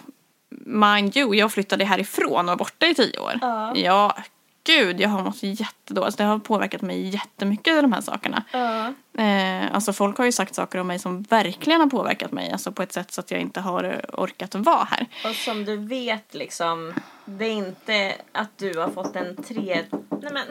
mind 0.65 1.17
you, 1.17 1.35
jag 1.35 1.51
flyttade 1.51 1.85
härifrån 1.85 2.39
och 2.39 2.45
var 2.45 2.55
borta 2.55 2.85
i 2.85 2.95
tio 2.95 3.19
år. 3.19 3.39
Ja. 3.41 3.75
ja 3.75 4.17
gud, 4.65 5.01
jag 5.01 5.09
har 5.09 5.23
mått 5.23 5.43
jättedåligt. 5.43 6.05
Alltså, 6.05 6.17
det 6.17 6.23
har 6.23 6.39
påverkat 6.39 6.81
mig 6.81 7.09
jättemycket 7.09 7.81
de 7.81 7.93
här 7.93 8.01
sakerna. 8.01 8.43
Ja. 8.51 8.93
Eh, 9.23 9.75
alltså 9.75 9.93
folk 9.93 10.17
har 10.17 10.25
ju 10.25 10.31
sagt 10.31 10.55
saker 10.55 10.79
om 10.79 10.87
mig 10.87 10.99
som 10.99 11.21
verkligen 11.21 11.81
har 11.81 11.87
påverkat 11.87 12.31
mig. 12.31 12.51
Alltså 12.51 12.71
på 12.71 12.83
ett 12.83 12.91
sätt 12.91 13.11
så 13.11 13.21
att 13.21 13.31
jag 13.31 13.41
inte 13.41 13.59
har 13.61 14.05
orkat 14.13 14.55
vara 14.55 14.83
här. 14.83 15.07
Och 15.29 15.35
som 15.35 15.65
du 15.65 15.77
vet 15.77 16.33
liksom, 16.33 16.93
det 17.25 17.45
är 17.45 17.51
inte 17.51 18.15
att 18.31 18.57
du 18.57 18.79
har 18.79 18.89
fått 18.89 19.15
en 19.15 19.43
tredje... 19.43 19.85
Nej 20.21 20.31
men. 20.33 20.47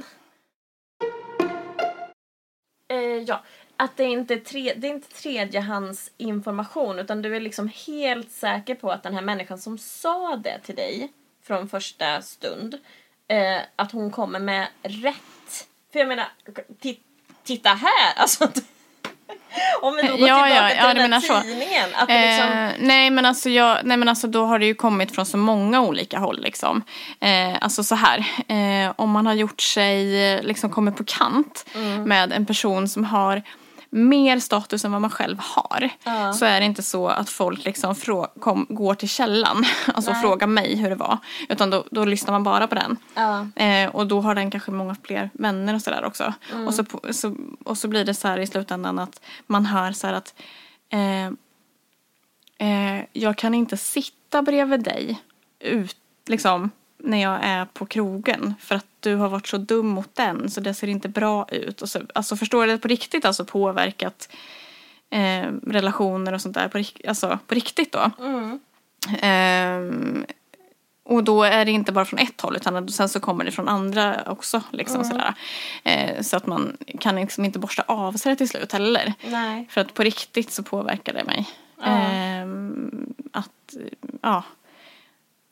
Eh, 2.88 3.22
ja, 3.26 3.42
att 3.76 3.96
det 3.96 4.04
är 4.04 4.08
inte 4.08 4.37
tre... 4.37 4.72
det 4.76 4.87
är 4.87 4.90
inte 4.90 5.08
tredjehands 5.14 6.10
information 6.16 6.98
utan 6.98 7.22
du 7.22 7.37
är 7.37 7.40
liksom 7.40 7.70
helt 7.87 8.30
säker 8.32 8.74
på 8.74 8.90
att 8.92 9.02
den 9.02 9.14
här 9.14 9.22
människan 9.22 9.58
som 9.58 9.78
sa 9.78 10.37
det 10.37 10.58
till 10.58 10.74
dig 10.74 11.12
från 11.46 11.68
första 11.68 12.22
stund, 12.22 12.74
eh, 13.28 13.60
att 13.76 13.92
hon 13.92 14.10
kommer 14.10 14.38
med 14.38 14.66
rätt. 14.82 15.66
För 15.92 15.98
jag 15.98 16.08
menar, 16.08 16.26
ti- 16.82 16.98
titta 17.44 17.68
här! 17.70 18.14
Alltså, 18.16 18.48
om 19.82 19.96
vi 19.96 20.02
då 20.02 20.16
går 20.16 20.28
Ja, 20.28 20.34
tillbaka 20.44 20.54
ja, 20.54 20.70
ja, 20.74 20.88
till 20.90 20.96
du 20.96 21.02
den 21.02 21.12
här 21.12 21.20
så. 21.20 21.40
tidningen. 21.40 21.90
Att 21.94 22.08
liksom, 22.08 22.48
Eh, 22.58 22.72
nej, 22.78 23.10
men 23.10 23.26
alltså 23.26 23.50
jag, 23.50 23.78
nej 23.84 23.96
men 23.96 24.08
alltså 24.08 24.26
då 24.26 24.44
har 24.44 24.58
det 24.58 24.66
ju 24.66 24.74
kommit 24.74 25.14
från 25.14 25.26
så 25.26 25.37
många 25.37 25.80
olika 25.82 26.18
håll 26.18 26.40
liksom. 26.42 26.82
Eh, 27.20 27.54
alltså 27.60 27.84
så 27.84 27.94
här, 27.94 28.18
eh, 28.48 28.92
om 28.96 29.10
man 29.10 29.26
har 29.26 29.34
gjort 29.34 29.60
sig, 29.60 30.32
eh, 30.34 30.42
liksom 30.42 30.70
kommit 30.70 30.96
på 30.96 31.04
kant 31.04 31.66
Mm. 31.74 32.02
med 32.02 32.32
en 32.32 32.46
person 32.46 32.88
som 32.88 33.04
har 33.04 33.42
mer 33.96 34.38
status 34.38 34.85
än 34.85 34.92
vad 34.92 35.00
man 35.00 35.11
själv 35.11 35.38
har. 35.40 35.88
Ja. 36.04 36.33
Så 36.33 36.44
är 36.44 36.61
det 36.61 36.66
inte 36.66 36.83
så 36.83 37.09
att 37.09 37.30
folk 37.30 37.64
liksom 37.64 37.94
frå- 37.94 38.40
kom, 38.40 38.66
går 38.68 38.94
till 38.94 39.09
källan, 39.09 39.64
alltså 39.94 40.11
Nej. 40.12 40.20
frågar 40.22 40.46
mig 40.46 40.76
hur 40.76 40.90
det 40.90 40.96
var. 40.96 41.18
Utan 41.48 41.70
då, 41.70 41.85
då 41.90 42.04
lyssnar 42.04 42.33
man 42.33 42.42
bara 42.42 42.66
på 42.66 42.74
den. 42.74 42.96
ja. 43.14 43.46
Eh, 43.62 43.90
och 43.90 44.07
då 44.07 44.20
har 44.20 44.35
den 44.35 44.50
kanske 44.50 44.70
många 44.70 44.96
fler 45.02 45.30
vänner 45.33 45.74
och 45.74 45.83
sådär 45.83 46.04
också. 46.04 46.33
Mm. 46.52 46.66
Och, 46.66 46.74
så, 46.74 46.85
så, 47.11 47.37
och 47.64 47.78
så 47.78 47.88
blir 47.88 48.04
det 48.04 48.14
så 48.14 48.28
här 48.28 48.38
i 48.38 48.46
slutändan 48.46 48.98
att 48.98 49.20
man 49.46 49.66
hör 49.66 49.92
så 49.92 50.07
här 50.07 50.14
att 50.14 50.35
eh, 50.88 51.26
eh, 52.68 53.04
jag 53.12 53.37
kan 53.38 53.54
inte 53.54 53.76
sitta 53.76 54.42
bredvid 54.42 54.83
dig 54.83 55.22
ut, 55.61 55.96
liksom, 56.26 56.70
när 57.04 57.22
jag 57.22 57.38
är 57.42 57.64
på 57.64 57.86
krogen 57.86 58.54
för 58.60 58.74
att 58.74 58.86
du 59.00 59.14
har 59.14 59.28
varit 59.28 59.46
så 59.46 59.58
dum 59.58 59.86
mot 59.86 60.14
den 60.14 60.50
så 60.50 60.60
det 60.60 60.74
ser 60.74 60.88
inte 60.88 61.08
bra 61.08 61.46
ut. 61.50 61.82
Och 61.82 61.88
så, 61.88 62.00
alltså 62.14 62.36
förstår 62.36 62.66
det 62.66 62.78
på 62.78 62.88
riktigt 62.88 63.24
alltså 63.24 63.44
påverkat 63.44 64.28
eh, 65.10 65.46
relationer 65.66 66.32
och 66.32 66.40
sånt 66.40 66.54
där 66.54 66.68
på, 66.68 67.08
alltså, 67.08 67.38
på 67.46 67.54
riktigt 67.54 67.92
då. 67.92 68.10
Mm. 68.18 68.60
Ehm, 69.20 70.24
och 71.04 71.24
då 71.24 71.42
är 71.42 71.64
det 71.64 71.70
inte 71.70 71.92
bara 71.92 72.04
från 72.04 72.18
ett 72.18 72.40
håll 72.40 72.56
utan 72.56 72.88
sen 72.88 73.08
så 73.08 73.20
kommer 73.20 73.44
det 73.44 73.52
från 73.52 73.68
andra 73.68 74.22
också. 74.26 74.62
Liksom, 74.70 75.04
sådär. 75.04 75.34
Eh, 75.82 76.22
så 76.22 76.36
att 76.36 76.46
man 76.46 76.76
kan 77.00 77.16
liksom 77.16 77.44
inte 77.44 77.58
borsta 77.58 77.82
av 77.86 78.12
sig 78.12 78.32
det 78.32 78.36
till 78.36 78.48
slut 78.48 78.72
heller. 78.72 79.14
Nej. 79.24 79.68
För 79.70 79.80
att 79.80 79.94
på 79.94 80.02
riktigt 80.02 80.52
så 80.52 80.62
påverkar 80.62 81.12
det 81.12 81.24
mig. 81.24 81.48
Ehm, 81.82 83.14
att, 83.32 83.74
ja. 84.22 84.42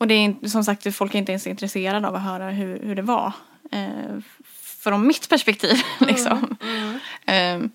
Och 0.03 0.07
det 0.07 0.15
är 0.15 0.47
som 0.47 0.63
sagt, 0.63 0.95
folk 0.95 1.15
är 1.15 1.19
inte 1.19 1.31
ens 1.31 1.47
intresserade 1.47 2.07
av 2.07 2.15
att 2.15 2.21
höra 2.21 2.49
hur, 2.49 2.79
hur 2.79 2.95
det 2.95 3.01
var. 3.01 3.31
Eh, 3.71 4.17
från 4.83 5.07
mitt 5.07 5.29
perspektiv 5.29 5.77
liksom. 5.99 6.57
Mm. 6.61 6.99
Ehm, 7.25 7.71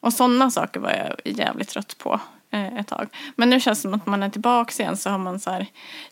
och 0.00 0.12
sådana 0.12 0.50
saker 0.50 0.80
var 0.80 0.90
jag 0.90 1.36
jävligt 1.36 1.68
trött 1.68 1.98
på 1.98 2.20
eh, 2.50 2.76
ett 2.76 2.88
tag. 2.88 3.08
Men 3.36 3.50
nu 3.50 3.60
känns 3.60 3.78
det 3.78 3.82
som 3.82 3.94
att 3.94 4.06
man 4.06 4.22
är 4.22 4.28
tillbaka 4.28 4.82
igen 4.82 4.96
så 4.96 5.10
har 5.10 5.18
man 5.18 5.40
så 5.40 5.50
här, 5.50 5.66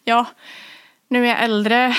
ja, 0.04 0.26
nu 1.08 1.24
är 1.24 1.28
jag 1.28 1.44
äldre. 1.44 1.96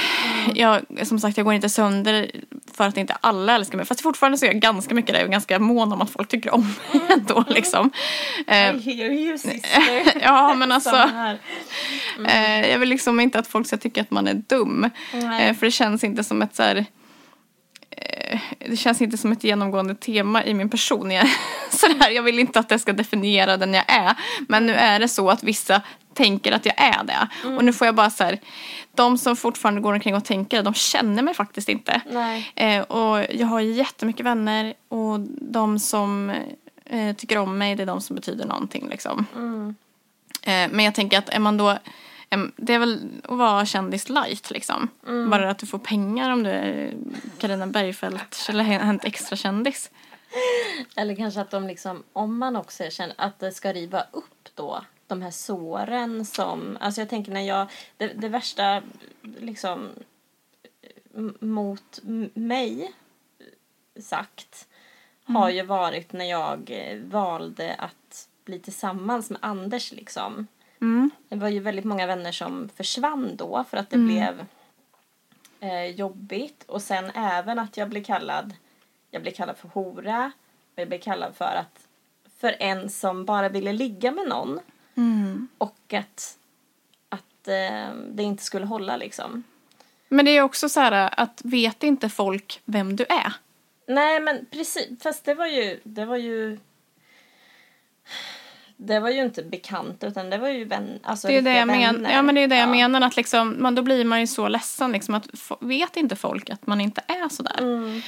Jag, 0.56 0.82
som 1.04 1.20
sagt, 1.20 1.38
jag 1.38 1.46
går 1.46 1.54
inte 1.54 1.70
sönder 1.70 2.32
för 2.78 2.88
att 2.88 2.98
inte 2.98 3.18
alla 3.22 3.56
älskar 3.56 3.78
mig. 3.78 3.86
Fast 3.86 4.02
fortfarande 4.02 4.38
så 4.38 4.46
är 4.46 4.50
jag 4.50 4.62
ganska 4.62 4.96
mycket 4.96 5.16
det 5.16 5.24
och 5.24 5.32
ganska 5.32 5.60
mån 5.60 5.94
om 5.94 6.02
att 6.02 6.10
folk 6.10 6.30
tycker 6.30 6.54
om 6.54 6.62
mig 6.92 7.02
ändå 7.10 7.44
liksom. 7.48 7.92
I 8.38 8.52
Eh, 8.52 8.58
hear 8.58 9.12
you 9.12 9.38
sister. 9.38 10.04
ja, 10.22 10.54
men 10.54 10.72
alltså. 10.72 11.10
Eh, 12.28 12.70
jag 12.70 12.80
vill 12.80 12.90
liksom 12.90 13.20
inte 13.20 13.40
att 13.40 13.48
folk 13.48 13.68
ska 13.68 13.78
tycka 13.78 14.02
att 14.02 14.12
man 14.12 14.28
är 14.28 14.34
dum. 14.34 14.90
Eh, 15.14 15.56
för 15.56 15.66
det 15.66 15.72
känns 15.72 16.04
inte 16.04 16.24
som 16.24 16.42
ett 16.42 16.56
så 16.56 16.64
här, 16.64 16.86
Det 18.70 18.78
känns 18.78 19.02
inte 19.02 19.18
som 19.18 19.32
ett 19.32 19.44
genomgående 19.44 19.96
tema 19.96 20.46
i 20.46 20.54
min 20.54 20.70
person. 20.70 21.12
Jag, 21.12 21.28
så 21.70 21.88
där, 21.88 22.10
jag 22.10 22.24
vill 22.24 22.40
inte 22.40 22.60
att 22.60 22.70
det 22.70 22.80
ska 22.80 22.94
definiera 22.94 23.58
den 23.58 23.74
jag 23.74 23.86
är. 23.88 24.16
Men 24.48 24.66
nu 24.66 24.74
är 24.74 25.00
det 25.00 25.08
så 25.08 25.30
att 25.30 25.44
vissa 25.44 25.82
tänker 26.14 26.52
att 26.52 26.66
jag 26.66 26.76
är 26.78 27.04
det. 27.04 27.28
Och 27.56 27.66
nu 27.66 27.74
får 27.74 27.88
jag 27.88 27.96
bara 27.96 28.10
så 28.10 28.24
här. 28.24 28.40
De 28.96 29.18
som 29.18 29.36
fortfarande 29.36 29.82
går 29.82 29.94
omkring 29.94 30.16
och 30.16 30.26
tänker 30.26 30.58
det, 30.58 30.64
de 30.64 30.74
känner 30.74 31.24
mig 31.24 31.34
faktiskt 31.34 31.70
inte. 31.70 32.02
Nej. 32.12 32.52
Eh, 32.56 32.82
och 32.82 33.26
jag 33.30 33.48
har 33.48 33.60
jättemycket 33.60 34.26
vänner 34.26 34.74
och 34.88 35.20
de 35.42 35.80
som 35.80 36.30
eh, 36.86 37.16
tycker 37.16 37.38
om 37.38 37.58
mig, 37.58 37.76
det 37.76 37.84
är 37.84 37.88
de 37.88 38.02
som 38.02 38.16
betyder 38.16 38.46
någonting 38.46 38.90
liksom. 38.90 39.26
Mm. 39.36 39.76
Eh, 40.42 40.76
men 40.76 40.86
jag 40.86 40.96
tänker 40.96 41.18
att 41.18 41.30
är 41.30 41.40
man 41.40 41.58
då 41.58 41.78
det 42.56 42.74
är 42.74 42.80
väl 42.80 43.10
att 43.24 43.38
vara 43.38 43.66
kändis 43.66 44.10
light 44.10 44.52
liksom. 44.52 44.88
Mm. 45.08 45.30
Bara 45.30 45.52
att 45.52 45.58
du 45.58 45.66
får 45.66 45.80
pengar 45.80 46.32
om 46.32 46.44
du 46.44 46.50
är 46.50 46.94
Carina 47.38 47.68
Bergfeldt 47.68 48.46
eller 48.50 48.64
Hänt 48.64 49.06
Extra-kändis. 49.06 49.90
Eller 50.96 51.16
kanske 51.16 51.42
att 51.42 51.52
de 51.52 51.68
liksom, 51.68 52.04
om 52.14 52.38
man 52.38 52.56
också 52.56 52.90
känner 52.90 53.16
att 53.18 53.40
det 53.40 53.52
ska 53.52 53.74
riva 53.74 54.02
upp 54.12 54.50
då 54.56 54.82
de 55.12 55.22
här 55.22 55.32
såren 55.32 56.26
som, 56.26 56.78
alltså 56.82 57.02
jag 57.02 57.10
tänker 57.10 57.32
när 57.32 57.42
jag, 57.42 57.68
det, 57.98 58.08
det 58.08 58.30
värsta 58.30 58.82
liksom 59.22 59.90
mot 61.40 62.00
mig 62.34 62.92
sagt 64.00 64.68
har 65.24 65.50
ju 65.50 65.64
varit 65.64 66.14
när 66.14 66.26
jag 66.26 66.70
eh, 66.72 67.00
valde 67.00 67.76
att 67.76 68.28
bli 68.46 68.60
tillsammans 68.60 69.30
med 69.30 69.40
Anders 69.42 69.92
liksom. 69.92 70.48
Mm. 70.82 71.10
Det 71.30 71.36
var 71.36 71.48
ju 71.48 71.60
väldigt 71.60 71.86
många 71.86 72.08
vänner 72.08 72.32
som 72.32 72.70
försvann 72.70 73.36
då 73.36 73.66
för 73.70 73.78
att 73.78 73.90
det 73.90 73.98
blev 73.98 74.46
eh, 75.60 75.86
jobbigt. 75.86 76.64
Och 76.68 76.82
sen 76.82 77.12
även 77.16 77.60
att 77.60 77.78
jag 77.78 77.90
blev 77.90 78.04
kallad, 78.04 78.54
jag 79.12 79.22
blev 79.22 79.32
kallad 79.32 79.58
för 79.58 79.68
hora. 79.68 80.32
Och 80.74 80.80
jag 80.80 80.88
blev 80.88 81.00
kallad 81.00 81.36
för 81.36 81.56
att, 81.56 81.88
för 82.38 82.56
en 82.60 82.90
som 82.90 83.26
bara 83.26 83.50
ville 83.50 83.74
ligga 83.74 84.12
med 84.12 84.28
någon. 84.28 84.60
Mm. 84.96 85.48
Och 85.58 85.94
att, 85.94 86.38
att 87.10 87.48
eh, 87.48 87.94
det 88.10 88.24
inte 88.24 88.44
skulle 88.44 88.66
hålla 88.66 88.98
liksom. 88.98 89.44
Men 90.10 90.26
det 90.26 90.32
är 90.32 90.42
också 90.42 90.70
så 90.70 90.80
här 90.80 91.14
att 91.20 91.42
vet 91.44 91.84
inte 91.84 92.10
folk 92.10 92.62
vem 92.66 92.96
du 92.96 93.04
är? 93.10 93.34
Nej 93.88 94.20
men 94.20 94.46
precis, 94.52 95.04
fast 95.04 95.26
det 95.26 95.34
var 95.34 95.48
ju, 95.48 95.80
det 95.84 96.06
var 96.06 96.18
ju 96.18 96.60
det 98.78 99.00
var 99.00 99.10
ju 99.10 99.22
inte 99.22 99.44
bekant 99.44 100.04
utan 100.04 100.30
det 100.30 100.38
var 100.38 100.48
ju 100.50 100.66
vän, 100.66 101.00
alltså 101.04 101.28
Det 101.28 101.38
är 101.38 101.42
det 101.42 101.54
jag 101.58 101.68
menar. 101.68 101.94
vänner. 101.94 102.12
Ja, 102.14 102.22
men 102.22 102.36
det 102.36 102.42
är 102.42 102.48
det 102.48 102.56
jag 102.58 102.68
Ja. 102.68 102.72
menar 102.72 103.02
att 103.08 103.18
liksom, 103.18 103.56
man, 103.60 103.76
då 103.76 103.82
blir 103.82 104.06
man 104.06 104.20
ju 104.20 104.28
så 104.28 104.48
ledsen 104.48 104.92
liksom 104.92 105.16
att 105.16 105.28
vet 105.60 105.98
inte 105.98 106.16
folk 106.16 106.50
att 106.50 106.68
man 106.68 106.82
inte 106.82 107.02
är 107.08 107.30
sådär. 107.30 107.60
Mm. 107.62 108.02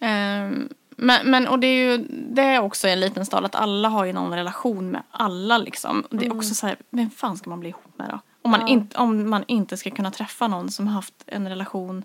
Ehm, 0.00 0.68
men, 1.06 1.30
men 1.30 1.48
och 1.48 1.58
det 1.58 1.66
är 1.66 1.90
ju 1.90 2.06
det 2.08 2.42
är 2.42 2.60
också 2.60 2.88
en 2.88 3.00
liten 3.00 3.26
stad 3.26 3.44
att 3.44 3.54
alla 3.54 3.88
har 3.88 4.04
ju 4.04 4.12
någon 4.12 4.34
relation 4.34 4.90
med 4.90 5.02
alla 5.10 5.58
liksom. 5.58 6.00
Och 6.10 6.16
Det 6.16 6.26
är 6.26 6.36
också 6.36 6.54
så 6.54 6.66
här, 6.66 6.76
vem 6.90 7.10
fan 7.10 7.36
ska 7.36 7.50
man 7.50 7.60
bli 7.60 7.68
ihop 7.68 7.98
med 7.98 8.08
då? 8.10 8.20
Om 8.42 8.50
man, 8.50 8.60
Ja. 8.60 8.68
inte, 8.68 8.98
om 8.98 9.30
man 9.30 9.44
inte 9.46 9.76
ska 9.76 9.90
kunna 9.90 10.10
träffa 10.10 10.48
någon 10.48 10.70
som 10.70 10.86
har 10.86 10.94
haft 10.94 11.14
en 11.26 11.48
relation 11.48 12.04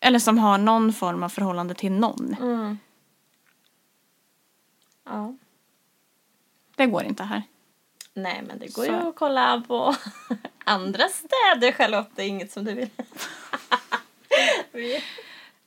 eller 0.00 0.18
som 0.18 0.38
har 0.38 0.58
någon 0.58 0.92
form 0.92 1.22
av 1.22 1.28
förhållande 1.28 1.74
till 1.74 1.92
någon. 1.92 2.36
Mm. 2.40 2.78
Ja. 5.04 5.34
Det 6.76 6.86
går 6.86 7.04
inte 7.04 7.22
här. 7.24 7.42
Nej 8.14 8.42
men 8.46 8.58
det 8.58 8.74
går 8.74 8.84
Så. 8.84 8.90
ju 8.90 9.08
att 9.08 9.14
kolla 9.16 9.62
på 9.68 9.94
andra 10.64 11.04
städer 11.08 11.72
Charlotte, 11.72 12.10
det 12.14 12.22
är 12.22 12.26
inget 12.26 12.52
som 12.52 12.64
du 12.64 12.74
vill. 12.74 12.88
vi, 14.72 15.00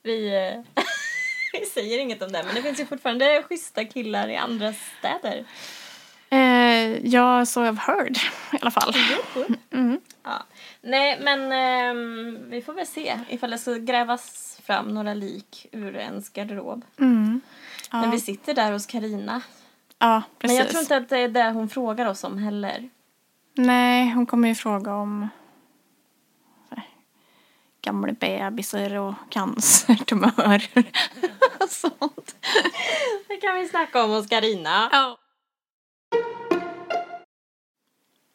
vi, 0.03 0.47
eh, 0.47 0.83
vi 1.59 1.65
säger 1.73 1.99
inget 1.99 2.21
om 2.21 2.31
det 2.31 2.43
men 2.43 2.55
det 2.55 2.61
finns 2.61 2.79
ju 2.79 2.85
fortfarande 2.85 3.43
schyssta 3.43 3.85
killar 3.85 4.27
i 4.27 4.35
andra 4.35 4.73
städer. 4.99 5.45
Eh, 6.29 7.07
ja, 7.07 7.45
så 7.45 7.61
I've 7.61 7.79
heard 7.79 8.17
i 8.53 8.57
alla 8.61 8.71
fall. 8.71 8.93
Mm. 9.71 9.99
Ja. 10.23 10.43
Nej 10.81 11.19
men 11.21 11.51
ehm, 11.51 12.49
vi 12.49 12.61
får 12.61 12.73
väl 12.73 12.87
se 12.87 13.19
ifall 13.29 13.51
det 13.51 13.57
ska 13.57 13.73
grävas 13.73 14.59
fram 14.63 14.87
några 14.87 15.13
lik 15.13 15.67
ur 15.71 15.95
ens 15.95 16.29
garderob. 16.29 16.85
Mm. 16.99 17.41
Ja. 17.91 18.09
vi 18.11 18.19
sitter 18.19 18.53
där 18.53 18.71
hos 18.71 18.85
Karina. 18.85 19.41
ja, 19.99 20.23
precis. 20.39 20.57
Men 20.57 20.65
jag 20.65 20.69
tror 20.69 20.81
inte 20.81 20.97
att 20.97 21.09
det 21.09 21.17
är 21.17 21.27
det 21.27 21.51
hon 21.51 21.69
frågar 21.69 22.05
oss 22.05 22.23
om 22.23 22.37
heller. 22.37 22.89
Nej, 23.53 24.11
hon 24.11 24.25
kommer 24.25 24.47
ju 24.47 24.55
fråga 24.55 24.93
om 24.93 25.29
gamla 27.81 28.13
bebisar 28.13 28.95
och 28.95 29.13
cancertumörer 29.29 30.91
sånt. 31.69 32.35
Det 33.27 33.37
kan 33.37 33.55
vi 33.55 33.67
snacka 33.67 34.03
om 34.03 34.11
hos 34.11 34.27
Karina. 34.27 34.89
Ja. 34.91 35.17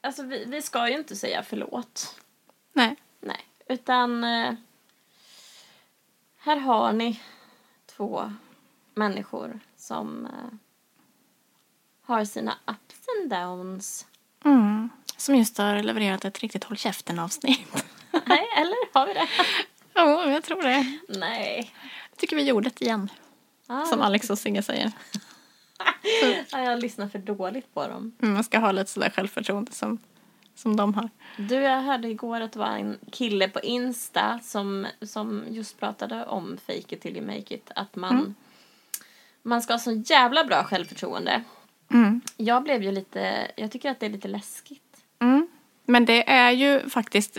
Alltså 0.00 0.22
vi, 0.22 0.44
vi 0.44 0.62
ska 0.62 0.88
ju 0.88 0.94
inte 0.94 1.16
säga 1.16 1.42
förlåt. 1.42 2.20
Nej. 2.72 2.96
Nej. 3.20 3.46
Utan 3.68 4.24
eh, 4.24 4.54
här 6.36 6.56
har 6.56 6.92
ni 6.92 7.20
två 7.86 8.32
människor 8.94 9.60
som 9.76 10.26
eh, 10.26 10.58
har 12.02 12.24
sina 12.24 12.58
ups 12.66 13.06
and 13.20 13.30
downs. 13.30 14.06
Mm. 14.44 14.90
Som 15.16 15.34
just 15.34 15.58
har 15.58 15.82
levererat 15.82 16.24
ett 16.24 16.38
riktigt 16.38 16.64
håll 16.64 16.76
käften-avsnitt. 16.76 17.84
Nej, 18.26 18.46
eller 18.56 18.94
har 18.94 19.06
vi 19.06 19.12
det? 19.14 19.28
Ja, 19.94 20.30
jag 20.30 20.42
tror 20.44 20.62
det. 20.62 20.98
Nej. 21.08 21.72
Jag 22.10 22.18
tycker 22.18 22.36
vi 22.36 22.42
gjorde 22.42 22.68
det 22.74 22.82
igen. 22.84 23.08
Ah, 23.66 23.84
Som 23.84 24.00
Alex 24.00 24.30
och 24.30 24.38
Sigge 24.38 24.62
säger. 24.62 24.92
ja, 26.52 26.60
jag 26.60 26.80
lyssnar 26.82 27.08
för 27.08 27.18
dåligt 27.18 27.74
på 27.74 27.86
dem. 27.86 28.12
Mm, 28.22 28.34
Man 28.34 28.44
ska 28.44 28.58
ha 28.58 28.72
lite 28.72 28.90
sådär 28.90 29.10
självförtroende 29.10 29.72
som, 29.72 29.98
som 30.54 30.76
de 30.76 30.94
har. 30.94 31.08
Du, 31.36 31.54
jag 31.54 31.82
hörde 31.82 32.08
igår 32.08 32.40
att 32.40 32.52
det 32.52 32.58
var 32.58 32.66
en 32.66 32.98
kille 33.12 33.48
på 33.48 33.60
Insta 33.60 34.38
som, 34.42 34.86
som 35.02 35.44
just 35.48 35.80
pratade 35.80 36.26
om 36.26 36.58
fake 36.66 36.94
it 36.94 37.00
till 37.00 37.16
you 37.16 37.26
make 37.26 37.54
it. 37.54 37.70
Att 37.76 37.96
man, 37.96 38.34
man 39.42 39.62
ska 39.62 39.72
ha 39.74 39.78
så 39.78 39.92
jävla 39.92 40.44
bra 40.44 40.64
självförtroende. 40.64 41.42
Mm. 41.90 42.20
Jag 42.36 42.62
blev 42.62 42.82
ju 42.82 42.92
lite, 42.92 43.50
jag 43.56 43.70
tycker 43.72 43.90
att 43.90 44.00
det 44.00 44.06
är 44.06 44.10
lite 44.10 44.28
läskigt. 44.28 44.91
Mm. 45.92 46.02
Men 46.02 46.04
det 46.04 46.30
är 46.30 46.50
ju 46.50 46.88
faktiskt, 46.88 47.38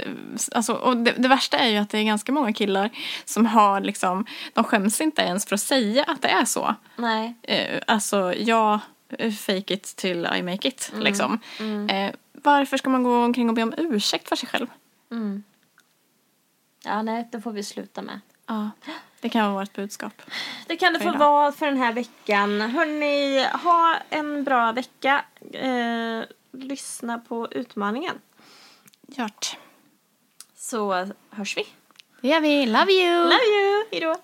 alltså, 0.51 0.73
och 0.73 0.97
det, 0.97 1.11
det 1.17 1.27
värsta 1.27 1.57
är 1.57 1.69
ju 1.69 1.77
att 1.77 1.89
det 1.89 1.97
är 1.97 2.03
ganska 2.03 2.31
många 2.31 2.53
killar 2.53 2.89
som 3.25 3.45
har 3.45 3.81
liksom, 3.81 4.25
de 4.53 4.63
skäms 4.63 5.01
inte 5.01 5.21
ens 5.21 5.45
för 5.45 5.55
att 5.55 5.61
säga 5.61 6.03
att 6.03 6.21
det 6.21 6.27
är 6.27 6.45
så. 6.45 6.75
Nej. 6.95 7.33
Eh, 7.41 7.81
alltså, 7.87 8.33
jag 8.33 8.79
fake 9.45 9.73
it 9.73 9.95
till 9.95 10.27
I 10.37 10.43
make 10.43 10.67
it, 10.67 10.91
liksom. 10.99 11.39
Eh, 11.89 12.11
varför 12.31 12.77
ska 12.77 12.89
man 12.89 13.03
gå 13.03 13.23
omkring 13.23 13.49
och 13.49 13.55
be 13.55 13.63
om 13.63 13.73
ursäkt 13.77 14.29
för 14.29 14.35
sig 14.35 14.49
själv? 14.49 14.67
Mm. 15.11 15.43
Ja, 16.83 17.01
nej, 17.01 17.27
det 17.31 17.41
får 17.41 17.51
vi 17.51 17.63
sluta 17.63 18.01
med. 18.01 18.19
Ja, 18.47 18.69
det 19.21 19.29
kan 19.29 19.53
vara 19.53 19.63
vårt 19.63 19.73
budskap. 19.73 20.21
Det 20.67 20.75
kan 20.75 20.93
det 20.93 20.99
få 20.99 21.11
vara 21.11 21.51
för 21.51 21.65
den 21.65 21.77
här 21.77 21.93
veckan. 21.93 22.61
Hörni, 22.61 23.45
ha 23.63 23.97
en 24.09 24.43
bra 24.43 24.71
vecka. 24.71 25.25
Eh, 25.53 26.23
lyssna 26.51 27.19
på 27.19 27.47
utmaningen. 27.51 28.15
Gjort. 29.17 29.57
Så 30.55 31.07
hörs 31.29 31.57
vi. 31.57 31.67
Det 32.21 32.27
gör 32.27 32.39
vi. 32.41 32.65
Love 32.65 32.91
you! 32.91 33.23
Love 33.23 33.45
you! 33.45 33.85
Hejdå! 33.91 34.15